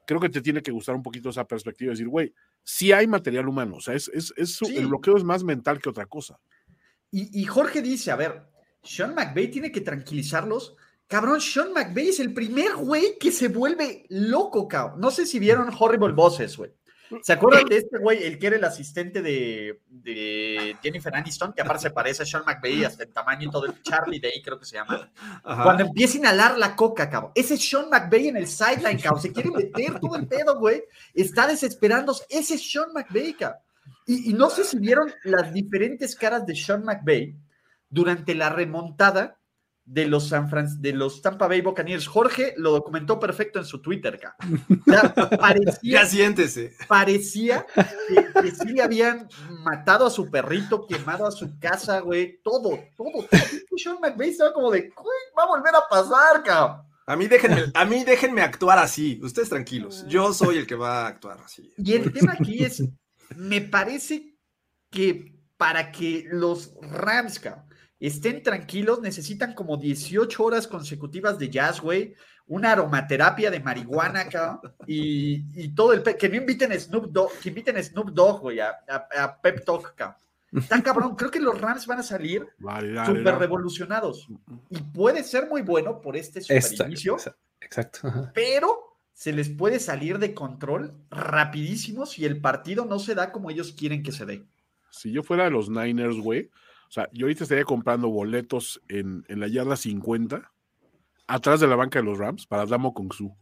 creo 0.06 0.20
que 0.20 0.30
te 0.30 0.41
tiene 0.41 0.62
que 0.62 0.72
gustar 0.72 0.96
un 0.96 1.02
poquito 1.02 1.30
esa 1.30 1.48
perspectiva, 1.48 1.91
decir, 1.91 2.08
güey, 2.08 2.34
sí 2.63 2.91
hay 2.91 3.08
material 3.08 3.48
humano, 3.48 3.78
o 3.78 3.82
sea, 3.82 3.96
es, 3.96 4.10
es, 4.10 4.32
es 4.38 4.62
el 4.62 4.88
bloqueo 4.88 5.17
es 5.17 5.24
más 5.24 5.43
mental 5.43 5.82
que 5.82 5.89
otra 5.89 6.06
cosa. 6.06 6.39
Y, 7.10 7.41
y, 7.41 7.46
Jorge 7.46 7.82
dice, 7.82 8.12
a 8.12 8.15
ver, 8.15 8.43
Sean 8.84 9.15
McVay 9.15 9.50
tiene 9.50 9.72
que 9.72 9.82
tranquilizarlos. 9.82 10.76
Cabrón, 11.08 11.39
Sean 11.39 11.72
McVay 11.74 12.10
es 12.10 12.20
el 12.20 12.34
primer 12.34 12.76
güey 12.76 13.17
que 13.17 13.32
se 13.32 13.48
vuelve 13.48 14.06
loco, 14.10 14.67
cabrón. 14.67 15.00
No 15.00 15.10
sé 15.10 15.26
si 15.26 15.39
vieron 15.39 15.72
Horrible 15.78 16.13
Bosses, 16.13 16.58
güey. 16.58 16.72
¿Se 17.22 17.34
acuerdan 17.34 17.65
de 17.65 17.78
este 17.78 17.98
güey, 18.00 18.24
el 18.24 18.38
que 18.38 18.48
era 18.48 18.58
el 18.58 18.63
asistente 18.65 19.22
de, 19.22 19.80
Jennifer 20.84 21.15
Aniston, 21.15 21.54
que 21.54 21.62
aparte 21.62 21.84
se 21.84 21.91
parece 21.91 22.24
a 22.24 22.26
Sean 22.26 22.43
McVeigh 22.46 22.84
hasta 22.84 23.04
el 23.04 23.13
tamaño 23.13 23.48
y 23.48 23.52
todo, 23.52 23.65
el 23.65 23.82
Charlie 23.82 24.20
Day 24.20 24.41
creo 24.43 24.60
que 24.60 24.65
se 24.65 24.76
llama? 24.76 25.10
Cuando 25.41 25.84
empieza 25.84 26.17
a 26.17 26.20
inhalar 26.20 26.58
la 26.58 26.76
coca, 26.76 27.10
cabrón. 27.10 27.32
Ese 27.34 27.54
es 27.54 27.70
Sean 27.70 27.89
McVeigh 27.89 28.28
en 28.28 28.38
el 28.38 28.48
sideline, 28.48 29.00
cabrón. 29.00 29.22
Se 29.22 29.32
quiere 29.32 29.52
meter 29.52 30.00
todo 30.00 30.17
el 30.17 30.28
pedo, 30.28 30.60
güey. 30.60 30.84
Está 31.14 31.47
desesperándose. 31.47 32.26
Ese 32.30 32.55
es 32.55 32.70
Sean 32.70 32.91
McVeigh, 32.93 33.38
cabrón. 33.38 33.62
Y, 34.05 34.32
y 34.32 34.34
no 34.34 34.49
sé 34.49 34.66
si 34.66 34.78
vieron 34.78 35.14
las 35.24 35.53
diferentes 35.53 36.16
caras 36.16 36.45
de 36.45 36.55
Sean 36.55 36.84
McVeigh 36.84 37.36
durante 37.89 38.36
la 38.36 38.49
remontada 38.49 39.37
de 39.88 40.06
los, 40.06 40.28
San 40.28 40.50
de 40.82 40.92
los 40.92 41.22
Tampa 41.22 41.48
Bay 41.48 41.62
Buccaneers. 41.62 42.08
Jorge 42.08 42.54
lo 42.58 42.72
documentó 42.72 43.20
perfecto 43.20 43.58
en 43.58 43.66
su 43.66 43.82
Twitter, 43.82 44.16
acá. 44.16 44.36
Ya, 44.86 45.14
parecía, 45.40 46.02
ya 46.02 46.06
siéntese. 46.06 46.76
Parecía 46.88 47.66
que, 48.42 48.52
sí 48.52 48.74
le 48.74 48.84
habían 48.84 49.30
matado 49.64 50.06
a 50.06 50.10
su 50.12 50.30
perrito, 50.30 50.86
quemado 50.86 51.26
a 51.26 51.32
su 51.32 51.58
casa, 51.58 52.02
güey. 52.02 52.40
Todo, 52.44 52.78
todo. 52.98 53.26
Sean 53.78 53.98
McVay 54.02 54.30
estaba 54.30 54.54
como 54.54 54.72
de, 54.72 54.92
va 55.38 55.44
a 55.44 55.48
volver 55.48 55.74
a 55.76 55.88
pasar, 55.90 56.44
cabrón. 56.44 56.86
A 57.06 57.16
mí, 57.16 57.28
déjenme, 57.28 57.72
a 57.74 57.86
mí 57.86 58.04
déjenme 58.04 58.42
actuar 58.42 58.80
así. 58.80 59.22
Ustedes 59.24 59.48
tranquilos. 59.48 60.06
Yo 60.10 60.34
soy 60.34 60.58
el 60.58 60.68
que 60.68 60.76
va 60.76 61.06
a 61.06 61.08
actuar 61.08 61.40
así. 61.46 61.72
Y 61.78 61.94
el 61.94 62.12
tema 62.12 62.34
aquí 62.34 62.66
es, 62.66 62.84
me 63.38 63.62
parece 63.62 64.36
que 64.92 65.34
para 65.56 65.94
que 65.94 66.26
los 66.30 66.74
Rams, 66.82 67.40
cabrón, 67.40 67.66
estén 68.00 68.43
tranquilos, 68.43 69.02
necesitan 69.02 69.54
como 69.54 69.78
18 69.78 70.43
horas 70.43 70.68
consecutivas 70.68 71.39
de 71.39 71.50
jazz, 71.50 71.82
güey, 71.82 72.14
una 72.48 72.72
aromaterapia 72.72 73.52
de 73.52 73.60
marihuana 73.60 74.22
acá 74.22 74.60
y, 74.86 75.70
todo 75.70 75.93
el... 75.93 76.04
que 76.04 76.30
no 76.30 76.36
inviten 76.36 76.78
Snoop 76.80 77.12
Dogg, 77.12 77.39
que 77.39 77.50
inviten 77.50 77.84
Snoop 77.84 78.12
Dogg, 78.12 78.41
güey, 78.41 78.60
a, 78.60 79.39
Pep 79.41 79.66
Talk, 79.66 79.88
acá. 79.88 80.18
Tan 80.70 80.82
cabrón, 80.82 81.16
creo 81.16 81.30
que 81.30 81.41
los 81.41 81.60
Rams 81.60 81.86
van 81.86 82.00
a 82.00 82.04
salir 82.04 82.48
súper 83.06 83.38
revolucionados 83.38 84.28
y 84.70 84.78
puede 84.78 85.24
ser 85.24 85.48
muy 85.48 85.62
bueno 85.62 86.00
por 86.02 86.16
este 86.16 86.41
super 86.41 86.88
inicio. 86.88 87.18
Exacto. 87.60 88.32
Pero 88.34 88.88
se 89.12 89.34
les 89.34 89.50
puede 89.50 89.80
salir 89.80 90.20
de 90.20 90.34
control 90.34 90.93
rapidísimo 91.10 92.06
si 92.06 92.24
el 92.24 92.39
partido 92.39 92.86
no 92.86 93.00
se 93.00 93.16
da 93.16 93.32
como 93.32 93.50
ellos 93.50 93.74
quieren 93.74 94.04
que 94.04 94.12
se 94.12 94.26
dé. 94.26 94.45
Si 94.89 95.12
yo 95.12 95.22
fuera 95.22 95.45
de 95.45 95.52
los 95.52 95.70
Niners, 95.70 96.18
güey, 96.18 96.50
o 96.88 96.92
sea, 96.92 97.10
yo 97.12 97.26
ahorita 97.26 97.44
estaría 97.44 97.66
comprando 97.66 98.10
boletos 98.10 98.82
en, 98.88 99.26
en 99.28 99.40
la 99.40 99.48
yarda 99.48 99.76
50, 99.76 100.52
atrás 101.28 101.60
de 101.60 101.68
la 101.68 101.76
banca 101.76 102.00
de 102.00 102.06
los 102.06 102.18
Rams, 102.18 102.48
para 102.48 102.66
Damo 102.66 102.94
Kong 102.94 103.12
Su. 103.14 103.36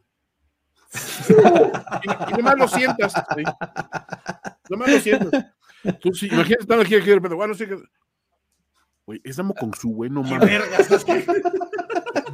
y, 1.29 2.31
y 2.31 2.37
nomás 2.37 2.57
lo 2.57 2.67
sientas. 2.67 3.13
¿sí? 3.13 3.43
Nomás 4.69 4.91
lo 4.91 4.99
sientas. 4.99 5.45
Tú 6.01 6.13
sí, 6.13 6.27
imagínate 6.27 6.63
estar 6.63 6.79
aquí, 6.79 6.95
aquí 6.95 7.07
de 7.07 7.15
repente, 7.15 7.35
bueno, 7.35 7.53
sí 7.53 7.67
que. 7.67 7.77
Güey, 9.05 9.21
es 9.23 9.35
Damo 9.35 9.53
Kong 9.53 9.75
Su, 9.75 9.89
güey, 9.89 10.09
no 10.09 10.23
mames. 10.23 10.61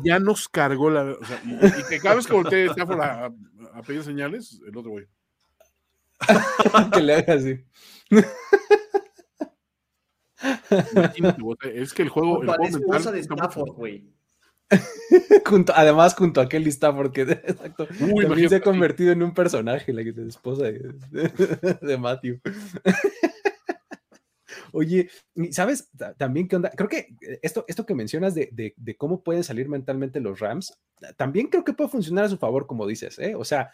ya 0.04 0.20
nos 0.20 0.48
cargó 0.48 0.90
la. 0.90 1.04
O 1.04 1.26
sea, 1.26 1.42
y, 1.44 1.84
que 1.90 2.00
cada 2.00 2.16
vez 2.16 2.26
que 2.26 2.34
voltee 2.34 2.68
Stafford 2.68 3.02
a, 3.02 3.26
a 3.74 3.82
pedir 3.82 4.04
señales, 4.04 4.62
el 4.66 4.78
otro 4.78 4.92
güey. 4.92 5.08
que 6.94 7.02
le 7.02 7.16
haga 7.16 7.34
así. 7.34 7.66
Es 11.74 11.94
que 11.94 12.02
el 12.04 12.10
juego. 12.10 12.42
el 12.42 12.84
juego 12.84 13.12
de 13.12 13.20
Stafford, 13.20 13.72
güey. 13.72 14.06
además, 15.76 16.16
junto 16.16 16.42
a 16.42 16.48
Kelly 16.48 16.70
Stafford, 16.70 17.12
que 17.12 17.22
exacto, 17.32 17.88
también 17.88 18.50
se 18.50 18.56
ha 18.56 18.62
convertido 18.62 19.12
en 19.12 19.24
un 19.24 19.34
personaje, 19.34 19.94
la, 19.94 20.02
esposa 20.02 20.64
de, 20.64 21.98
Matthew. 22.00 22.40
Oye, 24.74 25.10
¿sabes 25.52 25.90
también 26.18 26.48
qué 26.48 26.56
onda? 26.56 26.72
Creo 26.72 26.88
que 26.88 27.16
esto, 27.42 27.66
esto 27.68 27.86
que 27.86 27.94
mencionas 27.94 28.34
de, 28.34 28.96
cómo 28.98 29.22
pueden 29.22 29.44
salir 29.44 29.68
mentalmente 29.68 30.22
los 30.22 30.40
Rams, 30.40 30.80
también 31.18 31.48
creo 31.48 31.66
que 31.66 31.74
puede 31.74 31.90
funcionar 31.90 32.26
a 32.26 32.30
su 32.30 32.38
favor, 32.38 32.68
como 32.68 32.88
dices, 32.88 33.20
¿eh? 33.20 33.36
O 33.36 33.44
sea, 33.44 33.72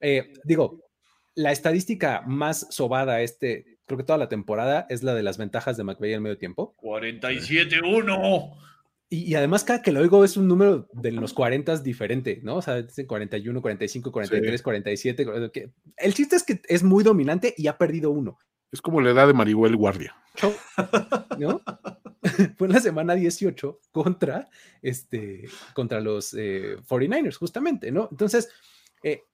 eh, 0.00 0.32
digo, 0.42 0.89
la 1.34 1.52
estadística 1.52 2.22
más 2.26 2.66
sobada 2.70 3.20
este, 3.20 3.78
creo 3.86 3.98
que 3.98 4.04
toda 4.04 4.18
la 4.18 4.28
temporada, 4.28 4.86
es 4.88 5.02
la 5.02 5.14
de 5.14 5.22
las 5.22 5.36
ventajas 5.38 5.76
de 5.76 5.84
McVeigh 5.84 6.14
al 6.14 6.20
medio 6.20 6.38
tiempo. 6.38 6.74
47-1. 6.78 8.56
Y, 9.12 9.34
además 9.34 9.64
cada 9.64 9.82
que 9.82 9.90
lo 9.90 10.00
oigo 10.00 10.24
es 10.24 10.36
un 10.36 10.46
número 10.46 10.88
de 10.92 11.10
los 11.10 11.32
40 11.32 11.78
diferente, 11.78 12.38
¿no? 12.44 12.56
O 12.56 12.62
sea, 12.62 12.86
41, 13.04 13.60
45, 13.60 14.12
43, 14.12 14.62
47. 14.62 15.26
El 15.96 16.14
chiste 16.14 16.36
es 16.36 16.44
que 16.44 16.62
es 16.68 16.84
muy 16.84 17.02
dominante 17.02 17.52
y 17.56 17.66
ha 17.66 17.76
perdido 17.76 18.12
uno. 18.12 18.38
Es 18.70 18.80
como 18.80 19.00
la 19.00 19.10
edad 19.10 19.26
de 19.26 19.32
Marigüel 19.32 19.74
Guardia. 19.74 20.14
¿No? 21.38 21.60
Fue 22.56 22.68
en 22.68 22.72
la 22.72 22.80
semana 22.80 23.14
18 23.14 23.80
contra, 23.90 24.48
este, 24.80 25.48
contra 25.74 26.00
los 26.00 26.32
49ers, 26.32 27.28
eh, 27.28 27.32
justamente, 27.32 27.90
¿no? 27.90 28.06
Entonces, 28.12 28.48
eh, 29.02 29.24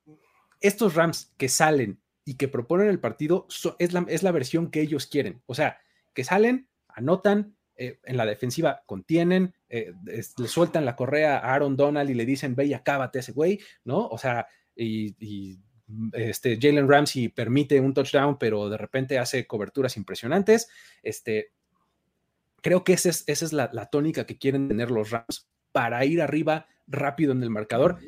estos 0.61 0.95
Rams 0.95 1.33
que 1.37 1.49
salen 1.49 2.01
y 2.25 2.35
que 2.35 2.49
proponen 2.49 2.89
el 2.89 3.01
partido 3.01 3.47
es, 3.79 3.93
la, 3.93 4.05
es 4.09 4.23
la 4.23 4.33
versión 4.33 4.71
que 4.71 4.81
ellos 4.81 5.07
quieren. 5.07 5.43
O 5.47 5.55
sea, 5.55 5.79
que 6.13 6.25
salen, 6.25 6.69
anotan, 6.89 7.57
eh, 7.79 8.01
en 8.05 8.17
la 8.17 8.25
defensiva 8.25 8.83
contienen, 8.87 9.55
eh, 9.69 9.93
le 10.05 10.49
sueltan 10.49 10.87
la 10.87 10.97
correa 10.97 11.37
a 11.37 11.55
Aaron 11.55 11.77
Donald 11.77 12.09
y 12.09 12.15
le 12.15 12.25
dicen, 12.25 12.55
ve 12.57 12.65
y 12.65 12.75
acábate 12.75 13.19
ese 13.19 13.33
güey, 13.33 13.61
¿no? 13.85 14.09
O 14.09 14.17
sea, 14.17 14.47
y, 14.75 15.59
este, 16.13 16.59
Jalen 16.61 16.89
Ramsey 16.89 17.29
permite 17.29 17.79
un 17.79 17.93
touchdown, 17.93 18.39
pero 18.39 18.71
de 18.71 18.79
repente 18.79 19.19
hace 19.19 19.47
coberturas 19.47 19.97
impresionantes. 19.99 20.69
Este, 21.03 21.53
creo 22.63 22.83
que 22.83 22.95
esa 22.95 23.11
es, 23.11 23.25
esa 23.27 23.45
es 23.45 23.53
la, 23.53 23.71
la 23.73 23.87
tónica 23.87 24.25
que 24.25 24.39
quieren 24.39 24.69
tener 24.69 24.91
los 24.91 25.11
Rams 25.11 25.49
para 25.71 26.05
ir 26.07 26.23
arriba 26.23 26.67
rápido 26.87 27.33
en 27.33 27.43
el 27.43 27.51
marcador. 27.51 27.99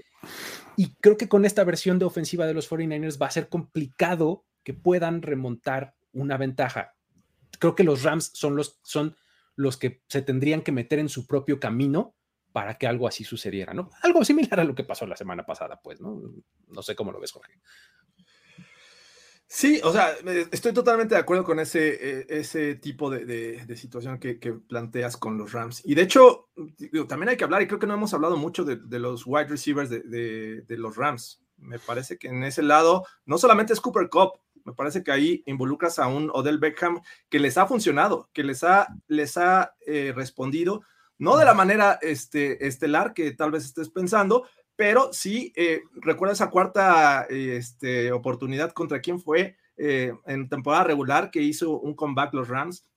Y 0.78 0.94
creo 1.00 1.16
que 1.16 1.28
con 1.28 1.44
esta 1.44 1.64
versión 1.64 1.98
de 1.98 2.04
ofensiva 2.04 2.46
de 2.46 2.54
los 2.54 2.70
49ers 2.70 3.20
va 3.20 3.26
a 3.26 3.32
ser 3.32 3.48
complicado 3.48 4.46
que 4.62 4.74
puedan 4.74 5.22
remontar 5.22 5.96
una 6.12 6.36
ventaja. 6.36 6.94
Creo 7.58 7.74
que 7.74 7.82
los 7.82 8.04
Rams 8.04 8.30
son 8.32 8.54
los, 8.54 8.78
son 8.84 9.16
los 9.56 9.76
que 9.76 10.04
se 10.06 10.22
tendrían 10.22 10.62
que 10.62 10.70
meter 10.70 11.00
en 11.00 11.08
su 11.08 11.26
propio 11.26 11.58
camino 11.58 12.14
para 12.52 12.78
que 12.78 12.86
algo 12.86 13.08
así 13.08 13.24
sucediera, 13.24 13.74
¿no? 13.74 13.90
Algo 14.02 14.24
similar 14.24 14.60
a 14.60 14.64
lo 14.64 14.76
que 14.76 14.84
pasó 14.84 15.04
la 15.04 15.16
semana 15.16 15.44
pasada, 15.44 15.80
pues, 15.82 16.00
¿no? 16.00 16.22
No 16.68 16.82
sé 16.82 16.94
cómo 16.94 17.10
lo 17.10 17.18
ves, 17.18 17.32
Jorge. 17.32 17.60
Sí, 19.50 19.80
o 19.82 19.90
sea, 19.92 20.10
estoy 20.52 20.74
totalmente 20.74 21.14
de 21.14 21.20
acuerdo 21.22 21.42
con 21.42 21.58
ese, 21.58 22.20
e, 22.20 22.26
ese 22.28 22.74
tipo 22.74 23.08
de, 23.08 23.64
situación 23.76 24.18
que, 24.18 24.34
planteas 24.68 25.16
con 25.16 25.38
los 25.38 25.52
Rams. 25.52 25.80
Y 25.86 25.94
de 25.94 26.02
hecho, 26.02 26.50
también 27.08 27.30
hay 27.30 27.38
que 27.38 27.44
hablar, 27.44 27.62
y 27.62 27.66
creo 27.66 27.78
que 27.78 27.86
no 27.86 27.94
hemos 27.94 28.12
hablado 28.12 28.36
mucho 28.36 28.62
de, 28.64 28.98
los 28.98 29.26
wide 29.26 29.48
receivers 29.48 29.88
de, 29.88 30.64
los 30.68 30.96
Rams. 30.96 31.42
Me 31.56 31.78
parece 31.78 32.18
que 32.18 32.28
en 32.28 32.44
ese 32.44 32.62
lado, 32.62 33.06
no 33.24 33.38
solamente 33.38 33.72
es 33.72 33.80
Cooper 33.80 34.10
Cup, 34.10 34.32
me 34.64 34.74
parece 34.74 35.02
que 35.02 35.12
ahí 35.12 35.42
involucras 35.46 35.98
a 35.98 36.08
un 36.08 36.30
Odell 36.34 36.58
Beckham 36.58 37.00
que 37.30 37.38
les 37.38 37.56
ha 37.56 37.66
funcionado, 37.66 38.28
que 38.34 38.44
les 38.44 38.62
ha, 38.64 38.88
les 39.06 39.38
ha 39.38 39.74
eh, 39.86 40.12
respondido, 40.14 40.82
no 41.16 41.38
de 41.38 41.46
la 41.46 41.54
manera 41.54 41.98
este, 42.02 42.66
estelar 42.66 43.14
que 43.14 43.32
tal 43.32 43.50
vez 43.50 43.64
estés 43.64 43.88
pensando, 43.88 44.46
pero 44.78 45.12
sí, 45.12 45.52
eh, 45.56 45.82
recuerda 45.96 46.34
esa 46.34 46.50
cuarta 46.50 47.26
este, 47.28 48.12
oportunidad 48.12 48.70
contra 48.70 49.00
quién 49.00 49.18
fue 49.18 49.56
eh, 49.76 50.12
en 50.24 50.48
temporada 50.48 50.84
regular 50.84 51.32
que 51.32 51.42
hizo 51.42 51.80
un 51.80 51.96
comeback 51.96 52.32
los 52.32 52.46
Rams, 52.46 52.88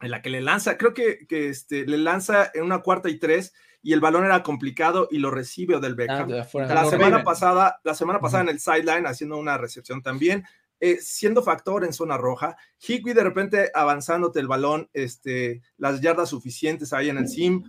en 0.00 0.10
la 0.10 0.20
que 0.20 0.30
le 0.30 0.40
lanza, 0.40 0.76
creo 0.76 0.92
que, 0.92 1.24
que 1.28 1.48
este, 1.48 1.86
le 1.86 1.98
lanza 1.98 2.50
en 2.52 2.64
una 2.64 2.80
cuarta 2.80 3.08
y 3.08 3.20
tres 3.20 3.52
y 3.82 3.92
el 3.92 4.00
balón 4.00 4.24
era 4.24 4.42
complicado 4.42 5.06
y 5.12 5.18
lo 5.18 5.30
recibe 5.30 5.78
del 5.78 5.94
Beckham. 5.94 6.28
Ah, 6.28 6.46
la, 6.54 6.84
semana 6.86 7.22
pasada, 7.22 7.80
la 7.84 7.94
semana 7.94 8.18
pasada 8.18 8.42
en 8.42 8.48
el 8.48 8.58
sideline 8.58 9.06
haciendo 9.06 9.36
una 9.38 9.56
recepción 9.56 10.02
también, 10.02 10.42
eh, 10.80 10.98
siendo 11.00 11.44
factor 11.44 11.84
en 11.84 11.92
zona 11.92 12.16
roja. 12.16 12.56
Higby 12.80 13.12
de 13.12 13.22
repente 13.22 13.70
avanzándote 13.72 14.40
el 14.40 14.48
balón, 14.48 14.90
este, 14.92 15.62
las 15.76 16.00
yardas 16.00 16.30
suficientes 16.30 16.92
ahí 16.92 17.10
en 17.10 17.18
el 17.18 17.28
sim, 17.28 17.62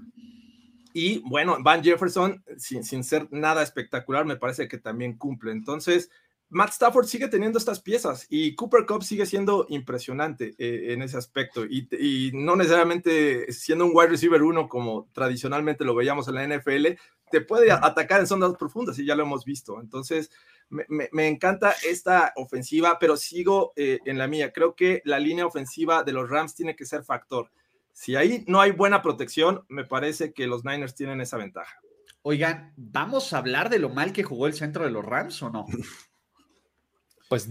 y 0.94 1.20
bueno, 1.28 1.58
Van 1.62 1.84
Jefferson, 1.84 2.44
sin, 2.58 2.84
sin 2.84 3.04
ser 3.04 3.28
nada 3.32 3.64
espectacular, 3.64 4.26
me 4.26 4.38
parece 4.38 4.68
que 4.68 4.78
también 4.78 5.18
cumple. 5.18 5.52
Entonces, 5.52 6.10
Matt 6.50 6.70
Stafford 6.70 7.08
sigue 7.08 7.28
teniendo 7.28 7.58
estas 7.58 7.82
piezas 7.82 8.28
y 8.30 8.54
Cooper 8.54 8.86
Cup 8.86 9.04
sigue 9.04 9.26
siendo 9.26 9.66
impresionante 9.70 10.54
eh, 10.60 10.94
en 10.94 11.02
ese 11.02 11.18
aspecto 11.18 11.66
y, 11.66 11.88
y, 12.00 12.32
no 12.34 12.56
necesariamente 12.56 13.52
siendo 13.52 13.86
un 13.86 13.92
wide 13.94 14.10
receiver 14.10 14.44
uno 14.44 14.70
como 14.70 15.10
tradicionalmente 15.14 15.84
lo 15.84 15.96
veíamos 15.96 16.28
en 16.28 16.36
la 16.36 16.48
NFL, 16.48 16.90
te 17.32 17.42
puede 17.42 17.72
atacar 17.72 18.20
en 18.20 18.28
zonas 18.28 18.54
profundas 18.60 19.00
y 19.00 19.06
ya 19.06 19.16
lo 19.16 19.24
hemos 19.24 19.46
visto. 19.46 19.82
Entonces, 19.82 20.30
me, 20.70 20.86
me, 21.12 21.28
encanta 21.28 21.74
esta 21.84 22.34
ofensiva, 22.36 23.00
pero 23.00 23.18
sigo 23.18 23.74
eh, 23.76 24.00
en 24.06 24.20
la 24.20 24.28
mía. 24.28 24.54
Creo 24.54 24.76
que 24.76 25.02
la 25.06 25.18
línea 25.18 25.48
ofensiva 25.48 26.04
de 26.04 26.14
los 26.14 26.30
Rams 26.30 26.54
tiene 26.54 26.76
que 26.76 26.86
ser 26.86 27.04
factor. 27.04 27.50
Si 27.94 28.16
ahí 28.16 28.44
no 28.48 28.60
hay 28.60 28.72
buena 28.72 29.02
protección, 29.02 29.64
me 29.70 29.86
parece 29.86 30.34
que 30.34 30.48
los 30.48 30.66
Niners 30.66 30.96
tienen 30.96 31.22
esa 31.22 31.38
ventaja. 31.38 31.80
Oigan, 32.24 32.74
¿vamos 32.76 33.34
a 33.34 33.38
hablar 33.38 33.70
de 33.70 33.80
lo 33.80 33.90
mal 33.90 34.12
que 34.12 34.24
jugó 34.24 34.48
el 34.48 34.54
centro 34.54 34.84
de 34.84 34.92
los 34.92 35.06
Rams 35.06 35.42
o 35.44 35.50
no? 35.50 35.66
Pues 37.30 37.50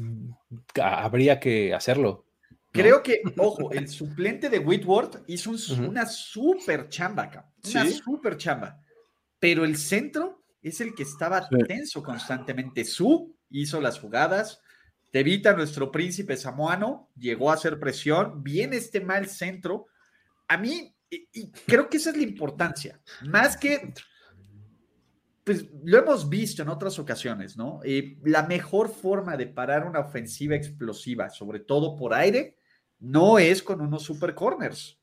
habría 0.80 1.40
que 1.40 1.74
hacerlo. 1.74 2.24
Creo 2.70 3.02
que, 3.02 3.20
ojo, 3.36 3.72
el 3.72 3.88
suplente 3.88 4.48
de 4.48 4.60
Whitworth 4.60 5.24
hizo 5.26 5.50
una 5.80 6.06
super 6.06 6.88
chamba, 6.88 7.50
una 7.64 7.90
super 7.90 8.36
chamba. 8.36 8.80
Pero 9.40 9.64
el 9.64 9.76
centro 9.76 10.44
es 10.62 10.80
el 10.80 10.94
que 10.94 11.02
estaba 11.02 11.48
tenso 11.66 12.02
constantemente. 12.02 12.84
Su 12.84 13.34
hizo 13.50 13.80
las 13.80 13.98
jugadas. 13.98 14.60
Tevita, 15.10 15.52
nuestro 15.52 15.90
príncipe 15.90 16.36
samoano, 16.36 17.10
llegó 17.16 17.50
a 17.50 17.54
hacer 17.54 17.80
presión. 17.80 18.42
Viene 18.42 18.76
este 18.76 19.00
mal 19.00 19.26
centro 19.26 19.86
a 20.52 20.58
mí 20.58 20.94
Y, 21.10 21.50
creo 21.66 21.88
que 21.88 21.98
esa 21.98 22.10
es 22.10 22.16
la 22.16 22.22
importancia. 22.22 23.00
Más 23.26 23.56
que, 23.56 23.92
pues 25.44 25.66
lo 25.84 25.98
hemos 25.98 26.28
visto 26.28 26.62
en 26.62 26.70
otras 26.70 26.98
ocasiones, 26.98 27.56
¿no? 27.56 27.80
Eh, 27.84 28.16
la 28.24 28.44
mejor 28.44 28.88
forma 28.88 29.36
de 29.36 29.46
parar 29.46 29.86
una 29.86 30.00
ofensiva 30.00 30.56
explosiva, 30.56 31.28
sobre 31.28 31.60
todo 31.60 31.96
por 31.96 32.14
aire, 32.14 32.56
no 33.00 33.38
es 33.38 33.62
con 33.62 33.80
unos 33.80 34.04
super 34.04 34.34
corners, 34.34 34.98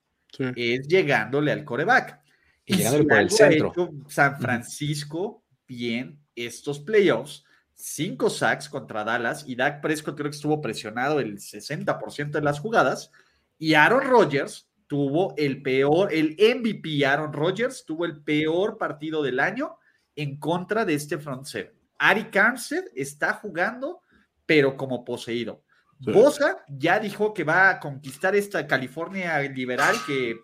es 0.55 0.87
llegándole 0.87 1.51
al 1.51 1.63
coreback. 1.63 2.21
Y, 2.65 2.77
llegándole 2.77 3.05
por 3.05 3.17
el 3.19 3.29
centro. 3.29 3.73
San 4.07 4.39
Francisco 4.39 5.43
bien 5.67 6.19
estos 6.35 6.79
playoffs, 6.79 7.43
cinco 7.73 8.29
sacks 8.29 8.67
contra 8.69 9.03
Dallas 9.03 9.43
y 9.47 9.55
Dak 9.55 9.81
Prescott 9.81 10.15
creo 10.15 10.29
que 10.29 10.35
estuvo 10.35 10.61
presionado 10.61 11.19
el 11.19 11.37
60% 11.37 12.31
de 12.31 12.41
las 12.41 12.59
jugadas 12.59 13.11
y 13.57 13.73
Aaron 13.73 14.07
Rodgers 14.07 14.68
tuvo 14.89 15.35
el 15.37 15.61
peor, 15.61 16.11
el 16.11 16.35
MVP 16.35 17.05
Aaron 17.05 17.31
Rodgers 17.31 17.85
tuvo 17.85 18.05
el 18.05 18.23
peor 18.23 18.79
partido 18.79 19.21
del 19.21 19.39
año 19.39 19.77
en 20.15 20.39
contra 20.39 20.83
de 20.83 20.95
este 20.95 21.19
front 21.19 21.45
seven. 21.45 21.71
Ari 21.99 22.27
Armstead 22.33 22.85
está 22.95 23.33
jugando, 23.33 24.01
pero 24.47 24.75
como 24.75 25.05
poseído. 25.05 25.63
Bosa 25.99 26.65
ya 26.67 26.99
dijo 26.99 27.35
que 27.35 27.43
va 27.43 27.69
a 27.69 27.79
conquistar 27.79 28.35
esta 28.35 28.65
California 28.65 29.39
liberal 29.41 29.95
que 30.07 30.37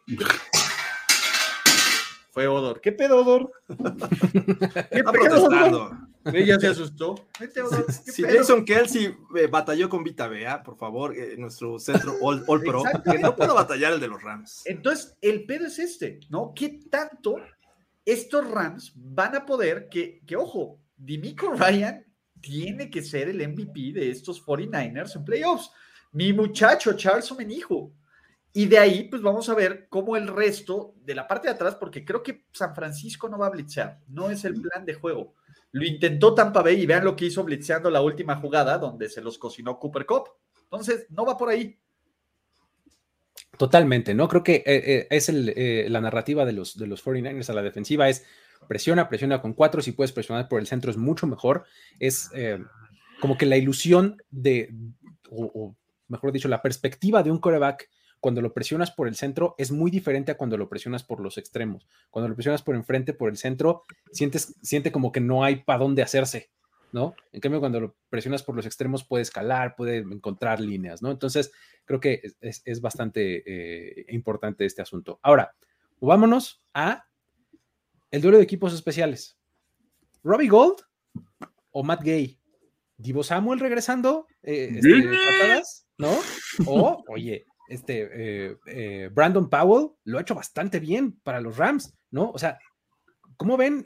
fue 2.30 2.46
Odor. 2.46 2.82
¿Qué 2.82 2.92
pedo, 2.92 3.22
Odor? 3.22 3.52
¿Qué 4.92 5.04
pedo, 5.04 5.90
Ella 6.34 6.60
se 6.60 6.68
asustó. 6.68 7.16
si 7.90 8.24
Jason 8.24 8.66
Kelsey 8.66 9.16
eh, 9.36 9.48
batalló 9.48 9.90
con 9.90 10.04
Vita 10.04 10.28
Bea, 10.28 10.64
por 10.64 10.78
favor, 10.78 11.16
eh, 11.18 11.36
nuestro 11.38 11.80
centro 11.80 12.16
All, 12.22 12.44
Pro, 12.44 12.84
que 13.04 13.20
no 13.20 13.36
puedo 13.36 13.56
batallar 13.56 13.94
el 13.94 14.00
de 14.00 14.08
los 14.08 14.22
Rams. 14.22 14.64
Entonces, 14.66 15.16
el 15.22 15.46
pedo 15.46 15.68
es 15.68 15.80
este, 15.80 16.20
¿no? 16.30 16.54
¿Qué 16.56 16.80
tanto 16.90 17.38
estos 18.04 18.50
Rams 18.50 18.94
van 18.96 19.36
a 19.36 19.46
poder 19.46 19.90
que, 19.90 20.22
que 20.26 20.36
ojo, 20.36 20.80
Dimico 20.96 21.52
Ryan 21.54 22.06
tiene 22.40 22.90
que 22.90 23.02
ser 23.02 23.30
el 23.30 23.48
MVP 23.48 23.94
de 23.94 24.12
estos 24.12 24.44
49ers 24.46 25.16
en 25.16 25.26
playoffs. 25.26 25.72
Mi 26.12 26.32
muchacho 26.32 26.94
Charles 26.94 27.32
Omenijo. 27.32 27.92
Y 28.54 28.68
de 28.68 28.78
ahí, 28.78 29.10
pues 29.10 29.22
vamos 29.22 29.50
a 29.50 29.56
ver 29.56 29.88
cómo 29.90 30.16
el 30.16 30.28
resto 30.28 30.94
de 31.04 31.16
la 31.16 31.28
parte 31.28 31.48
de 31.48 31.56
atrás, 31.56 31.76
porque 31.76 32.06
creo 32.06 32.24
que 32.24 32.46
San 32.54 32.74
Francisco 32.74 33.28
no 33.28 33.38
va 33.38 33.48
a 33.48 33.50
blitzear, 33.50 34.00
no 34.08 34.30
es 34.30 34.46
el 34.46 34.62
plan 34.62 34.86
de 34.86 34.94
juego. 34.94 35.34
Lo 35.76 35.84
intentó 35.84 36.34
Tampa 36.34 36.62
Bay 36.62 36.82
y 36.82 36.86
vean 36.86 37.04
lo 37.04 37.18
que 37.18 37.26
hizo 37.26 37.44
blitzeando 37.44 37.90
la 37.90 38.02
última 38.02 38.38
jugada 38.38 38.78
donde 38.78 39.10
se 39.10 39.20
los 39.20 39.38
cocinó 39.38 39.78
Cooper 39.78 40.06
Cup. 40.06 40.30
Entonces, 40.64 41.06
no 41.10 41.26
va 41.26 41.38
por 41.38 41.50
ahí. 41.50 41.78
Totalmente, 43.58 44.14
¿no? 44.14 44.30
Creo 44.30 44.42
que 44.42 44.56
eh, 44.56 44.64
eh, 44.66 45.08
es 45.10 45.28
eh, 45.28 45.88
la 45.90 46.00
narrativa 46.00 46.46
de 46.46 46.54
los, 46.54 46.78
de 46.78 46.88
los 46.88 47.04
49ers 47.04 47.50
a 47.50 47.54
la 47.56 47.62
defensiva 47.62 48.08
es 48.08 48.26
presiona, 48.70 49.10
presiona 49.10 49.42
con 49.42 49.52
cuatro, 49.52 49.82
si 49.82 49.92
puedes 49.92 50.14
presionar 50.14 50.48
por 50.48 50.62
el 50.62 50.68
centro 50.68 50.92
es 50.92 50.96
mucho 50.96 51.28
mejor. 51.28 51.66
Es 52.00 52.32
como 53.20 53.38
que 53.38 53.46
la 53.46 53.58
ilusión 53.58 54.16
de, 54.30 54.74
o, 55.30 55.76
mejor 56.08 56.32
dicho, 56.32 56.48
la 56.48 56.62
perspectiva 56.62 57.22
de 57.22 57.32
un 57.32 57.40
coreback 57.40 57.90
cuando 58.26 58.42
lo 58.42 58.56
presionas 58.56 58.90
por 58.90 59.08
el 59.08 59.16
centro 59.16 59.54
es 59.60 59.72
muy 59.72 59.92
diferente 59.92 60.32
a 60.32 60.36
cuando 60.36 60.58
lo 60.58 60.68
presionas 60.68 61.04
por 61.04 61.20
los 61.20 61.38
extremos. 61.38 61.86
Cuando 62.10 62.28
lo 62.28 62.34
presionas 62.34 62.64
por 62.64 62.74
enfrente, 62.74 63.14
por 63.14 63.30
el 63.30 63.38
centro, 63.38 63.84
sientes, 64.12 64.56
siente 64.64 64.92
como 64.92 65.12
que 65.12 65.20
no 65.22 65.44
hay 65.44 65.58
para 65.58 65.78
dónde 65.78 66.02
hacerse, 66.02 66.50
¿no? 66.92 67.14
En 67.32 67.40
cambio, 67.40 67.60
cuando 67.60 67.80
lo 67.80 67.96
presionas 68.10 68.42
por 68.42 68.56
los 68.56 68.66
extremos, 68.66 69.04
puede 69.04 69.22
escalar, 69.22 69.76
puede 69.76 69.98
encontrar 69.98 70.60
líneas, 70.60 71.04
¿no? 71.04 71.12
Entonces, 71.12 71.52
creo 71.86 72.00
que 72.00 72.24
es, 72.42 72.82
bastante 72.82 73.44
eh, 73.46 74.08
importante 74.10 74.66
este 74.66 74.82
asunto. 74.82 75.20
Ahora, 75.22 75.54
vámonos 76.02 76.64
a 76.74 77.06
el 78.10 78.24
duelo 78.24 78.40
de 78.40 78.44
equipos 78.44 78.74
especiales. 78.74 79.38
Robbie 80.24 80.48
Gold 80.48 80.78
o 81.70 81.84
Matt 81.84 82.02
Gay. 82.02 82.40
Divo 82.98 83.22
Samuel 83.22 83.60
regresando, 83.60 84.26
eh, 84.42 84.72
este, 84.78 85.04
patadas, 85.04 85.86
¿no? 86.00 86.12
O, 86.66 87.04
oye, 87.10 87.46
este, 87.68 88.10
eh, 88.12 88.58
eh, 88.68 89.10
Brandon 89.12 89.50
Powell 89.50 89.92
lo 90.04 90.18
ha 90.18 90.22
hecho 90.22 90.36
bastante 90.36 90.80
bien 90.80 91.20
para 91.24 91.42
los 91.42 91.58
Rams, 91.58 91.98
¿no? 92.12 92.32
O 92.32 92.38
sea, 92.38 92.60
¿cómo 93.38 93.58
ven? 93.58 93.84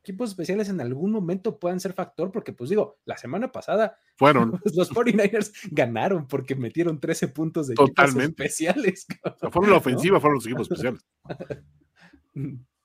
Equipos 0.00 0.30
especiales 0.30 0.68
en 0.68 0.80
algún 0.80 1.10
momento 1.10 1.58
puedan 1.58 1.80
ser 1.80 1.92
factor, 1.92 2.30
porque 2.30 2.52
pues 2.52 2.70
digo, 2.70 2.98
la 3.04 3.16
semana 3.16 3.50
pasada 3.50 3.98
fueron 4.16 4.52
los 4.74 4.92
49ers 4.92 5.52
ganaron 5.72 6.28
porque 6.28 6.54
metieron 6.54 7.00
13 7.00 7.28
puntos 7.28 7.66
de 7.66 7.74
equipos 7.74 8.14
especiales. 8.16 9.06
fueron 9.50 9.70
la 9.70 9.78
ofensiva, 9.78 10.20
fueron 10.20 10.36
los 10.36 10.46
equipos 10.46 10.70
especiales. 10.70 11.04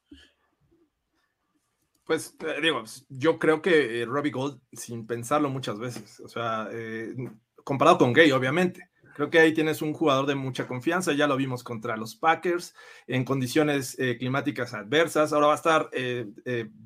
Pues 2.12 2.36
eh, 2.42 2.62
digo, 2.62 2.84
yo 3.08 3.40
creo 3.40 3.62
que 3.62 4.02
eh, 4.02 4.06
Robbie 4.06 4.32
Gold, 4.32 4.60
sin 4.74 5.08
pensarlo 5.08 5.50
muchas 5.50 5.80
veces, 5.80 6.20
o 6.20 6.28
sea, 6.28 6.68
eh, 6.70 7.16
comparado 7.64 8.00
con 8.00 8.12
Gay, 8.12 8.34
obviamente. 8.34 8.91
Creo 9.16 9.30
que 9.30 9.40
ahí 9.40 9.54
tienes 9.54 9.82
un 9.82 9.94
jugador 9.94 10.26
de 10.26 10.36
mucha 10.36 10.68
confianza, 10.68 11.14
ya 11.14 11.28
lo 11.28 11.38
vimos 11.38 11.64
contra 11.64 11.98
los 11.98 12.16
Packers 12.16 12.74
en 13.08 13.24
condiciones 13.24 13.98
climáticas 14.20 14.74
adversas, 14.74 15.34
ahora 15.34 15.48
va 15.48 15.54
a 15.54 15.56
estar 15.56 15.90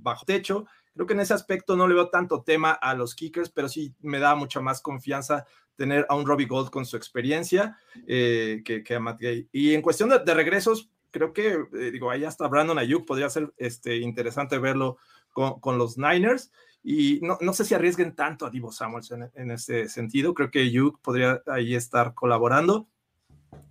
bajo 0.02 0.26
techo. 0.26 0.66
Creo 0.94 1.08
que 1.08 1.14
en 1.14 1.20
ese 1.20 1.34
aspecto 1.34 1.76
no 1.76 1.88
le 1.88 1.96
veo 1.96 2.10
tanto 2.10 2.42
tema 2.44 2.72
a 2.72 2.94
los 2.94 3.16
kickers, 3.16 3.50
pero 3.50 3.68
sí 3.68 3.94
me 4.02 4.20
da 4.20 4.36
mucha 4.36 4.62
más 4.62 4.82
confianza 4.82 5.46
tener 5.76 6.06
a 6.10 6.16
un 6.16 6.26
Robbie 6.26 6.46
Gold 6.48 6.70
con 6.70 6.86
su 6.86 6.96
experiencia 6.98 7.78
que, 8.08 8.84
que, 8.86 8.96
a 8.96 9.00
Matt 9.00 9.20
Gay. 9.20 9.50
Y 9.52 9.74
en 9.74 9.82
cuestión 9.82 10.10
de, 10.10 10.20
de 10.20 10.34
regresos, 10.34 10.90
creo 11.16 11.32
que, 11.32 11.58
digo, 11.94 12.12
ahí 12.12 12.26
hasta 12.26 12.50
Brandon 12.50 12.78
Ayuk 12.78 13.06
podría 13.06 13.30
ser 13.30 13.54
este, 13.56 13.96
interesante 14.00 14.58
verlo 14.58 14.98
con, 15.32 15.78
los 15.78 15.98
Niners. 15.98 16.52
Y 16.88 17.20
no, 17.24 17.40
no, 17.42 17.52
sé 17.52 17.66
si 17.66 17.74
arriesguen 17.74 18.14
tanto 18.14 18.46
a 18.46 18.52
Divo 18.52 18.72
Samuels 18.72 19.10
en, 19.10 19.32
en 19.34 19.50
ese 19.50 19.90
sentido. 19.90 20.36
Creo 20.36 20.52
que 20.52 20.70
Yuk 20.70 21.02
podría 21.02 21.42
ahí 21.48 21.74
estar 21.74 22.14
colaborando. 22.14 22.88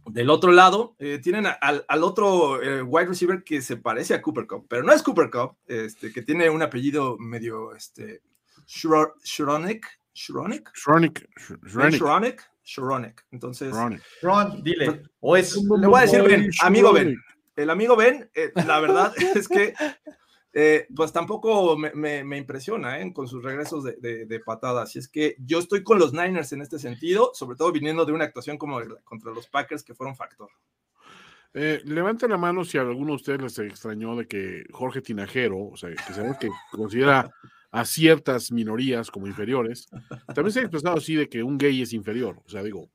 Del 0.06 0.30
otro 0.30 0.50
lado, 0.50 0.96
eh, 0.98 1.20
tienen 1.22 1.46
al, 1.46 1.84
al, 1.86 2.02
otro 2.02 2.60
eh, 2.60 2.82
wide 2.82 3.06
receiver 3.06 3.44
que 3.44 3.62
se 3.62 3.76
parece 3.76 4.14
a 4.14 4.20
Cooper 4.20 4.48
Cup, 4.48 4.66
pero 4.68 4.82
no 4.82 4.92
es 4.92 5.00
Cooper 5.04 5.30
Cup, 5.30 5.56
este, 5.68 6.12
que 6.12 6.22
tiene 6.22 6.50
un 6.50 6.60
apellido 6.60 7.16
medio 7.16 7.72
este, 7.72 8.20
Shronik. 8.66 9.86
Shronik. 10.12 10.70
Shronik. 10.74 11.20
Shronik. 11.94 12.42
Shronik. 12.64 13.24
Entonces. 13.30 13.72
Ron, 14.22 14.62
dile. 14.64 15.02
O 15.20 15.36
es, 15.36 15.56
le 15.56 15.86
voy 15.86 16.00
a 16.00 16.02
decir 16.02 16.22
Ben, 16.22 16.50
amigo 16.62 16.92
Ben. 16.92 17.16
El 17.54 17.70
amigo 17.70 17.94
Ben, 17.94 18.28
eh, 18.34 18.50
la 18.66 18.80
verdad 18.80 19.14
es 19.36 19.46
que 19.46 19.72
eh, 20.56 20.86
pues 20.94 21.12
tampoco 21.12 21.76
me, 21.76 22.36
impresiona 22.38 23.00
¿eh? 23.00 23.12
con 23.12 23.26
sus 23.26 23.42
regresos 23.42 23.82
de, 23.82 24.24
de, 24.24 24.40
patadas. 24.40 24.94
Y 24.94 25.00
es 25.00 25.08
que 25.08 25.34
yo 25.40 25.58
estoy 25.58 25.82
con 25.82 25.98
los 25.98 26.12
Niners 26.12 26.52
en 26.52 26.62
este 26.62 26.78
sentido, 26.78 27.32
sobre 27.34 27.56
todo 27.56 27.72
viniendo 27.72 28.04
de 28.04 28.12
una 28.12 28.24
actuación 28.24 28.56
como 28.56 28.78
contra 29.02 29.32
los 29.32 29.48
Packers 29.48 29.82
que 29.82 29.94
fueron 29.94 30.14
factor. 30.14 30.48
Eh, 31.54 31.82
levanten 31.84 32.30
la 32.30 32.36
mano 32.36 32.64
si 32.64 32.78
a 32.78 32.82
alguno 32.82 33.10
de 33.10 33.16
ustedes 33.16 33.42
les 33.42 33.58
extrañó 33.58 34.14
de 34.14 34.28
que 34.28 34.64
Jorge 34.70 35.00
Tinajero, 35.00 35.58
o 35.58 35.76
sea, 35.76 35.90
que 35.90 36.12
sabemos 36.12 36.38
que 36.38 36.48
considera 36.70 37.28
a 37.72 37.84
ciertas 37.84 38.52
minorías 38.52 39.10
como 39.10 39.26
inferiores, 39.26 39.88
también 40.32 40.52
se 40.52 40.60
ha 40.60 40.62
expresado 40.62 40.96
así 40.96 41.16
de 41.16 41.28
que 41.28 41.42
un 41.42 41.58
gay 41.58 41.82
es 41.82 41.92
inferior. 41.92 42.40
O 42.46 42.48
sea, 42.48 42.62
digo, 42.62 42.90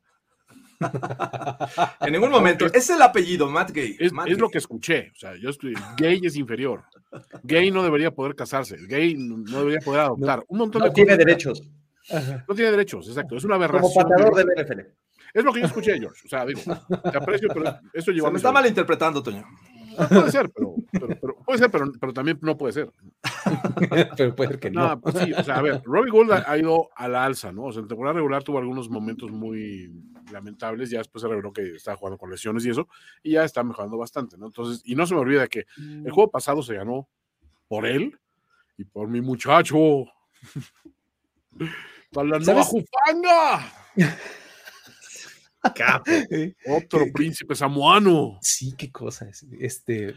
en 2.00 2.12
ningún 2.12 2.30
momento. 2.30 2.66
Es, 2.66 2.90
el 2.90 3.02
apellido, 3.02 3.48
Matt 3.48 3.70
Gay. 3.72 3.96
Es, 3.98 4.12
lo 4.12 4.48
que 4.48 4.58
escuché. 4.58 5.10
O 5.14 5.18
sea, 5.18 5.36
yo 5.36 5.50
estoy, 5.50 5.74
gay 5.96 6.20
es 6.22 6.36
inferior. 6.36 6.84
Gay 7.42 7.70
no 7.70 7.82
debería 7.82 8.10
poder 8.10 8.34
casarse. 8.34 8.76
Gay 8.86 9.14
no 9.14 9.58
debería 9.58 9.80
poder 9.80 10.00
adoptar. 10.02 10.44
Un 10.48 10.58
montón 10.58 10.82
no 10.82 10.92
tiene 10.92 11.16
derechos. 11.16 11.62
No 12.48 12.54
tiene 12.54 12.70
derechos, 12.70 13.08
exacto. 13.08 13.36
Es 13.36 13.44
una 13.44 13.56
aberración. 13.56 13.92
Como 13.92 14.08
patador 14.08 14.34
del 14.34 14.64
NFL. 14.64 14.80
Es 15.32 15.44
lo 15.44 15.52
que 15.52 15.60
yo 15.60 15.66
escuché, 15.66 15.98
George. 15.98 16.22
O 16.24 16.28
sea, 16.28 16.44
digo, 16.44 16.60
te 17.10 17.16
aprecio, 17.16 17.48
pero 17.52 17.78
eso 17.92 18.10
lleva. 18.10 18.28
Se 18.28 18.32
me 18.32 18.36
está 18.38 18.50
malinterpretando, 18.52 19.22
Toño. 19.22 19.44
puede 20.08 20.30
ser, 20.30 20.50
pero, 20.50 20.74
puede 21.44 21.58
ser, 21.58 21.70
pero, 21.70 21.92
pero, 22.00 22.12
también 22.12 22.38
no 22.42 22.56
puede 22.56 22.72
ser. 22.72 22.92
pero 24.16 24.34
puede 24.34 24.50
ser 24.50 24.58
que 24.58 24.70
no. 24.70 24.88
no 24.88 25.00
pues 25.00 25.16
sí, 25.18 25.32
o 25.32 25.42
sea, 25.44 25.56
a 25.56 25.62
ver, 25.62 25.82
Robbie 25.84 26.10
Gould 26.10 26.32
ha, 26.32 26.58
ido 26.58 26.88
a 26.96 27.06
la 27.06 27.24
alza, 27.24 27.52
¿no? 27.52 27.64
O 27.64 27.72
sea, 27.72 27.82
en 27.82 27.88
temporada 27.88 28.14
regular 28.14 28.42
tuvo 28.42 28.58
algunos 28.58 28.88
momentos 28.88 29.30
muy 29.30 29.90
lamentables, 30.32 30.90
ya 30.90 30.98
después 30.98 31.22
se 31.22 31.28
reveló 31.28 31.52
que 31.52 31.76
estaba 31.76 31.96
jugando 31.96 32.18
con 32.18 32.30
lesiones 32.30 32.64
y 32.64 32.70
eso, 32.70 32.88
y 33.22 33.32
ya 33.32 33.44
está 33.44 33.62
mejorando 33.62 33.98
bastante, 33.98 34.36
¿no? 34.36 34.46
Entonces, 34.46 34.82
y 34.84 34.94
no 34.94 35.06
se 35.06 35.14
me 35.14 35.20
olvida 35.20 35.48
que 35.48 35.66
el 35.76 36.02
mm. 36.02 36.10
juego 36.10 36.30
pasado 36.30 36.62
se 36.62 36.74
ganó 36.74 37.08
por 37.68 37.86
él 37.86 38.18
y 38.76 38.84
por 38.84 39.08
mi 39.08 39.20
muchacho. 39.20 40.06
¡Para 42.12 42.28
la 42.28 42.38
nueva 42.38 42.62
Jufanga! 42.64 43.72
Capo. 45.74 46.10
Otro 46.66 47.06
príncipe 47.12 47.54
samoano. 47.54 48.38
Sí, 48.40 48.74
qué 48.76 48.90
cosa 48.90 49.28
es. 49.28 49.46
Este. 49.60 50.14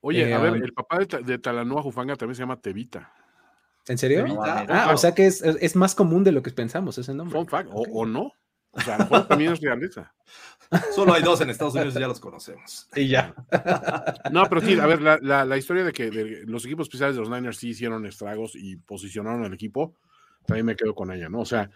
Oye, 0.00 0.32
a 0.32 0.38
ver, 0.38 0.56
eh, 0.56 0.60
el 0.64 0.72
papá 0.72 0.98
de, 0.98 1.38
Talanoa 1.38 1.82
Jufanga 1.82 2.16
también 2.16 2.34
se 2.34 2.42
llama 2.42 2.60
Tevita. 2.60 3.12
¿En 3.86 3.98
serio? 3.98 4.24
ah, 4.42 4.92
o 4.94 4.96
sea 4.96 5.14
que 5.14 5.26
es, 5.26 5.42
es, 5.42 5.76
más 5.76 5.94
común 5.94 6.24
de 6.24 6.32
lo 6.32 6.42
que 6.42 6.50
pensamos 6.50 6.96
ese 6.96 7.12
nombre. 7.12 7.38
o, 7.72 8.06
no. 8.06 8.32
O 8.72 8.80
sea, 8.80 8.96
a 8.96 9.28
también 9.28 9.52
es 9.52 9.60
realeza. 9.60 10.12
Solo 10.94 11.12
hay 11.12 11.22
dos 11.22 11.40
en 11.40 11.50
Estados 11.50 11.74
Unidos 11.74 11.96
y 11.96 12.00
ya 12.00 12.06
los 12.06 12.20
conocemos. 12.20 12.88
Y 12.94 13.08
ya. 13.08 13.34
No, 14.30 14.44
pero 14.48 14.60
sí, 14.60 14.78
a 14.78 14.86
ver, 14.86 15.02
la, 15.02 15.44
la, 15.44 15.56
historia 15.56 15.82
de 15.82 15.92
que 15.92 16.10
los 16.46 16.64
equipos 16.64 16.86
especiales 16.86 17.16
de 17.16 17.22
los 17.22 17.30
Niners 17.30 17.56
sí 17.56 17.70
hicieron 17.70 18.06
estragos 18.06 18.52
y 18.54 18.76
posicionaron 18.76 19.44
al 19.44 19.52
equipo, 19.52 19.96
también 20.46 20.66
me 20.66 20.76
quedo 20.76 20.94
con 20.94 21.10
ella, 21.10 21.28
¿no? 21.28 21.40
O 21.40 21.44
sea, 21.44 21.70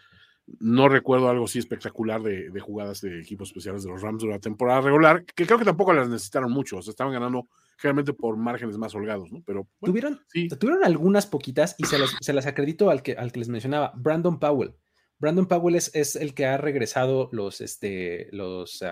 no 0.61 0.89
recuerdo 0.89 1.29
algo 1.29 1.47
así 1.47 1.59
espectacular 1.59 2.23
de, 2.23 2.51
de, 2.51 2.61
jugadas 2.61 3.01
de 3.01 3.21
equipos 3.21 3.49
especiales 3.49 3.83
de 3.83 3.91
los 3.91 4.03
Rams 4.03 4.23
durante 4.23 4.39
la 4.39 4.51
temporada 4.51 4.81
regular, 4.83 5.25
que 5.25 5.47
creo 5.47 5.59
que 5.59 5.65
tampoco 5.65 5.93
las 5.93 6.09
necesitaron 6.09 6.53
mucho, 6.53 6.77
o 6.77 6.83
sea, 6.83 6.91
estaban 6.93 7.13
ganando 7.13 7.49
generalmente 7.77 8.13
por 8.13 8.37
márgenes 8.37 8.79
más 8.79 8.95
holgados, 8.95 9.33
¿no? 9.33 9.43
Pero 9.45 9.67
tuvieron, 9.81 10.21
tuvieron 10.59 10.85
algunas 10.85 11.27
poquitas 11.27 11.75
y 11.79 11.85
se, 11.87 11.97
se, 12.21 12.33
las 12.33 12.47
acredito 12.47 12.91
al 12.91 13.03
que, 13.03 13.13
al 13.13 13.33
que 13.33 13.41
les 13.41 13.49
mencionaba, 13.49 13.93
Brandon 13.97 14.39
Powell. 14.39 14.75
Brandon 15.19 15.47
Powell 15.47 15.77
es, 15.77 15.91
es 15.95 16.17
el 16.17 16.35
que 16.35 16.47
ha 16.47 16.57
regresado 16.57 17.29
los, 17.33 17.61
este, 17.61 18.29
los, 18.33 18.83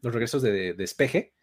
los 0.00 0.12
regresos 0.12 0.42
de, 0.42 0.74
despeje, 0.74 1.34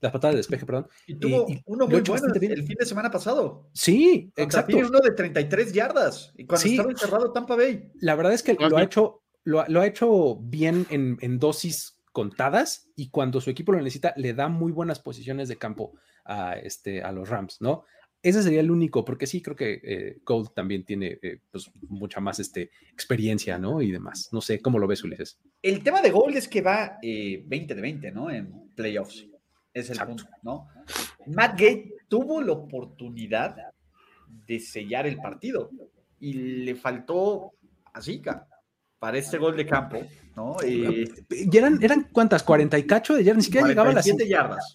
las 0.00 0.12
patadas 0.12 0.34
de 0.34 0.38
despeje, 0.38 0.66
perdón. 0.66 0.88
Y 1.06 1.16
tuvo 1.16 1.46
uno 1.66 1.86
muy 1.86 2.00
bueno 2.00 2.26
el 2.34 2.64
fin 2.64 2.76
de 2.78 2.86
semana 2.86 3.10
pasado. 3.10 3.68
Sí, 3.72 4.32
exacto. 4.36 4.76
uno 4.76 5.00
de 5.00 5.10
33 5.12 5.72
yardas 5.72 6.32
y 6.36 6.46
cuando 6.46 6.66
estaba 6.68 6.90
encerrado 6.90 7.32
Tampa 7.32 7.56
Bay. 7.56 7.90
La 8.00 8.14
verdad 8.14 8.32
es 8.32 8.42
que 8.42 8.54
lo 8.54 8.76
ha 8.76 8.82
hecho, 8.82 9.22
lo, 9.44 9.64
lo 9.66 9.80
ha 9.80 9.86
hecho 9.86 10.36
bien 10.40 10.86
en, 10.90 11.18
en, 11.20 11.38
dosis 11.38 12.00
contadas 12.12 12.88
y 12.96 13.10
cuando 13.10 13.40
su 13.40 13.50
equipo 13.50 13.72
lo 13.72 13.78
necesita 13.78 14.14
le 14.16 14.34
da 14.34 14.48
muy 14.48 14.72
buenas 14.72 15.00
posiciones 15.00 15.48
de 15.48 15.56
campo 15.56 15.92
a, 16.24 16.54
este, 16.54 17.02
a 17.02 17.12
los 17.12 17.28
Rams, 17.28 17.58
¿no? 17.60 17.84
Ese 18.20 18.42
sería 18.42 18.60
el 18.60 18.70
único, 18.70 19.04
porque 19.04 19.26
sí, 19.26 19.40
creo 19.40 19.54
que 19.54 19.80
eh, 19.82 20.18
Gold 20.24 20.52
también 20.52 20.84
tiene 20.84 21.18
eh, 21.22 21.38
pues, 21.50 21.70
mucha 21.88 22.20
más 22.20 22.40
este, 22.40 22.70
experiencia, 22.92 23.58
¿no? 23.58 23.80
Y 23.80 23.92
demás. 23.92 24.30
No 24.32 24.40
sé, 24.40 24.60
¿cómo 24.60 24.78
lo 24.78 24.88
ves, 24.88 25.04
Ulises? 25.04 25.38
El 25.62 25.82
tema 25.84 26.02
de 26.02 26.10
Gold 26.10 26.36
es 26.36 26.48
que 26.48 26.60
va 26.60 26.98
20 27.00 27.06
eh, 27.06 27.76
de 27.76 27.80
20, 27.80 28.10
¿no? 28.10 28.30
En 28.30 28.70
playoffs. 28.74 29.26
Es 29.72 29.90
el 29.90 29.98
punto, 29.98 30.24
¿no? 30.42 30.66
Matt 31.26 31.52
Gate 31.52 31.94
tuvo 32.08 32.42
la 32.42 32.52
oportunidad 32.52 33.56
de 34.46 34.58
sellar 34.58 35.06
el 35.06 35.18
partido 35.18 35.70
y 36.18 36.32
le 36.32 36.74
faltó 36.74 37.52
así, 37.92 38.20
para 38.98 39.18
este 39.18 39.38
gol 39.38 39.56
de 39.56 39.66
campo, 39.66 40.04
¿no? 40.34 40.56
¿Y 40.66 41.08
eran, 41.56 41.78
eran 41.80 42.08
cuántas? 42.10 42.44
¿40 42.44 42.80
y 42.80 42.82
cacho 42.84 43.14
de 43.14 43.22
yardas? 43.22 43.36
Ni 43.36 43.44
siquiera 43.44 43.68
llegaba 43.68 43.90
a 43.90 43.94
las 43.94 44.04
7 44.04 44.26
yardas. 44.26 44.74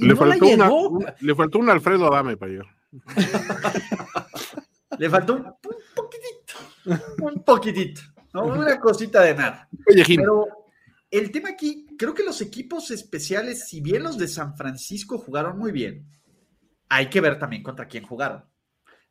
Le, 0.00 0.16
faltó 0.16 0.46
una, 0.46 1.14
le 1.20 1.34
faltó 1.34 1.58
un 1.58 1.68
Alfredo 1.68 2.06
Adame 2.06 2.38
para. 2.38 2.77
Le 4.98 5.10
faltó 5.10 5.34
un, 5.34 5.44
poquitito, 5.94 6.54
un 7.22 7.44
poquitito, 7.44 8.00
una 8.32 8.80
cosita 8.80 9.22
de 9.22 9.34
nada. 9.34 9.68
Pero 9.86 10.48
el 11.10 11.30
tema 11.30 11.50
aquí, 11.50 11.86
creo 11.96 12.14
que 12.14 12.24
los 12.24 12.40
equipos 12.40 12.90
especiales, 12.90 13.68
si 13.68 13.80
bien 13.80 14.02
los 14.02 14.18
de 14.18 14.26
San 14.28 14.56
Francisco 14.56 15.18
jugaron 15.18 15.58
muy 15.58 15.72
bien, 15.72 16.06
hay 16.88 17.08
que 17.08 17.20
ver 17.20 17.38
también 17.38 17.62
contra 17.62 17.86
quién 17.86 18.04
jugaron. 18.04 18.44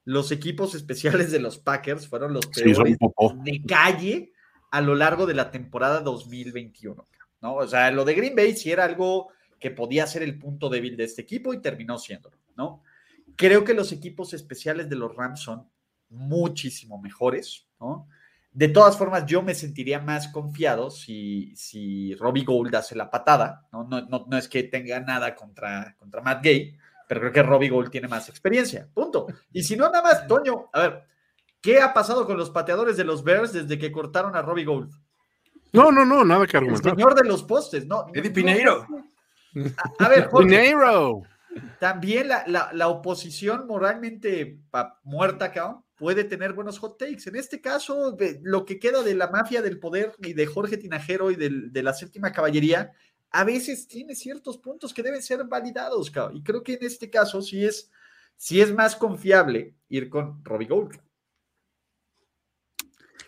Los 0.03 0.31
equipos 0.31 0.75
especiales 0.75 1.31
de 1.31 1.39
los 1.39 1.57
Packers 1.57 2.07
fueron 2.07 2.33
los 2.33 2.45
peores 2.47 2.97
de 3.43 3.61
calle 3.67 4.33
a 4.71 4.81
lo 4.81 4.95
largo 4.95 5.25
de 5.25 5.35
la 5.35 5.51
temporada 5.51 6.01
2021. 6.01 7.05
¿no? 7.41 7.55
O 7.55 7.67
sea, 7.67 7.91
lo 7.91 8.05
de 8.05 8.13
Green 8.13 8.35
Bay 8.35 8.55
sí 8.55 8.71
era 8.71 8.85
algo 8.85 9.29
que 9.59 9.71
podía 9.71 10.07
ser 10.07 10.23
el 10.23 10.37
punto 10.37 10.69
débil 10.69 10.97
de 10.97 11.05
este 11.05 11.21
equipo 11.21 11.53
y 11.53 11.61
terminó 11.61 11.97
siéndolo, 11.97 12.37
¿no? 12.55 12.83
Creo 13.37 13.63
que 13.63 13.73
los 13.73 13.93
equipos 13.93 14.33
especiales 14.33 14.89
de 14.89 14.97
los 14.97 15.15
Rams 15.15 15.39
son 15.39 15.69
muchísimo 16.09 16.99
mejores, 16.99 17.67
¿no? 17.79 18.07
De 18.51 18.69
todas 18.69 18.97
formas, 18.97 19.25
yo 19.27 19.43
me 19.43 19.53
sentiría 19.53 19.99
más 19.99 20.29
confiado 20.29 20.89
si, 20.89 21.55
si 21.55 22.15
Robbie 22.15 22.43
Gould 22.43 22.73
hace 22.73 22.95
la 22.95 23.11
patada, 23.11 23.67
¿no? 23.71 23.83
No, 23.83 24.01
no, 24.01 24.25
no 24.27 24.37
es 24.37 24.47
que 24.47 24.63
tenga 24.63 24.99
nada 24.99 25.35
contra, 25.35 25.95
contra 25.99 26.21
Matt 26.21 26.43
Gay, 26.43 26.75
pero 27.07 27.21
creo 27.21 27.31
que 27.31 27.43
Robbie 27.43 27.69
Gould 27.69 27.91
tiene 27.91 28.07
más 28.07 28.27
experiencia, 28.29 28.89
punto. 28.93 29.27
Y 29.53 29.61
si 29.61 29.75
no, 29.75 29.85
nada 29.89 30.01
más, 30.01 30.27
Toño, 30.27 30.69
a 30.73 30.81
ver, 30.81 31.03
¿qué 31.61 31.79
ha 31.79 31.93
pasado 31.93 32.25
con 32.25 32.35
los 32.35 32.49
pateadores 32.49 32.97
de 32.97 33.03
los 33.03 33.23
Bears 33.23 33.53
desde 33.53 33.77
que 33.77 33.91
cortaron 33.91 34.35
a 34.35 34.41
Robbie 34.41 34.65
Gould? 34.65 34.91
No, 35.73 35.91
no, 35.91 36.03
no, 36.03 36.23
nada 36.23 36.47
que 36.47 36.57
argumentar. 36.57 36.93
El 36.93 36.97
señor 36.97 37.15
de 37.15 37.27
los 37.27 37.43
postes, 37.43 37.85
no. 37.85 38.07
Eddie 38.13 38.31
Pineiro. 38.31 38.87
A, 39.99 40.09
ver, 40.09 40.27
Jorge, 40.29 40.73
también 41.79 42.27
la, 42.27 42.87
oposición 42.87 43.67
moralmente 43.67 44.59
muerta, 45.03 45.51
cabrón, 45.51 45.83
puede 45.95 46.23
tener 46.23 46.53
buenos 46.53 46.79
hot 46.79 46.97
takes. 46.97 47.27
En 47.27 47.35
este 47.35 47.61
caso, 47.61 48.17
lo 48.41 48.65
que 48.65 48.79
queda 48.79 49.03
de 49.03 49.15
la 49.15 49.29
mafia 49.29 49.61
del 49.61 49.79
poder 49.79 50.13
y 50.19 50.33
de 50.33 50.45
Jorge 50.45 50.77
Tinajero 50.77 51.31
y 51.31 51.35
de 51.35 51.83
la 51.83 51.93
séptima 51.93 52.31
caballería, 52.31 52.93
a 53.31 53.43
veces 53.43 53.87
tiene 53.87 54.15
ciertos 54.15 54.57
puntos 54.57 54.93
que 54.93 55.03
deben 55.03 55.21
ser 55.21 55.43
validados, 55.43 56.09
cabrón. 56.09 56.37
Y 56.37 56.43
creo 56.43 56.63
que 56.63 56.73
en 56.73 56.85
este 56.85 57.09
caso 57.09 57.41
sí 57.41 57.65
es, 57.65 57.91
sí 58.35 58.61
es 58.61 58.73
más 58.73 58.95
confiable 58.95 59.75
ir 59.89 60.09
con 60.09 60.43
Robbie 60.43 60.67
Gold. 60.67 60.99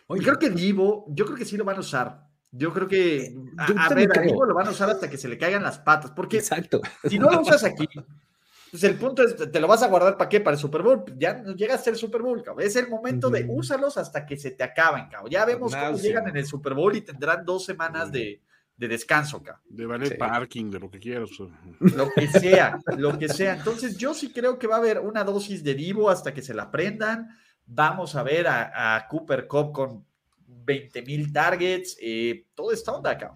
Y 0.10 0.20
creo 0.22 0.40
que 0.40 0.50
Divo, 0.50 1.06
yo 1.10 1.26
creo 1.26 1.38
que 1.38 1.46
sí 1.46 1.56
lo 1.58 1.66
van 1.66 1.78
a 1.78 1.82
usar. 1.82 2.29
Yo 2.52 2.74
creo 2.74 2.88
que 2.88 3.36
a, 3.58 3.94
ver, 3.94 4.10
lo 4.26 4.56
van 4.56 4.68
a 4.68 4.72
usar 4.72 4.90
hasta 4.90 5.10
que 5.10 5.18
se 5.18 5.28
le 5.28 5.38
caigan 5.38 5.62
las 5.62 5.80
patas, 5.80 6.12
porque 6.12 6.38
Exacto. 6.38 6.82
si 7.08 7.20
no 7.20 7.30
lo 7.30 7.42
usas 7.42 7.64
aquí, 7.64 7.88
pues 8.72 8.84
el 8.84 8.96
punto 8.96 9.24
es, 9.24 9.36
te 9.36 9.60
lo 9.60 9.68
vas 9.68 9.84
a 9.84 9.88
guardar 9.88 10.18
para 10.18 10.30
qué, 10.30 10.40
para 10.40 10.56
el 10.56 10.62
Super 10.62 10.82
Bowl, 10.82 11.04
ya 11.18 11.36
no 11.36 11.56
llega 11.56 11.76
a 11.76 11.78
ser 11.78 11.96
Super 11.96 12.22
Bowl, 12.22 12.42
cabrón. 12.44 12.66
es 12.66 12.76
el 12.76 12.88
momento 12.88 13.30
de 13.30 13.46
úsalos 13.48 13.98
hasta 13.98 14.26
que 14.26 14.38
se 14.38 14.52
te 14.52 14.64
acaben, 14.64 15.10
cabrón. 15.10 15.32
ya 15.32 15.46
vemos 15.46 15.76
cómo 15.76 15.98
llegan 15.98 16.28
en 16.28 16.38
el 16.38 16.46
Super 16.46 16.74
Bowl 16.74 16.96
y 16.96 17.02
tendrán 17.02 17.46
dos 17.46 17.66
semanas 17.66 18.12
de, 18.12 18.42
de 18.78 18.88
descanso, 18.88 19.44
cabrón. 19.44 19.64
De 19.70 19.86
valer 19.86 20.18
parking, 20.18 20.72
de 20.72 20.80
lo 20.80 20.90
que 20.90 21.00
quieras. 21.00 21.30
Lo 21.80 22.10
que 22.16 22.28
sea, 22.28 22.80
lo 22.98 23.18
que 23.18 23.30
sea. 23.30 23.56
Entonces 23.56 23.98
yo 23.98 24.14
sí 24.14 24.32
creo 24.32 24.58
que 24.58 24.68
va 24.68 24.76
a 24.76 24.80
haber 24.80 25.00
una 25.00 25.24
dosis 25.24 25.64
de 25.64 25.76
Divo 25.76 26.10
hasta 26.10 26.34
que 26.34 26.42
se 26.42 26.54
la 26.54 26.64
aprendan. 26.64 27.30
Vamos 27.66 28.16
a 28.16 28.24
ver 28.24 28.48
a, 28.48 28.96
a 28.96 29.08
Cooper 29.08 29.48
Cup 29.48 29.72
con 29.72 30.09
20 30.70 31.02
mil 31.02 31.34
targets, 31.34 31.98
eh, 32.00 32.46
todo 32.54 32.72
está 32.72 32.92
onda 32.92 33.10
acá. 33.10 33.34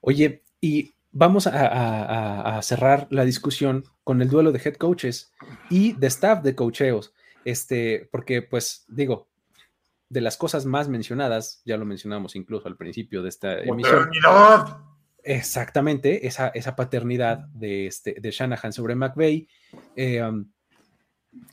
Oye, 0.00 0.42
y 0.62 0.94
vamos 1.12 1.46
a, 1.46 2.58
cerrar 2.62 3.06
la 3.10 3.26
discusión 3.26 3.84
con 4.02 4.22
el 4.22 4.30
duelo 4.30 4.50
de 4.50 4.62
head 4.64 4.76
coaches 4.76 5.30
y 5.68 5.92
de 5.92 6.06
staff 6.06 6.42
de 6.42 6.54
cocheos, 6.54 7.12
este, 7.44 8.08
porque 8.10 8.40
pues 8.40 8.86
digo, 8.88 9.28
de 10.08 10.22
las 10.22 10.38
cosas 10.38 10.64
más 10.64 10.88
mencionadas, 10.88 11.60
ya 11.66 11.76
lo 11.76 11.84
mencionamos 11.84 12.34
incluso 12.34 12.66
al 12.66 12.76
principio 12.78 13.22
de 13.22 13.28
esta 13.28 13.58
emisión. 13.58 14.08
Exactamente, 15.22 16.26
esa, 16.26 16.48
esa 16.48 16.76
paternidad 16.76 17.46
de, 17.52 17.86
este, 17.86 18.16
de 18.18 18.30
Shanahan 18.30 18.72
sobre 18.72 18.94
McVeigh. 18.94 19.48
Eh, 19.96 20.22
um, 20.22 20.46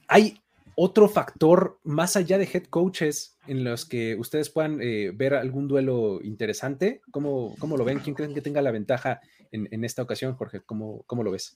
hay 0.08 0.42
otro 0.84 1.08
factor 1.08 1.80
más 1.84 2.16
allá 2.16 2.40
de 2.40 2.50
head 2.52 2.64
coaches 2.64 3.38
en 3.46 3.64
los 3.64 3.86
que 3.86 4.16
ustedes 4.16 4.50
puedan 4.50 4.80
eh, 4.82 5.12
ver 5.14 5.36
algún 5.36 5.68
duelo 5.68 6.20
interesante? 6.24 7.02
¿Cómo, 7.12 7.56
¿Cómo, 7.60 7.78
lo 7.78 7.86
ven? 7.86 8.00
¿Quién 8.00 8.16
creen 8.16 8.34
que 8.34 8.42
tenga 8.42 8.64
la 8.64 8.72
ventaja 8.72 9.22
en, 9.52 9.84
esta 9.84 10.02
ocasión, 10.02 10.34
Jorge? 10.34 10.62
¿Cómo, 10.62 11.04
¿Cómo, 11.06 11.24
lo 11.24 11.30
ves? 11.30 11.56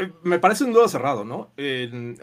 Eh, 0.00 0.10
me 0.24 0.40
parece 0.40 0.64
un 0.64 0.72
duelo 0.72 0.88
cerrado, 0.88 1.24
¿no? 1.24 1.52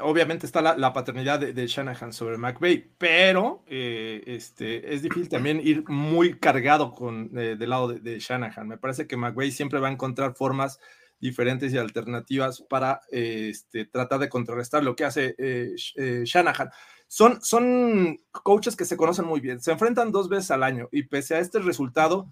obviamente 0.01 0.45
está 0.45 0.61
la, 0.61 0.91
paternidad 0.91 1.39
de, 1.39 1.67
Shanahan 1.67 2.11
sobre 2.11 2.37
McVeigh, 2.37 2.89
pero 2.97 3.63
eh, 3.67 4.21
este, 4.25 4.93
es 4.93 5.01
difícil 5.01 5.29
también 5.29 5.61
ir 5.63 5.87
muy 5.87 6.39
cargado 6.39 6.93
con, 6.93 7.31
del 7.31 7.69
lado 7.69 7.87
de, 7.87 8.01
de, 8.01 8.19
Shanahan. 8.19 8.67
Me 8.67 8.77
parece 8.77 9.07
que 9.07 9.15
McVeigh 9.15 9.51
siempre 9.51 9.79
va 9.79 9.87
a 9.87 9.91
encontrar 9.91 10.33
formas 10.33 10.79
diferentes 11.19 11.73
y 11.73 11.77
alternativas 11.77 12.61
para 12.61 13.01
este, 13.09 13.85
tratar 13.85 14.19
de 14.19 14.29
contrarrestar 14.29 14.83
lo 14.83 14.95
que 14.95 15.05
hace 15.05 15.35
eh, 15.37 15.75
eh, 15.95 16.21
Shanahan. 16.25 16.69
Son, 17.07 17.41
son 17.41 18.19
coaches 18.31 18.75
que 18.75 18.85
se 18.85 18.97
conocen 18.97 19.25
muy 19.25 19.39
bien, 19.39 19.61
se 19.61 19.71
enfrentan 19.71 20.11
dos 20.11 20.29
veces 20.29 20.51
al 20.51 20.63
año 20.63 20.89
y 20.91 21.03
pese 21.03 21.35
a 21.35 21.39
este 21.39 21.59
resultado, 21.59 22.31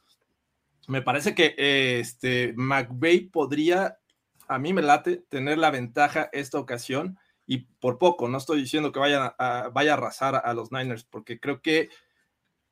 me 0.87 1.01
parece 1.01 1.33
que 1.33 1.55
este, 1.57 2.53
McVeigh 2.55 3.29
podría, 3.29 3.97
a 4.47 4.59
mí 4.59 4.73
me 4.73 4.81
late, 4.81 5.23
tener 5.29 5.57
la 5.57 5.71
ventaja 5.71 6.29
esta 6.33 6.59
ocasión 6.59 7.17
y 7.47 7.59
por 7.79 7.97
poco, 7.97 8.27
no 8.27 8.37
estoy 8.37 8.61
diciendo 8.61 8.91
que 8.91 8.99
vaya 8.99 9.35
a, 9.39 9.69
vaya 9.69 9.91
a 9.91 9.97
arrasar 9.97 10.41
a 10.43 10.53
los 10.53 10.71
Niners, 10.71 11.05
porque 11.05 11.39
creo 11.39 11.61
que 11.61 11.89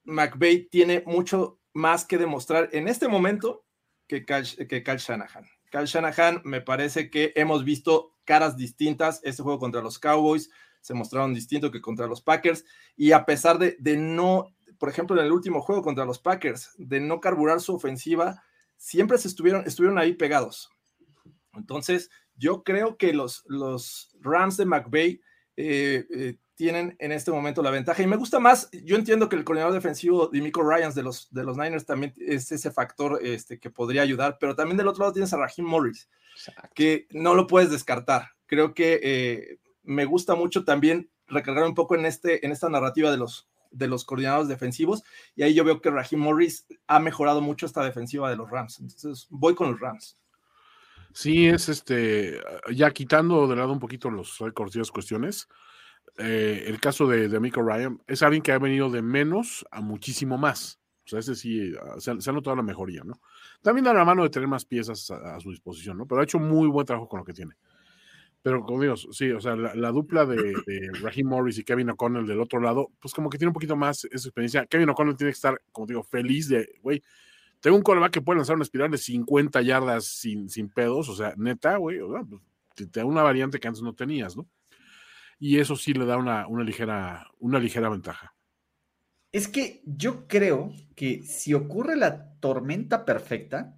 McVeigh 0.03 0.67
tiene 0.69 1.03
mucho 1.05 1.59
más 1.73 2.05
que 2.05 2.17
demostrar 2.17 2.69
en 2.73 2.87
este 2.87 3.07
momento 3.07 3.65
que 4.07 4.25
que 4.25 4.83
Cal 4.83 4.97
Shanahan. 4.97 5.47
Kyle 5.73 5.87
Shanahan, 5.87 6.41
me 6.43 6.61
parece 6.61 7.09
que 7.09 7.33
hemos 7.35 7.63
visto 7.63 8.13
caras 8.25 8.55
distintas. 8.55 9.19
Este 9.23 9.41
juego 9.41 9.57
contra 9.57 9.81
los 9.81 9.97
Cowboys 9.97 10.51
se 10.81 10.93
mostraron 10.93 11.33
distinto 11.33 11.71
que 11.71 11.81
contra 11.81 12.05
los 12.05 12.21
Packers. 12.21 12.63
Y 12.95 13.11
a 13.11 13.25
pesar 13.25 13.57
de, 13.57 13.97
no, 13.97 14.53
por 14.77 14.89
ejemplo, 14.89 15.17
en 15.17 15.25
el 15.25 15.31
último 15.31 15.61
juego 15.61 15.81
contra 15.81 16.05
los 16.05 16.19
Packers, 16.19 16.75
de 16.77 16.99
no 16.99 17.19
carburar 17.19 17.59
su 17.59 17.73
ofensiva, 17.73 18.43
siempre 18.77 19.17
se 19.17 19.27
estuvieron, 19.27 19.63
estuvieron 19.65 19.97
ahí 19.97 20.13
pegados. 20.13 20.69
Entonces, 21.53 22.11
yo 22.35 22.63
creo 22.63 22.95
que 22.95 23.11
los, 23.11 23.43
los 23.47 24.15
Rams 24.21 24.57
de 24.57 24.65
McVay 24.65 25.21
eh, 25.57 26.05
eh, 26.11 26.35
tienen 26.55 26.95
en 26.99 27.11
este 27.11 27.31
momento 27.31 27.61
la 27.63 27.71
ventaja. 27.71 28.03
Y 28.03 28.07
me 28.07 28.15
gusta 28.15 28.39
más, 28.39 28.69
yo 28.71 28.95
entiendo 28.95 29.29
que 29.29 29.35
el 29.35 29.43
coordinador 29.43 29.73
defensivo 29.73 30.27
de 30.27 30.41
Miko 30.41 30.61
Ryans 30.61 30.95
de 30.95 31.03
los, 31.03 31.31
de 31.31 31.43
los 31.43 31.57
Niners 31.57 31.85
también 31.85 32.13
es 32.17 32.51
ese 32.51 32.71
factor 32.71 33.19
este, 33.23 33.59
que 33.59 33.69
podría 33.69 34.01
ayudar, 34.01 34.37
pero 34.39 34.55
también 34.55 34.77
del 34.77 34.87
otro 34.87 35.01
lado 35.01 35.13
tienes 35.13 35.33
a 35.33 35.37
Raheem 35.37 35.67
Morris, 35.67 36.09
que 36.75 37.07
no 37.11 37.33
lo 37.33 37.47
puedes 37.47 37.71
descartar. 37.71 38.29
Creo 38.45 38.73
que 38.73 38.99
eh, 39.01 39.59
me 39.83 40.05
gusta 40.05 40.35
mucho 40.35 40.63
también 40.63 41.09
recargar 41.27 41.65
un 41.65 41.73
poco 41.73 41.95
en, 41.95 42.05
este, 42.05 42.45
en 42.45 42.51
esta 42.51 42.69
narrativa 42.69 43.09
de 43.09 43.17
los, 43.17 43.49
de 43.71 43.87
los 43.87 44.05
coordinadores 44.05 44.47
defensivos, 44.47 45.03
y 45.35 45.43
ahí 45.43 45.53
yo 45.53 45.63
veo 45.63 45.81
que 45.81 45.89
Raheem 45.89 46.21
Morris 46.21 46.67
ha 46.87 46.99
mejorado 46.99 47.41
mucho 47.41 47.65
esta 47.65 47.83
defensiva 47.83 48.29
de 48.29 48.35
los 48.35 48.49
Rams. 48.49 48.79
Entonces 48.79 49.27
voy 49.29 49.55
con 49.55 49.71
los 49.71 49.79
Rams. 49.79 50.17
Sí, 51.13 51.47
es 51.47 51.69
este, 51.69 52.39
ya 52.73 52.91
quitando 52.91 53.47
de 53.47 53.55
lado 53.55 53.71
un 53.71 53.79
poquito 53.79 54.09
los 54.09 54.39
récords 54.39 54.75
y 54.75 54.79
las 54.79 54.91
cuestiones, 54.91 55.47
eh, 56.17 56.65
el 56.67 56.79
caso 56.79 57.07
de, 57.07 57.27
de 57.27 57.37
Amico 57.37 57.61
Ryan 57.61 58.01
es 58.07 58.21
alguien 58.21 58.41
que 58.43 58.51
ha 58.51 58.59
venido 58.59 58.89
de 58.89 59.01
menos 59.01 59.65
a 59.71 59.81
muchísimo 59.81 60.37
más. 60.37 60.79
O 61.05 61.09
sea, 61.09 61.19
ese 61.19 61.35
sí, 61.35 61.73
ah, 61.81 61.95
se, 61.99 62.11
ha 62.11 62.33
notado 62.33 62.55
la 62.55 62.63
mejoría, 62.63 63.03
¿no? 63.03 63.19
También 63.61 63.85
da 63.85 63.93
la 63.93 64.05
mano 64.05 64.23
de 64.23 64.29
tener 64.29 64.47
más 64.47 64.65
piezas 64.65 65.11
a, 65.11 65.39
su 65.39 65.51
disposición, 65.51 65.97
¿no? 65.97 66.05
Pero 66.05 66.21
ha 66.21 66.23
hecho 66.23 66.39
muy 66.39 66.67
buen 66.67 66.85
trabajo 66.85 67.09
con 67.09 67.19
lo 67.19 67.25
que 67.25 67.33
tiene. 67.33 67.55
Pero 68.41 68.63
como 68.65 68.81
digo, 68.81 68.95
sí, 68.97 69.31
o 69.31 69.39
sea, 69.39 69.55
la, 69.55 69.91
dupla 69.91 70.25
de, 70.25 70.35
de, 70.35 70.89
Raheem 71.01 71.27
Morris 71.27 71.57
y 71.59 71.63
Kevin 71.63 71.91
O'Connell 71.91 72.27
del 72.27 72.41
otro 72.41 72.59
lado, 72.59 72.91
pues 72.99 73.13
como 73.13 73.29
que 73.29 73.37
tiene 73.37 73.49
un 73.49 73.53
poquito 73.53 73.77
más 73.77 74.03
esa 74.05 74.27
experiencia. 74.27 74.65
Kevin 74.65 74.89
O'Connell 74.89 75.15
tiene 75.15 75.31
que 75.31 75.35
estar, 75.35 75.61
como 75.71 75.87
digo, 75.87 76.03
feliz 76.03 76.49
de, 76.49 76.75
güey, 76.81 77.01
tengo 77.61 77.77
un 77.77 77.83
coreback 77.83 78.11
que 78.11 78.21
puede 78.21 78.39
lanzar 78.39 78.57
una 78.57 78.63
espiral 78.63 78.91
de 78.91 78.97
50 78.97 79.61
yardas 79.61 80.03
sin, 80.05 80.49
sin 80.49 80.67
pedos, 80.67 81.07
o 81.07 81.15
sea, 81.15 81.33
neta, 81.37 81.77
güey, 81.77 81.99
te, 82.75 82.85
da 82.87 83.05
una 83.05 83.23
variante 83.23 83.57
que 83.57 83.67
antes 83.69 83.81
no 83.81 83.93
tenías, 83.93 84.35
¿no? 84.35 84.45
Y 85.45 85.59
eso 85.59 85.75
sí 85.75 85.93
le 85.93 86.05
da 86.05 86.15
una, 86.15 86.47
una, 86.47 86.63
ligera, 86.63 87.29
una 87.39 87.59
ligera 87.59 87.89
ventaja. 87.89 88.33
Es 89.29 89.49
que 89.49 89.81
yo 89.85 90.25
creo 90.25 90.71
que 90.95 91.23
si 91.23 91.53
ocurre 91.53 91.97
la 91.97 92.33
tormenta 92.39 93.03
perfecta, 93.03 93.77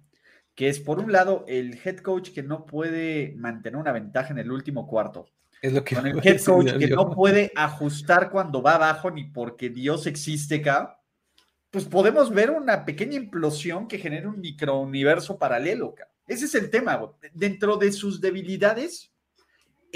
que 0.54 0.68
es 0.68 0.78
por 0.78 1.00
un 1.00 1.10
lado 1.10 1.44
el 1.48 1.76
head 1.84 1.96
coach 1.96 2.30
que 2.30 2.44
no 2.44 2.66
puede 2.66 3.34
mantener 3.36 3.80
una 3.80 3.90
ventaja 3.90 4.32
en 4.32 4.38
el 4.38 4.52
último 4.52 4.86
cuarto, 4.86 5.26
es 5.60 5.72
lo 5.72 5.82
que 5.82 5.96
con 5.96 6.06
el 6.06 6.24
head 6.24 6.40
coach 6.40 6.78
que 6.78 6.86
no 6.86 7.10
puede 7.10 7.50
ajustar 7.56 8.30
cuando 8.30 8.62
va 8.62 8.76
abajo 8.76 9.10
ni 9.10 9.24
porque 9.24 9.68
Dios 9.68 10.06
existe 10.06 10.58
acá, 10.60 11.00
pues 11.72 11.84
podemos 11.86 12.30
ver 12.30 12.52
una 12.52 12.84
pequeña 12.84 13.16
implosión 13.16 13.88
que 13.88 13.98
genera 13.98 14.28
un 14.28 14.38
microuniverso 14.38 15.36
paralelo. 15.36 15.96
Ese 16.28 16.44
es 16.44 16.54
el 16.54 16.70
tema. 16.70 17.12
Dentro 17.34 17.76
de 17.76 17.90
sus 17.90 18.20
debilidades, 18.20 19.15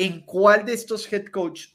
¿en 0.00 0.22
cuál 0.22 0.64
de 0.64 0.72
estos 0.72 1.12
head 1.12 1.26
coach 1.26 1.66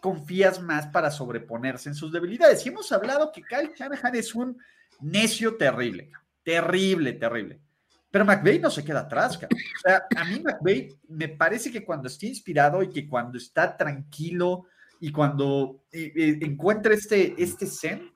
confías 0.00 0.62
más 0.62 0.86
para 0.86 1.10
sobreponerse 1.10 1.88
en 1.88 1.96
sus 1.96 2.12
debilidades? 2.12 2.64
Y 2.64 2.68
hemos 2.68 2.92
hablado 2.92 3.32
que 3.32 3.42
Kyle 3.42 3.72
Shanahan 3.74 4.14
es 4.14 4.36
un 4.36 4.56
necio 5.00 5.56
terrible, 5.56 6.12
terrible, 6.44 7.12
terrible. 7.14 7.60
Pero 8.08 8.24
McVeigh 8.24 8.60
no 8.60 8.70
se 8.70 8.84
queda 8.84 9.00
atrás, 9.00 9.36
O 9.36 9.48
sea, 9.82 10.06
a 10.16 10.24
mí 10.26 10.40
McVeigh 10.40 10.96
me 11.08 11.28
parece 11.28 11.72
que 11.72 11.84
cuando 11.84 12.06
está 12.06 12.26
inspirado 12.26 12.84
y 12.84 12.88
que 12.88 13.08
cuando 13.08 13.36
está 13.36 13.76
tranquilo 13.76 14.66
y 15.00 15.10
cuando 15.10 15.82
eh, 15.90 16.12
eh, 16.14 16.38
encuentra 16.42 16.94
este, 16.94 17.34
este 17.36 17.66
zen, 17.66 18.12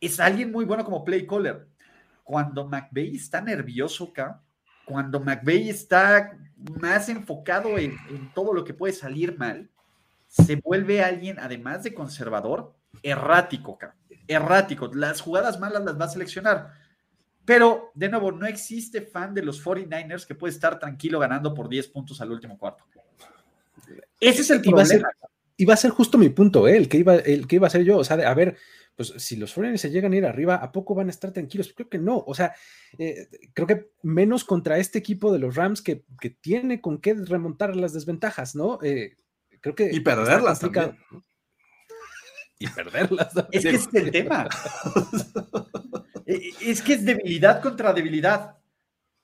es 0.00 0.18
alguien 0.18 0.50
muy 0.50 0.64
bueno 0.64 0.84
como 0.84 1.04
play 1.04 1.24
caller. 1.28 1.68
Cuando 2.24 2.66
McVeigh 2.66 3.14
está 3.14 3.40
nervioso 3.40 4.08
acá, 4.10 4.42
cuando 4.84 5.20
McVeigh 5.20 5.70
está 5.70 6.36
más 6.80 7.08
enfocado 7.08 7.78
en, 7.78 7.96
todo 8.34 8.52
lo 8.52 8.64
que 8.64 8.74
puede 8.74 8.92
salir 8.92 9.38
mal, 9.38 9.68
se 10.28 10.56
vuelve 10.56 11.02
alguien, 11.02 11.38
además 11.38 11.82
de 11.82 11.94
conservador, 11.94 12.74
errático, 13.02 13.78
errático. 14.26 14.90
Las 14.94 15.20
jugadas 15.20 15.60
malas 15.60 15.84
las 15.84 16.00
va 16.00 16.06
a 16.06 16.08
seleccionar. 16.08 16.72
Pero, 17.44 17.90
de 17.94 18.08
nuevo, 18.08 18.32
no 18.32 18.46
existe 18.46 19.02
fan 19.02 19.34
de 19.34 19.42
los 19.42 19.62
49ers 19.62 20.26
que 20.26 20.34
puede 20.34 20.52
estar 20.52 20.78
tranquilo 20.78 21.18
ganando 21.18 21.52
por 21.52 21.68
10 21.68 21.88
puntos 21.88 22.20
al 22.20 22.32
último 22.32 22.58
cuarto. 22.58 22.84
Ese 24.18 24.40
es 24.40 24.50
el 24.50 24.62
problema. 24.62 25.08
Y 25.56 25.66
va 25.66 25.74
a 25.74 25.76
ser 25.76 25.92
justo 25.92 26.18
mi 26.18 26.30
punto, 26.30 26.66
¿eh? 26.66 26.76
el, 26.76 26.88
que 26.88 26.98
iba, 26.98 27.14
el 27.14 27.46
que 27.46 27.56
iba 27.56 27.66
a 27.68 27.70
ser 27.70 27.84
yo. 27.84 27.98
O 27.98 28.04
sea, 28.04 28.16
a 28.16 28.34
ver, 28.34 28.56
pues 28.96 29.12
si 29.16 29.36
los 29.36 29.52
Foreigners 29.52 29.80
se 29.80 29.90
llegan 29.90 30.12
a 30.12 30.16
ir 30.16 30.26
arriba, 30.26 30.56
¿a 30.56 30.70
poco 30.70 30.94
van 30.94 31.08
a 31.08 31.10
estar 31.10 31.32
tranquilos? 31.32 31.72
Creo 31.74 31.88
que 31.88 31.98
no. 31.98 32.22
O 32.26 32.34
sea, 32.34 32.54
eh, 32.98 33.28
creo 33.52 33.66
que 33.66 33.90
menos 34.02 34.44
contra 34.44 34.78
este 34.78 34.98
equipo 34.98 35.32
de 35.32 35.38
los 35.40 35.56
Rams 35.56 35.82
que, 35.82 36.04
tiene 36.40 36.80
con 36.80 37.00
qué 37.00 37.14
remontar 37.14 37.74
las 37.74 37.92
desventajas, 37.92 38.54
¿no? 38.54 38.78
Eh, 38.82 39.16
creo 39.60 39.74
que. 39.74 39.90
Y 39.92 40.00
perderlas 40.00 40.60
también. 40.60 40.96
Y 42.56 42.68
perderlas. 42.68 43.32
Es 43.50 43.64
que 43.64 43.70
es 43.70 43.88
el 43.94 44.10
tema. 44.10 44.48
E, 46.26 46.52
es 46.62 46.80
que 46.80 46.94
es 46.94 47.04
debilidad 47.04 47.60
contra 47.60 47.92
debilidad. 47.92 48.56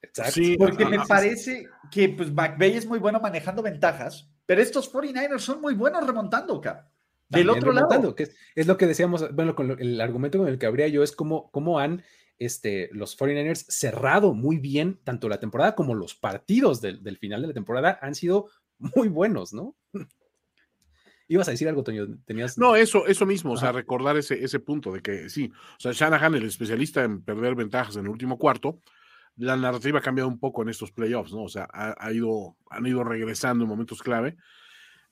Exacto. 0.03 0.41
porque 0.59 0.85
me 0.85 0.99
parece 1.07 1.66
que 1.91 2.11
pues 2.11 2.31
McVeigh 2.31 2.77
es 2.77 2.85
muy 2.85 2.99
bueno 2.99 3.21
manejando 3.21 3.62
ventajas, 3.62 4.31
pero 4.45 4.61
estos 4.61 4.93
49ers 4.93 5.39
son 5.39 5.62
muy 5.62 5.73
buenos 5.73 6.07
remontando, 6.07 6.57
acá. 6.57 6.91
Del 7.31 7.49
otro 7.49 7.72
lado. 7.72 8.14
Que 8.14 8.28
es, 8.55 8.66
lo 8.66 8.76
que 8.76 8.87
decíamos, 8.87 9.33
bueno, 9.35 9.55
con 9.55 9.78
el 9.78 10.01
argumento 10.01 10.39
con 10.39 10.49
el 10.49 10.59
que 10.59 10.66
habría 10.66 10.89
yo 10.89 11.03
es 11.03 11.12
cómo, 11.12 11.51
cómo 11.53 11.78
han 11.78 12.03
este, 12.39 12.89
los 12.93 13.16
49ers 13.16 13.66
cerrado 13.68 14.35
muy 14.35 14.59
bien 14.59 14.99
tanto 15.05 15.28
la 15.28 15.39
temporada 15.39 15.74
como 15.74 15.95
los 15.95 16.14
partidos 16.14 16.81
del, 16.81 17.18
final 17.18 17.43
de 17.43 17.49
la 17.49 17.55
temporada 17.55 17.99
han 18.03 18.14
sido 18.14 18.49
muy 18.78 19.09
buenos, 19.09 19.53
¿no? 19.53 19.76
Ibas 21.28 21.47
a 21.47 21.53
decir 21.53 21.68
algo, 21.68 21.85
Toño. 21.85 22.09
Tenías... 22.24 22.59
No, 22.59 22.74
eso, 22.74 23.07
eso 23.07 23.24
mismo, 23.24 23.53
o 23.53 23.57
sea, 23.57 23.70
recordar 23.70 24.16
ese, 24.16 24.43
ese 24.43 24.59
punto 24.59 24.91
de 24.91 25.01
que 25.01 25.28
sí, 25.28 25.53
o 25.78 25.81
sea, 25.81 25.93
Shanahan, 25.93 26.35
el 26.35 26.43
especialista 26.45 27.05
en 27.05 27.22
perder 27.22 27.55
ventajas 27.55 27.95
en 27.95 28.07
el 28.07 28.09
último 28.09 28.37
cuarto, 28.37 28.81
la 29.37 29.57
narrativa 29.57 30.01
ha 30.01 30.03
cambiado 30.03 30.28
un 30.28 30.41
poco 30.41 30.62
en 30.62 30.70
estos 30.70 30.91
playoffs, 30.91 31.33
¿no? 31.33 31.45
O 31.45 31.49
sea, 31.49 31.68
ha 31.72 32.12
ido, 32.12 32.57
han 32.68 32.85
ido 32.85 33.05
regresando 33.05 33.62
en 33.62 33.70
momentos 33.70 34.03
clave 34.03 34.37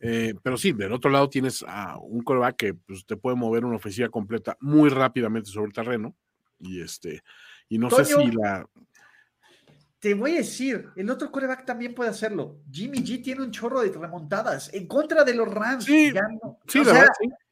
eh, 0.01 0.35
pero 0.43 0.57
sí, 0.57 0.73
del 0.73 0.93
otro 0.93 1.11
lado 1.11 1.29
tienes 1.29 1.65
a 1.67 1.99
un 1.99 2.23
coreback 2.23 2.57
que 2.57 2.75
pues, 2.75 3.05
te 3.05 3.17
puede 3.17 3.37
mover 3.37 3.65
una 3.65 3.77
ofensiva 3.77 4.09
completa 4.09 4.57
muy 4.61 4.89
rápidamente 4.91 5.51
sobre 5.51 5.69
el 5.69 5.73
terreno. 5.73 6.15
Y 6.61 6.81
este, 6.81 7.23
y 7.69 7.79
no 7.79 7.91
sé 7.91 8.05
si 8.05 8.31
la. 8.33 8.69
Te 9.99 10.15
voy 10.15 10.35
a 10.35 10.39
decir, 10.39 10.91
el 10.95 11.11
otro 11.11 11.31
coreback 11.31 11.65
también 11.65 11.93
puede 11.93 12.11
hacerlo. 12.11 12.61
Jimmy 12.71 12.99
G 12.99 13.23
tiene 13.23 13.43
un 13.43 13.51
chorro 13.51 13.81
de 13.81 13.91
remontadas 13.91 14.73
en 14.73 14.87
contra 14.87 15.25
de 15.25 15.35
los 15.35 15.53
Rams. 15.53 15.85
Sí, 15.85 16.13
sí, 16.69 16.79
o 16.79 16.85
sea, 16.85 17.07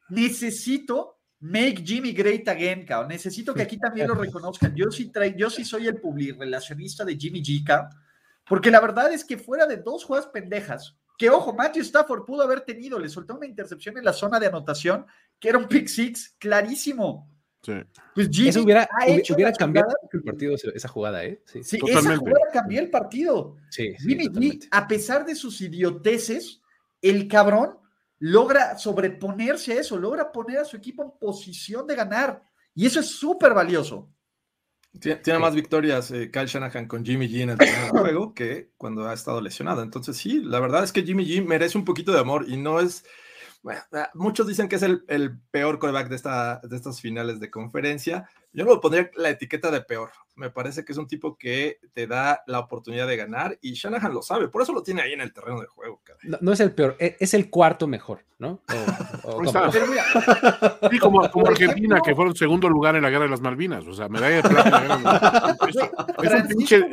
necesito 0.09 1.19
make 1.39 1.83
Jimmy 1.85 2.13
great 2.13 2.47
again, 2.47 2.85
cabrón. 2.85 3.09
Necesito 3.09 3.53
que 3.53 3.63
aquí 3.63 3.77
también 3.77 4.07
lo 4.07 4.15
reconozcan. 4.15 4.73
Yo 4.75 4.89
sí, 4.91 5.11
yo 5.35 5.49
sí 5.49 5.65
soy 5.65 5.87
el 5.87 5.99
relacionista 6.39 7.03
de 7.03 7.17
Jimmy 7.17 7.43
G, 7.43 7.89
porque 8.47 8.71
la 8.71 8.79
verdad 8.79 9.11
es 9.11 9.25
que 9.25 9.37
fuera 9.37 9.65
de 9.65 9.77
dos 9.77 10.05
jugadas 10.05 10.27
pendejas, 10.27 10.97
que 11.17 11.29
ojo, 11.29 11.53
Matthew 11.53 11.81
Stafford 11.81 12.25
pudo 12.25 12.43
haber 12.43 12.61
tenido, 12.61 12.99
le 12.99 13.09
soltó 13.09 13.35
una 13.35 13.47
intercepción 13.47 13.97
en 13.97 14.05
la 14.05 14.13
zona 14.13 14.39
de 14.39 14.47
anotación, 14.47 15.05
que 15.39 15.49
era 15.49 15.57
un 15.57 15.67
pick 15.67 15.87
six 15.87 16.35
clarísimo. 16.37 17.29
Sí. 17.63 17.73
Pues 18.13 18.29
Jimmy 18.31 18.49
Eso 18.49 18.61
hubiera, 18.61 18.87
hubiera 19.33 19.51
cambiado 19.51 19.89
el 20.13 20.23
partido 20.23 20.55
esa 20.55 20.87
jugada, 20.87 21.25
¿eh? 21.25 21.41
Sí, 21.45 21.63
sí 21.63 21.79
esa 21.85 22.15
jugada 22.15 22.45
cambió 22.53 22.79
el 22.79 22.89
partido. 22.89 23.57
Sí, 23.69 23.93
Jimmy 23.97 24.27
G, 24.27 24.67
a 24.71 24.87
pesar 24.87 25.25
de 25.25 25.35
sus 25.35 25.59
idioteces, 25.59 26.61
el 27.01 27.27
cabrón 27.27 27.79
logra 28.19 28.77
sobreponerse 28.77 29.73
a 29.73 29.79
eso, 29.81 29.97
logra 29.97 30.31
poner 30.31 30.59
a 30.59 30.65
su 30.65 30.77
equipo 30.77 31.03
en 31.03 31.11
posición 31.19 31.87
de 31.87 31.95
ganar. 31.95 32.43
Y 32.73 32.85
eso 32.85 32.99
es 32.99 33.07
súper 33.07 33.53
valioso. 33.53 34.11
Tiene, 34.99 35.39
más 35.39 35.55
victorias 35.55 36.11
eh, 36.11 36.29
Kyle 36.31 36.47
Shanahan 36.47 36.87
con 36.87 37.05
Jimmy 37.05 37.27
G 37.27 37.41
en 37.41 37.51
el 37.51 37.57
primer 37.57 37.89
juego 37.89 38.33
que 38.33 38.71
cuando 38.77 39.07
ha 39.07 39.13
estado 39.13 39.41
lesionado. 39.41 39.83
Entonces, 39.83 40.17
sí, 40.17 40.41
la 40.43 40.59
verdad 40.59 40.83
es 40.83 40.91
que 40.91 41.03
Jimmy 41.03 41.25
G 41.25 41.45
merece 41.45 41.77
un 41.77 41.85
poquito 41.85 42.11
de 42.11 42.19
amor 42.19 42.45
y 42.47 42.57
no 42.57 42.79
es. 42.79 43.05
Bueno, 43.67 43.81
ah, 43.91 44.09
muchos 44.13 44.47
dicen 44.47 44.69
que 44.69 44.77
es 44.77 44.81
el, 44.81 45.03
el 45.09 45.37
peor 45.51 45.77
coreback 45.77 46.07
de, 46.07 46.15
esta, 46.15 46.61
de 46.63 46.73
estas 46.73 47.01
finales 47.01 47.41
de 47.41 47.51
conferencia. 47.51 48.29
Yo 48.53 48.63
no 48.63 48.75
lo 48.75 48.79
pondría 48.79 49.11
la 49.17 49.29
etiqueta 49.29 49.69
de 49.71 49.81
peor. 49.81 50.11
Me 50.37 50.49
parece 50.49 50.85
que 50.85 50.93
es 50.93 50.97
un 50.97 51.05
tipo 51.05 51.35
que 51.35 51.81
te 51.91 52.07
da 52.07 52.43
la 52.47 52.59
oportunidad 52.59 53.07
de 53.07 53.17
ganar 53.17 53.59
y 53.61 53.73
Shanahan 53.73 54.13
lo 54.13 54.21
sabe, 54.21 54.47
por 54.47 54.61
eso 54.61 54.71
lo 54.71 54.83
tiene 54.83 55.01
ahí 55.01 55.11
en 55.11 55.19
el 55.19 55.33
terreno 55.33 55.59
de 55.59 55.67
juego. 55.67 55.99
No, 56.39 56.53
es 56.53 56.61
el 56.61 56.71
peor, 56.71 56.95
e, 56.97 57.17
es 57.19 57.33
el 57.33 57.49
cuarto 57.49 57.87
mejor, 57.87 58.23
¿no? 58.39 58.61
sí, 60.89 60.99
como, 60.99 61.29
como 61.29 61.47
Argentina, 61.47 61.99
que 62.01 62.15
fueron 62.15 62.37
segundo 62.37 62.69
lugar 62.69 62.95
en 62.95 63.03
la 63.03 63.09
guerra 63.09 63.25
de 63.25 63.31
las 63.31 63.41
Malvinas, 63.41 63.85
o 63.85 63.93
sea, 63.93 64.07
medalla 64.07 64.37
de 64.37 64.43
plata. 64.43 65.57
es, 66.23 66.33
un 66.33 66.47
pinche. 66.47 66.87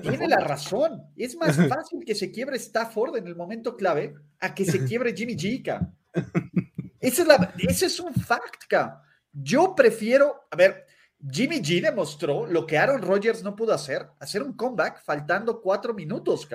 Tiene 0.00 0.28
la 0.28 0.40
razón. 0.40 1.02
Es 1.16 1.36
más 1.36 1.56
fácil 1.68 2.04
que 2.04 2.14
se 2.14 2.30
quiebre 2.30 2.56
Stafford 2.56 3.16
en 3.16 3.26
el 3.26 3.36
momento 3.36 3.76
clave 3.76 4.14
a 4.40 4.54
que 4.54 4.64
se 4.64 4.84
quiebre 4.84 5.14
Jimmy 5.14 5.36
G. 5.36 5.94
Ese 7.00 7.22
es, 7.22 7.28
la, 7.28 7.52
ese 7.58 7.86
es 7.86 8.00
un 8.00 8.14
fact, 8.14 8.72
Yo 9.32 9.74
prefiero, 9.74 10.46
a 10.50 10.56
ver, 10.56 10.86
Jimmy 11.30 11.56
G 11.56 11.80
demostró 11.80 12.46
lo 12.46 12.66
que 12.66 12.78
Aaron 12.78 13.02
Rodgers 13.02 13.42
no 13.42 13.54
pudo 13.54 13.72
hacer, 13.72 14.08
hacer 14.18 14.42
un 14.42 14.54
comeback 14.54 15.02
faltando 15.04 15.60
cuatro 15.60 15.94
minutos 15.94 16.48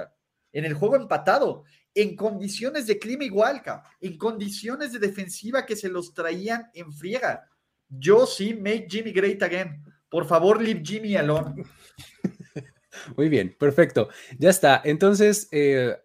en 0.52 0.66
el 0.66 0.74
juego 0.74 0.96
empatado, 0.96 1.64
en 1.94 2.16
condiciones 2.16 2.88
de 2.88 3.00
clima 3.00 3.24
igual, 3.24 3.62
en 4.00 4.18
condiciones 4.18 4.94
de 4.94 5.00
defensiva 5.00 5.66
que 5.66 5.76
se 5.76 5.90
los 5.90 6.14
traían 6.14 6.70
en 6.74 6.92
friega. 6.94 7.48
Yo 7.90 8.26
sí, 8.26 8.54
make 8.54 8.88
Jimmy 8.90 9.12
great 9.12 9.42
again. 9.44 9.84
Por 10.10 10.26
favor, 10.26 10.62
leave 10.62 10.82
Jimmy 10.84 11.16
alone. 11.16 11.64
Muy 13.16 13.30
bien, 13.30 13.56
perfecto. 13.58 14.10
Ya 14.38 14.50
está. 14.50 14.82
Entonces, 14.84 15.48
eh, 15.52 15.98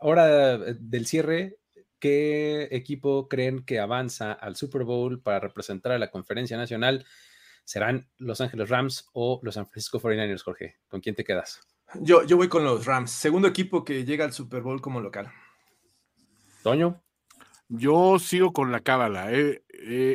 hora 0.00 0.58
del 0.58 1.06
cierre. 1.06 1.58
¿Qué 2.00 2.68
equipo 2.70 3.28
creen 3.28 3.64
que 3.64 3.80
avanza 3.80 4.32
al 4.32 4.54
Super 4.54 4.84
Bowl 4.84 5.20
para 5.20 5.40
representar 5.40 5.90
a 5.92 5.98
la 5.98 6.12
conferencia 6.12 6.56
nacional? 6.56 7.04
¿Serán 7.64 8.08
Los 8.18 8.40
Ángeles 8.40 8.68
Rams 8.68 9.08
o 9.12 9.40
los 9.42 9.56
San 9.56 9.66
Francisco 9.66 9.98
49ers, 9.98 10.42
Jorge? 10.42 10.76
¿Con 10.86 11.00
quién 11.00 11.16
te 11.16 11.24
quedas? 11.24 11.60
Yo, 12.00 12.24
yo 12.24 12.36
voy 12.36 12.48
con 12.48 12.62
los 12.62 12.86
Rams, 12.86 13.10
segundo 13.10 13.48
equipo 13.48 13.84
que 13.84 14.04
llega 14.04 14.24
al 14.24 14.32
Super 14.32 14.62
Bowl 14.62 14.80
como 14.80 15.00
local. 15.00 15.32
Toño. 16.62 17.02
Yo 17.68 18.18
sigo 18.18 18.52
con 18.52 18.72
la 18.72 18.80
cábala. 18.80 19.32
He, 19.32 19.62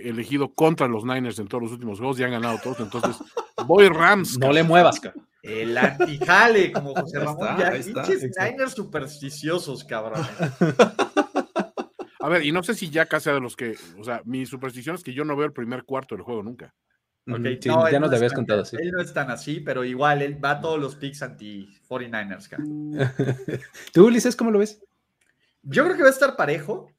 elegido 0.09 0.53
contra 0.53 0.87
los 0.87 1.05
Niners 1.05 1.39
en 1.39 1.47
todos 1.47 1.63
los 1.63 1.71
últimos 1.71 1.99
juegos 1.99 2.19
y 2.19 2.23
han 2.23 2.31
ganado 2.31 2.59
todos. 2.63 2.79
Entonces, 2.79 3.17
voy 3.65 3.87
Rams. 3.89 4.37
No 4.39 4.51
le 4.51 4.63
muevas, 4.63 4.99
cabrón. 4.99 5.27
El 5.43 5.77
antijale, 5.77 6.71
como 6.71 6.95
José 6.95 7.19
Ramón. 7.19 7.57
ya, 7.59 7.71
Niners 7.71 8.71
supersticiosos, 8.71 9.83
cabrón. 9.83 10.25
A 12.21 12.29
ver, 12.29 12.45
y 12.45 12.53
no 12.53 12.63
sé 12.63 12.73
si 12.73 12.89
ya 12.89 13.05
casi 13.05 13.29
de 13.29 13.41
los 13.41 13.57
que, 13.57 13.75
o 13.99 14.03
sea, 14.03 14.21
mi 14.23 14.45
superstición 14.45 14.95
es 14.95 15.03
que 15.03 15.13
yo 15.13 15.25
no 15.25 15.35
veo 15.35 15.45
el 15.45 15.51
primer 15.51 15.83
cuarto 15.83 16.15
del 16.15 16.23
juego 16.23 16.41
nunca. 16.41 16.73
Okay, 17.29 17.59
ya 17.59 17.99
nos 17.99 18.13
habías 18.13 18.33
contado 18.33 18.61
así. 18.61 18.77
Él 18.79 18.91
no 18.91 19.01
es 19.01 19.13
tan 19.13 19.29
así, 19.31 19.59
pero 19.59 19.83
igual 19.83 20.21
él 20.21 20.43
va 20.43 20.51
a 20.51 20.61
todos 20.61 20.79
los 20.79 20.95
picks 20.95 21.21
anti 21.21 21.69
49ers. 21.89 23.61
¿Tú, 23.93 24.07
Ulises, 24.07 24.35
cómo 24.35 24.51
lo 24.51 24.59
ves? 24.59 24.81
Yo 25.61 25.83
creo 25.83 25.97
que 25.97 26.03
va 26.03 26.09
a 26.09 26.13
estar 26.13 26.35
parejo, 26.35 26.89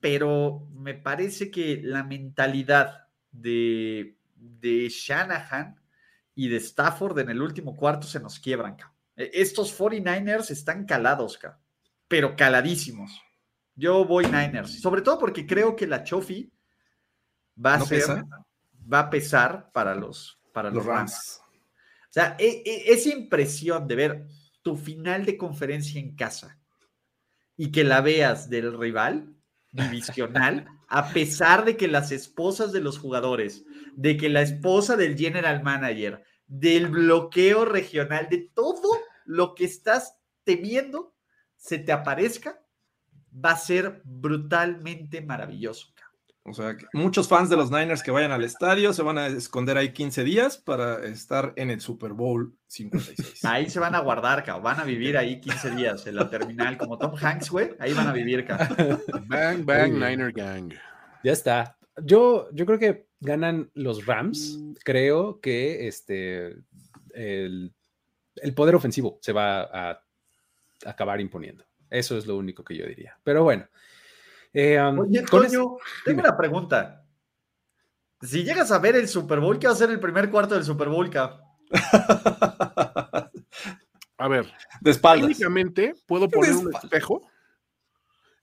pero 0.00 0.66
me 0.72 0.94
parece 0.94 1.50
que 1.50 1.80
la 1.82 2.04
mentalidad 2.04 3.08
de, 3.30 4.16
de 4.34 4.88
Shanahan 4.90 5.77
y 6.38 6.46
de 6.46 6.58
Stafford 6.58 7.18
en 7.18 7.30
el 7.30 7.42
último 7.42 7.74
cuarto 7.74 8.06
se 8.06 8.20
nos 8.20 8.38
quiebran. 8.38 8.76
E, 9.16 9.28
estos 9.34 9.76
49ers 9.76 10.52
están 10.52 10.86
calados, 10.86 11.36
pero 12.06 12.36
caladísimos. 12.36 13.10
Yo 13.74 14.04
voy 14.04 14.24
Niners, 14.26 14.80
sobre 14.80 15.02
todo 15.02 15.18
porque 15.18 15.44
creo 15.44 15.74
que 15.74 15.88
la 15.88 16.04
Chofi 16.04 16.48
va 17.64 17.74
a 17.74 17.80
ser 17.80 18.24
va 18.90 19.00
a 19.00 19.10
pesar 19.10 19.72
para 19.72 19.96
los, 19.96 20.40
para 20.52 20.70
los, 20.70 20.86
Rams. 20.86 21.40
O 21.44 22.12
sea, 22.12 22.36
e, 22.38 22.62
e, 22.64 22.92
esa 22.92 23.08
impresión 23.08 23.88
de 23.88 23.96
ver 23.96 24.26
tu 24.62 24.76
final 24.76 25.26
de 25.26 25.36
conferencia 25.36 26.00
en 26.00 26.14
casa 26.14 26.56
y 27.56 27.72
que 27.72 27.82
la 27.82 28.00
veas 28.00 28.48
del 28.48 28.78
rival 28.78 29.34
divisional, 29.78 30.66
a 30.88 31.12
pesar 31.12 31.64
de 31.64 31.76
que 31.76 31.88
las 31.88 32.12
esposas 32.12 32.72
de 32.72 32.80
los 32.80 32.98
jugadores, 32.98 33.64
de 33.94 34.16
que 34.16 34.28
la 34.28 34.42
esposa 34.42 34.96
del 34.96 35.16
general 35.16 35.62
manager, 35.62 36.22
del 36.46 36.88
bloqueo 36.88 37.64
regional, 37.64 38.28
de 38.30 38.50
todo 38.54 38.88
lo 39.24 39.54
que 39.54 39.64
estás 39.64 40.16
temiendo, 40.44 41.14
se 41.56 41.78
te 41.78 41.92
aparezca, 41.92 42.62
va 43.32 43.52
a 43.52 43.56
ser 43.56 44.00
brutalmente 44.04 45.20
maravilloso. 45.20 45.88
O 46.50 46.54
sea, 46.54 46.76
muchos 46.92 47.28
fans 47.28 47.50
de 47.50 47.56
los 47.56 47.70
Niners 47.70 48.02
que 48.02 48.10
vayan 48.10 48.32
al 48.32 48.44
estadio 48.44 48.92
se 48.92 49.02
van 49.02 49.18
a 49.18 49.26
esconder 49.26 49.76
ahí 49.76 49.92
15 49.92 50.24
días 50.24 50.58
para 50.58 51.04
estar 51.06 51.52
en 51.56 51.70
el 51.70 51.80
Super 51.80 52.12
Bowl 52.12 52.54
56. 52.66 53.44
Ahí 53.44 53.68
se 53.70 53.80
van 53.80 53.94
a 53.94 54.00
guardar, 54.00 54.44
cabrón. 54.44 54.64
Van 54.64 54.80
a 54.80 54.84
vivir 54.84 55.16
ahí 55.16 55.40
15 55.40 55.70
días 55.72 56.06
en 56.06 56.16
la 56.16 56.28
terminal, 56.28 56.76
como 56.76 56.98
Tom 56.98 57.14
Hanks, 57.20 57.50
güey. 57.50 57.70
Ahí 57.78 57.92
van 57.92 58.08
a 58.08 58.12
vivir, 58.12 58.44
cabrón. 58.46 59.00
Bang, 59.26 59.64
bang, 59.64 59.92
Niner 59.92 60.32
Gang. 60.32 60.72
Ya 61.22 61.32
está. 61.32 61.76
Yo, 62.02 62.48
yo 62.52 62.66
creo 62.66 62.78
que 62.78 63.06
ganan 63.20 63.70
los 63.74 64.06
Rams. 64.06 64.58
Creo 64.84 65.40
que 65.40 65.88
este 65.88 66.56
el, 67.12 67.72
el 68.36 68.54
poder 68.54 68.74
ofensivo 68.74 69.18
se 69.20 69.32
va 69.32 69.62
a 69.62 70.00
acabar 70.84 71.20
imponiendo. 71.20 71.64
Eso 71.90 72.16
es 72.16 72.26
lo 72.26 72.36
único 72.36 72.64
que 72.64 72.76
yo 72.76 72.86
diría. 72.86 73.18
Pero 73.24 73.44
bueno. 73.44 73.66
Eh, 74.52 74.80
Oye, 74.80 75.22
Toño, 75.22 75.76
tengo 76.04 76.20
una 76.20 76.36
pregunta. 76.36 77.04
Si 78.20 78.44
llegas 78.44 78.70
a 78.72 78.78
ver 78.78 78.96
el 78.96 79.08
Super 79.08 79.40
Bowl, 79.40 79.58
¿qué 79.58 79.66
va 79.66 79.72
a 79.72 79.76
ser 79.76 79.90
el 79.90 80.00
primer 80.00 80.30
cuarto 80.30 80.54
del 80.54 80.64
Super 80.64 80.88
Bowl, 80.88 81.10
A 84.20 84.26
ver, 84.26 84.52
de 84.80 84.94
Técnicamente 84.94 85.94
puedo 86.06 86.28
poner 86.28 86.56
un 86.56 86.74
espejo 86.74 87.22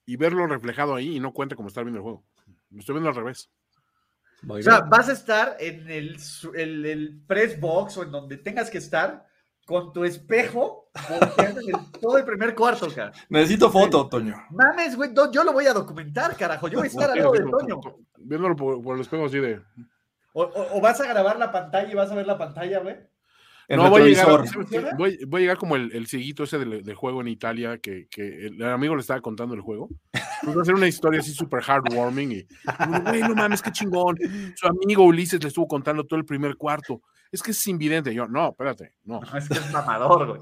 y 0.06 0.16
verlo 0.16 0.47
reflejado 0.47 0.95
ahí 0.95 1.18
y 1.18 1.20
no 1.20 1.34
cuenta 1.34 1.56
como 1.56 1.68
estar 1.68 1.84
viendo 1.84 1.97
el 1.97 2.03
juego. 2.03 2.24
Me 2.70 2.80
estoy 2.80 2.93
viendo 2.93 3.10
al 3.10 3.16
revés. 3.16 3.49
o 4.47 4.62
sea, 4.62 4.82
vas 4.82 5.10
a 5.10 5.14
estar 5.14 5.58
en 5.60 5.89
el, 5.89 6.18
el 6.56 7.22
press 7.28 7.60
box 7.60 7.97
o 7.97 8.03
en 8.03 8.12
donde 8.12 8.38
tengas 8.38 8.70
que 8.70 8.78
estar 8.78 9.28
con 9.66 9.91
tu 9.91 10.03
espejo 10.03 10.89
todo 11.99 12.18
el 12.18 12.24
primer 12.24 12.55
cuarto, 12.55 12.88
cara. 12.93 13.11
Necesito 13.30 13.70
foto, 13.70 14.07
Toño. 14.07 14.36
Mames, 14.51 14.95
güey, 14.95 15.11
yo 15.32 15.43
lo 15.43 15.51
voy 15.51 15.66
a 15.66 15.74
documentar, 15.74 16.36
carajo. 16.38 16.68
Yo 16.68 16.80
voy 16.80 16.88
a 16.88 16.89
estar 16.89 17.11
al 17.11 17.18
lado 17.18 17.32
de 17.32 17.39
Toño. 17.39 17.82
Viéndolo 18.18 18.55
por, 18.55 18.95
el 18.95 19.01
espejo 19.01 19.26
así 19.26 19.39
de. 19.39 19.61
O, 20.34 20.82
vas 20.82 20.99
a 21.01 21.07
grabar 21.07 21.38
la 21.38 21.51
pantalla 21.51 21.91
y 21.91 21.95
vas 21.95 22.11
a 22.11 22.16
ver 22.16 22.28
la 22.28 22.38
pantalla, 22.38 22.80
güey. 22.80 22.97
No, 23.70 23.89
voy 23.89 24.01
a, 24.01 24.05
llegar, 24.05 24.43
voy, 24.97 25.18
a, 25.34 25.39
llegar, 25.39 25.57
como 25.57 25.76
el, 25.76 25.91
el 25.93 26.07
cieguito 26.07 26.43
ese 26.43 26.59
del, 26.59 26.93
juego 26.95 27.22
en 27.22 27.28
Italia, 27.28 27.78
que, 27.80 28.07
que, 28.09 28.47
el 28.47 28.63
amigo 28.63 28.95
le 28.95 29.01
estaba 29.01 29.22
contando 29.22 29.55
el 29.55 29.61
juego. 29.61 29.89
Pues 30.43 30.57
va 30.57 30.61
a 30.61 30.66
ser 30.66 30.76
una 30.76 30.88
historia 30.88 31.20
así 31.20 31.32
súper 31.32 31.63
heartwarming. 31.63 32.32
Y, 32.32 32.47
güey, 33.09 33.22
no 33.22 33.36
mames, 33.36 33.61
qué 33.61 33.72
chingón. 33.72 34.18
Su 34.55 34.68
amigo 34.68 35.03
Ulises 35.03 35.41
le 35.41 35.47
estuvo 35.47 35.68
contando 35.68 36.05
todo 36.05 36.20
el 36.20 36.26
primer 36.26 36.55
cuarto 36.55 37.01
es 37.36 37.43
que 37.43 37.51
es 37.51 37.68
invidente. 37.68 38.13
Yo, 38.13 38.28
no, 38.28 38.49
espérate, 38.49 38.93
no. 39.03 39.22
es 39.38 39.47
que 39.47 39.55
es 39.55 39.72
mamador, 39.72 40.28
güey. 40.28 40.41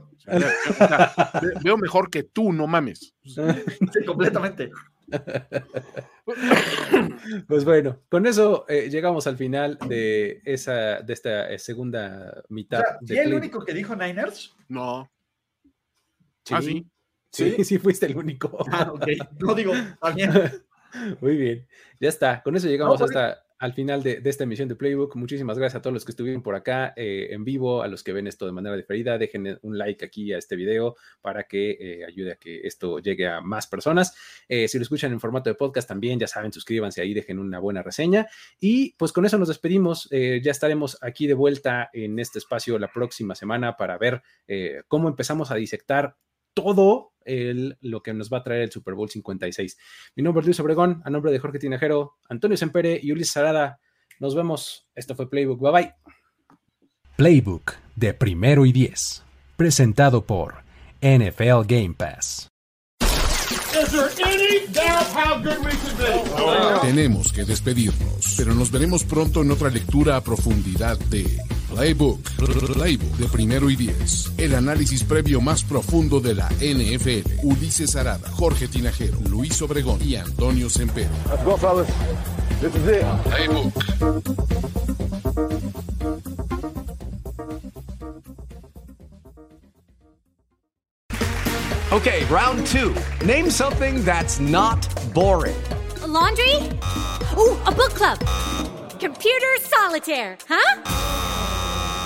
veo 1.64 1.78
mejor 1.78 2.10
que 2.10 2.24
tú, 2.24 2.54
no 2.54 2.68
mames. 2.68 3.14
Sí, 3.24 4.06
completamente. 4.06 4.72
Pues 7.48 7.66
bueno, 7.66 8.00
con 8.10 8.26
eso 8.26 8.66
eh, 8.68 8.90
llegamos 8.90 9.28
al 9.28 9.38
final 9.38 9.78
de 9.88 10.42
esa 10.46 11.02
de 11.02 11.14
esta 11.14 11.52
eh, 11.52 11.60
segunda 11.60 12.44
mitad. 12.50 12.82
O 13.02 13.06
sea, 13.06 13.24
el 13.24 13.34
único 13.34 13.64
que 13.64 13.74
dijo 13.74 13.96
Niners? 13.96 14.56
No. 14.70 15.12
Sí. 16.46 16.54
Ah, 16.54 16.62
sí. 16.62 16.88
Sí, 17.30 17.64
sí, 17.64 17.80
fuiste 17.80 18.06
el 18.06 18.16
único. 18.16 18.64
Ah, 18.72 18.92
ok. 18.94 19.08
No 19.40 19.56
digo, 19.56 19.74
también. 20.00 20.32
Muy 21.22 21.36
bien. 21.36 21.68
Ya 22.00 22.10
está. 22.10 22.44
Con 22.44 22.56
eso 22.56 22.68
llegamos 22.68 23.02
hasta 23.02 23.43
al 23.64 23.72
final 23.72 24.04
de, 24.04 24.22
esta 24.26 24.44
emisión 24.44 24.68
de 24.68 24.76
Playbook. 24.76 25.16
Muchísimas 25.16 25.58
gracias 25.58 25.80
a 25.80 25.82
todos 25.82 25.94
los 25.94 26.04
que 26.04 26.12
estuvieron 26.12 26.44
por 26.44 26.54
acá 26.54 26.92
eh, 26.98 27.30
en 27.32 27.46
vivo, 27.46 27.82
a 27.82 27.88
los 27.88 28.04
que 28.04 28.12
ven 28.12 28.28
esto 28.28 28.46
de 28.46 28.52
manera 28.52 28.76
diferida. 28.76 29.18
Dejen 29.18 29.58
un 29.62 29.78
like 29.78 30.04
aquí 30.04 30.34
a 30.34 30.38
este 30.38 30.58
video 30.58 30.98
para 31.22 31.46
que 31.46 31.78
eh, 31.80 32.06
ayude 32.06 32.34
a 32.34 32.36
que 32.36 32.60
esto 32.68 33.00
llegue 33.00 33.26
a 33.26 33.40
más 33.40 33.68
personas. 33.68 34.18
Eh, 34.50 34.68
si 34.68 34.78
lo 34.78 34.82
escuchan 34.82 35.14
en 35.14 35.22
formato 35.22 35.50
de 35.50 35.56
podcast 35.56 35.88
también, 35.88 36.20
ya 36.20 36.28
saben, 36.28 36.52
suscríbanse 36.52 37.00
ahí, 37.00 37.14
dejen 37.14 37.40
una 37.40 37.60
buena 37.60 37.82
reseña. 37.82 38.28
Y 38.60 38.96
pues 38.98 39.14
con 39.14 39.26
eso 39.26 39.38
nos 39.38 39.48
despedimos. 39.48 40.10
ya 40.12 40.52
estaremos 40.52 40.98
aquí 41.02 41.26
de 41.26 41.34
vuelta 41.34 41.90
en 41.94 42.20
este 42.20 42.40
espacio 42.40 42.78
la 42.78 42.92
próxima 42.92 43.34
semana 43.34 43.78
para 43.78 43.98
ver 43.98 44.24
cómo 44.90 45.08
empezamos 45.08 45.52
a 45.52 45.56
disectar 45.56 46.18
todo 46.54 47.13
el, 47.26 47.78
lo 47.82 48.02
que 48.02 48.14
nos 48.14 48.32
va 48.32 48.40
a 48.40 48.44
traer 48.44 48.64
el 48.64 48.72
Super 48.72 48.94
Bowl 48.94 49.10
56. 49.10 49.78
Mi 50.16 50.24
nombre 50.24 50.42
es 50.42 50.46
Luis 50.46 50.60
Obregón, 50.60 51.02
a 51.06 51.10
nombre 51.10 51.32
de 51.32 51.40
Jorge 51.40 51.60
Tinajero, 51.60 52.16
Antonio 52.30 52.58
Sempere 52.58 53.00
y 53.02 53.12
Ulises 53.12 53.38
Arada. 53.38 53.80
Nos 54.20 54.36
vemos. 54.36 54.88
Esto 54.96 55.16
fue 55.16 55.30
Playbook. 55.30 55.60
Bye 55.60 55.72
bye. 55.72 55.94
Playbook 57.16 57.74
de 57.96 58.14
primero 58.14 58.66
y 58.66 58.72
diez. 58.72 59.24
Presentado 59.56 60.26
por 60.26 60.64
NFL 61.02 61.66
Game 61.68 61.94
Pass. 61.98 62.48
Tenemos 66.82 67.32
que 67.32 67.44
despedirnos, 67.44 68.36
pero 68.38 68.54
nos 68.54 68.72
veremos 68.72 69.04
pronto 69.04 69.42
en 69.42 69.52
otra 69.52 69.70
lectura 69.70 70.16
a 70.16 70.22
profundidad 70.22 70.98
de 71.00 71.26
Playbook, 71.74 72.22
Playbook 72.74 73.18
de 73.18 73.28
primero 73.30 73.68
y 73.68 73.76
diez. 73.76 74.32
El 74.38 74.54
análisis 74.54 75.04
previo 75.04 75.42
más 75.42 75.64
profundo 75.64 76.20
de 76.20 76.36
la 76.36 76.48
NFL. 76.50 77.42
Ulises 77.42 77.96
Arada, 77.96 78.30
Jorge 78.30 78.68
Tinajero, 78.68 79.18
Luis 79.28 79.60
Obregón 79.64 80.00
y 80.04 80.16
Antonio 80.16 80.70
Semper. 80.70 81.10
Playbook. 83.24 83.74
Okay, 91.92 92.24
round 92.26 92.68
two. 92.68 92.94
Name 93.26 93.50
something 93.50 94.04
that's 94.04 94.40
not 94.40 94.88
boring. 95.14 95.56
A 96.04 96.08
laundry? 96.08 96.56
Ooh, 97.36 97.58
a 97.66 97.72
book 97.72 97.94
club. 97.96 98.20
Computer 99.00 99.58
solitaire, 99.62 100.38
huh? 100.48 101.33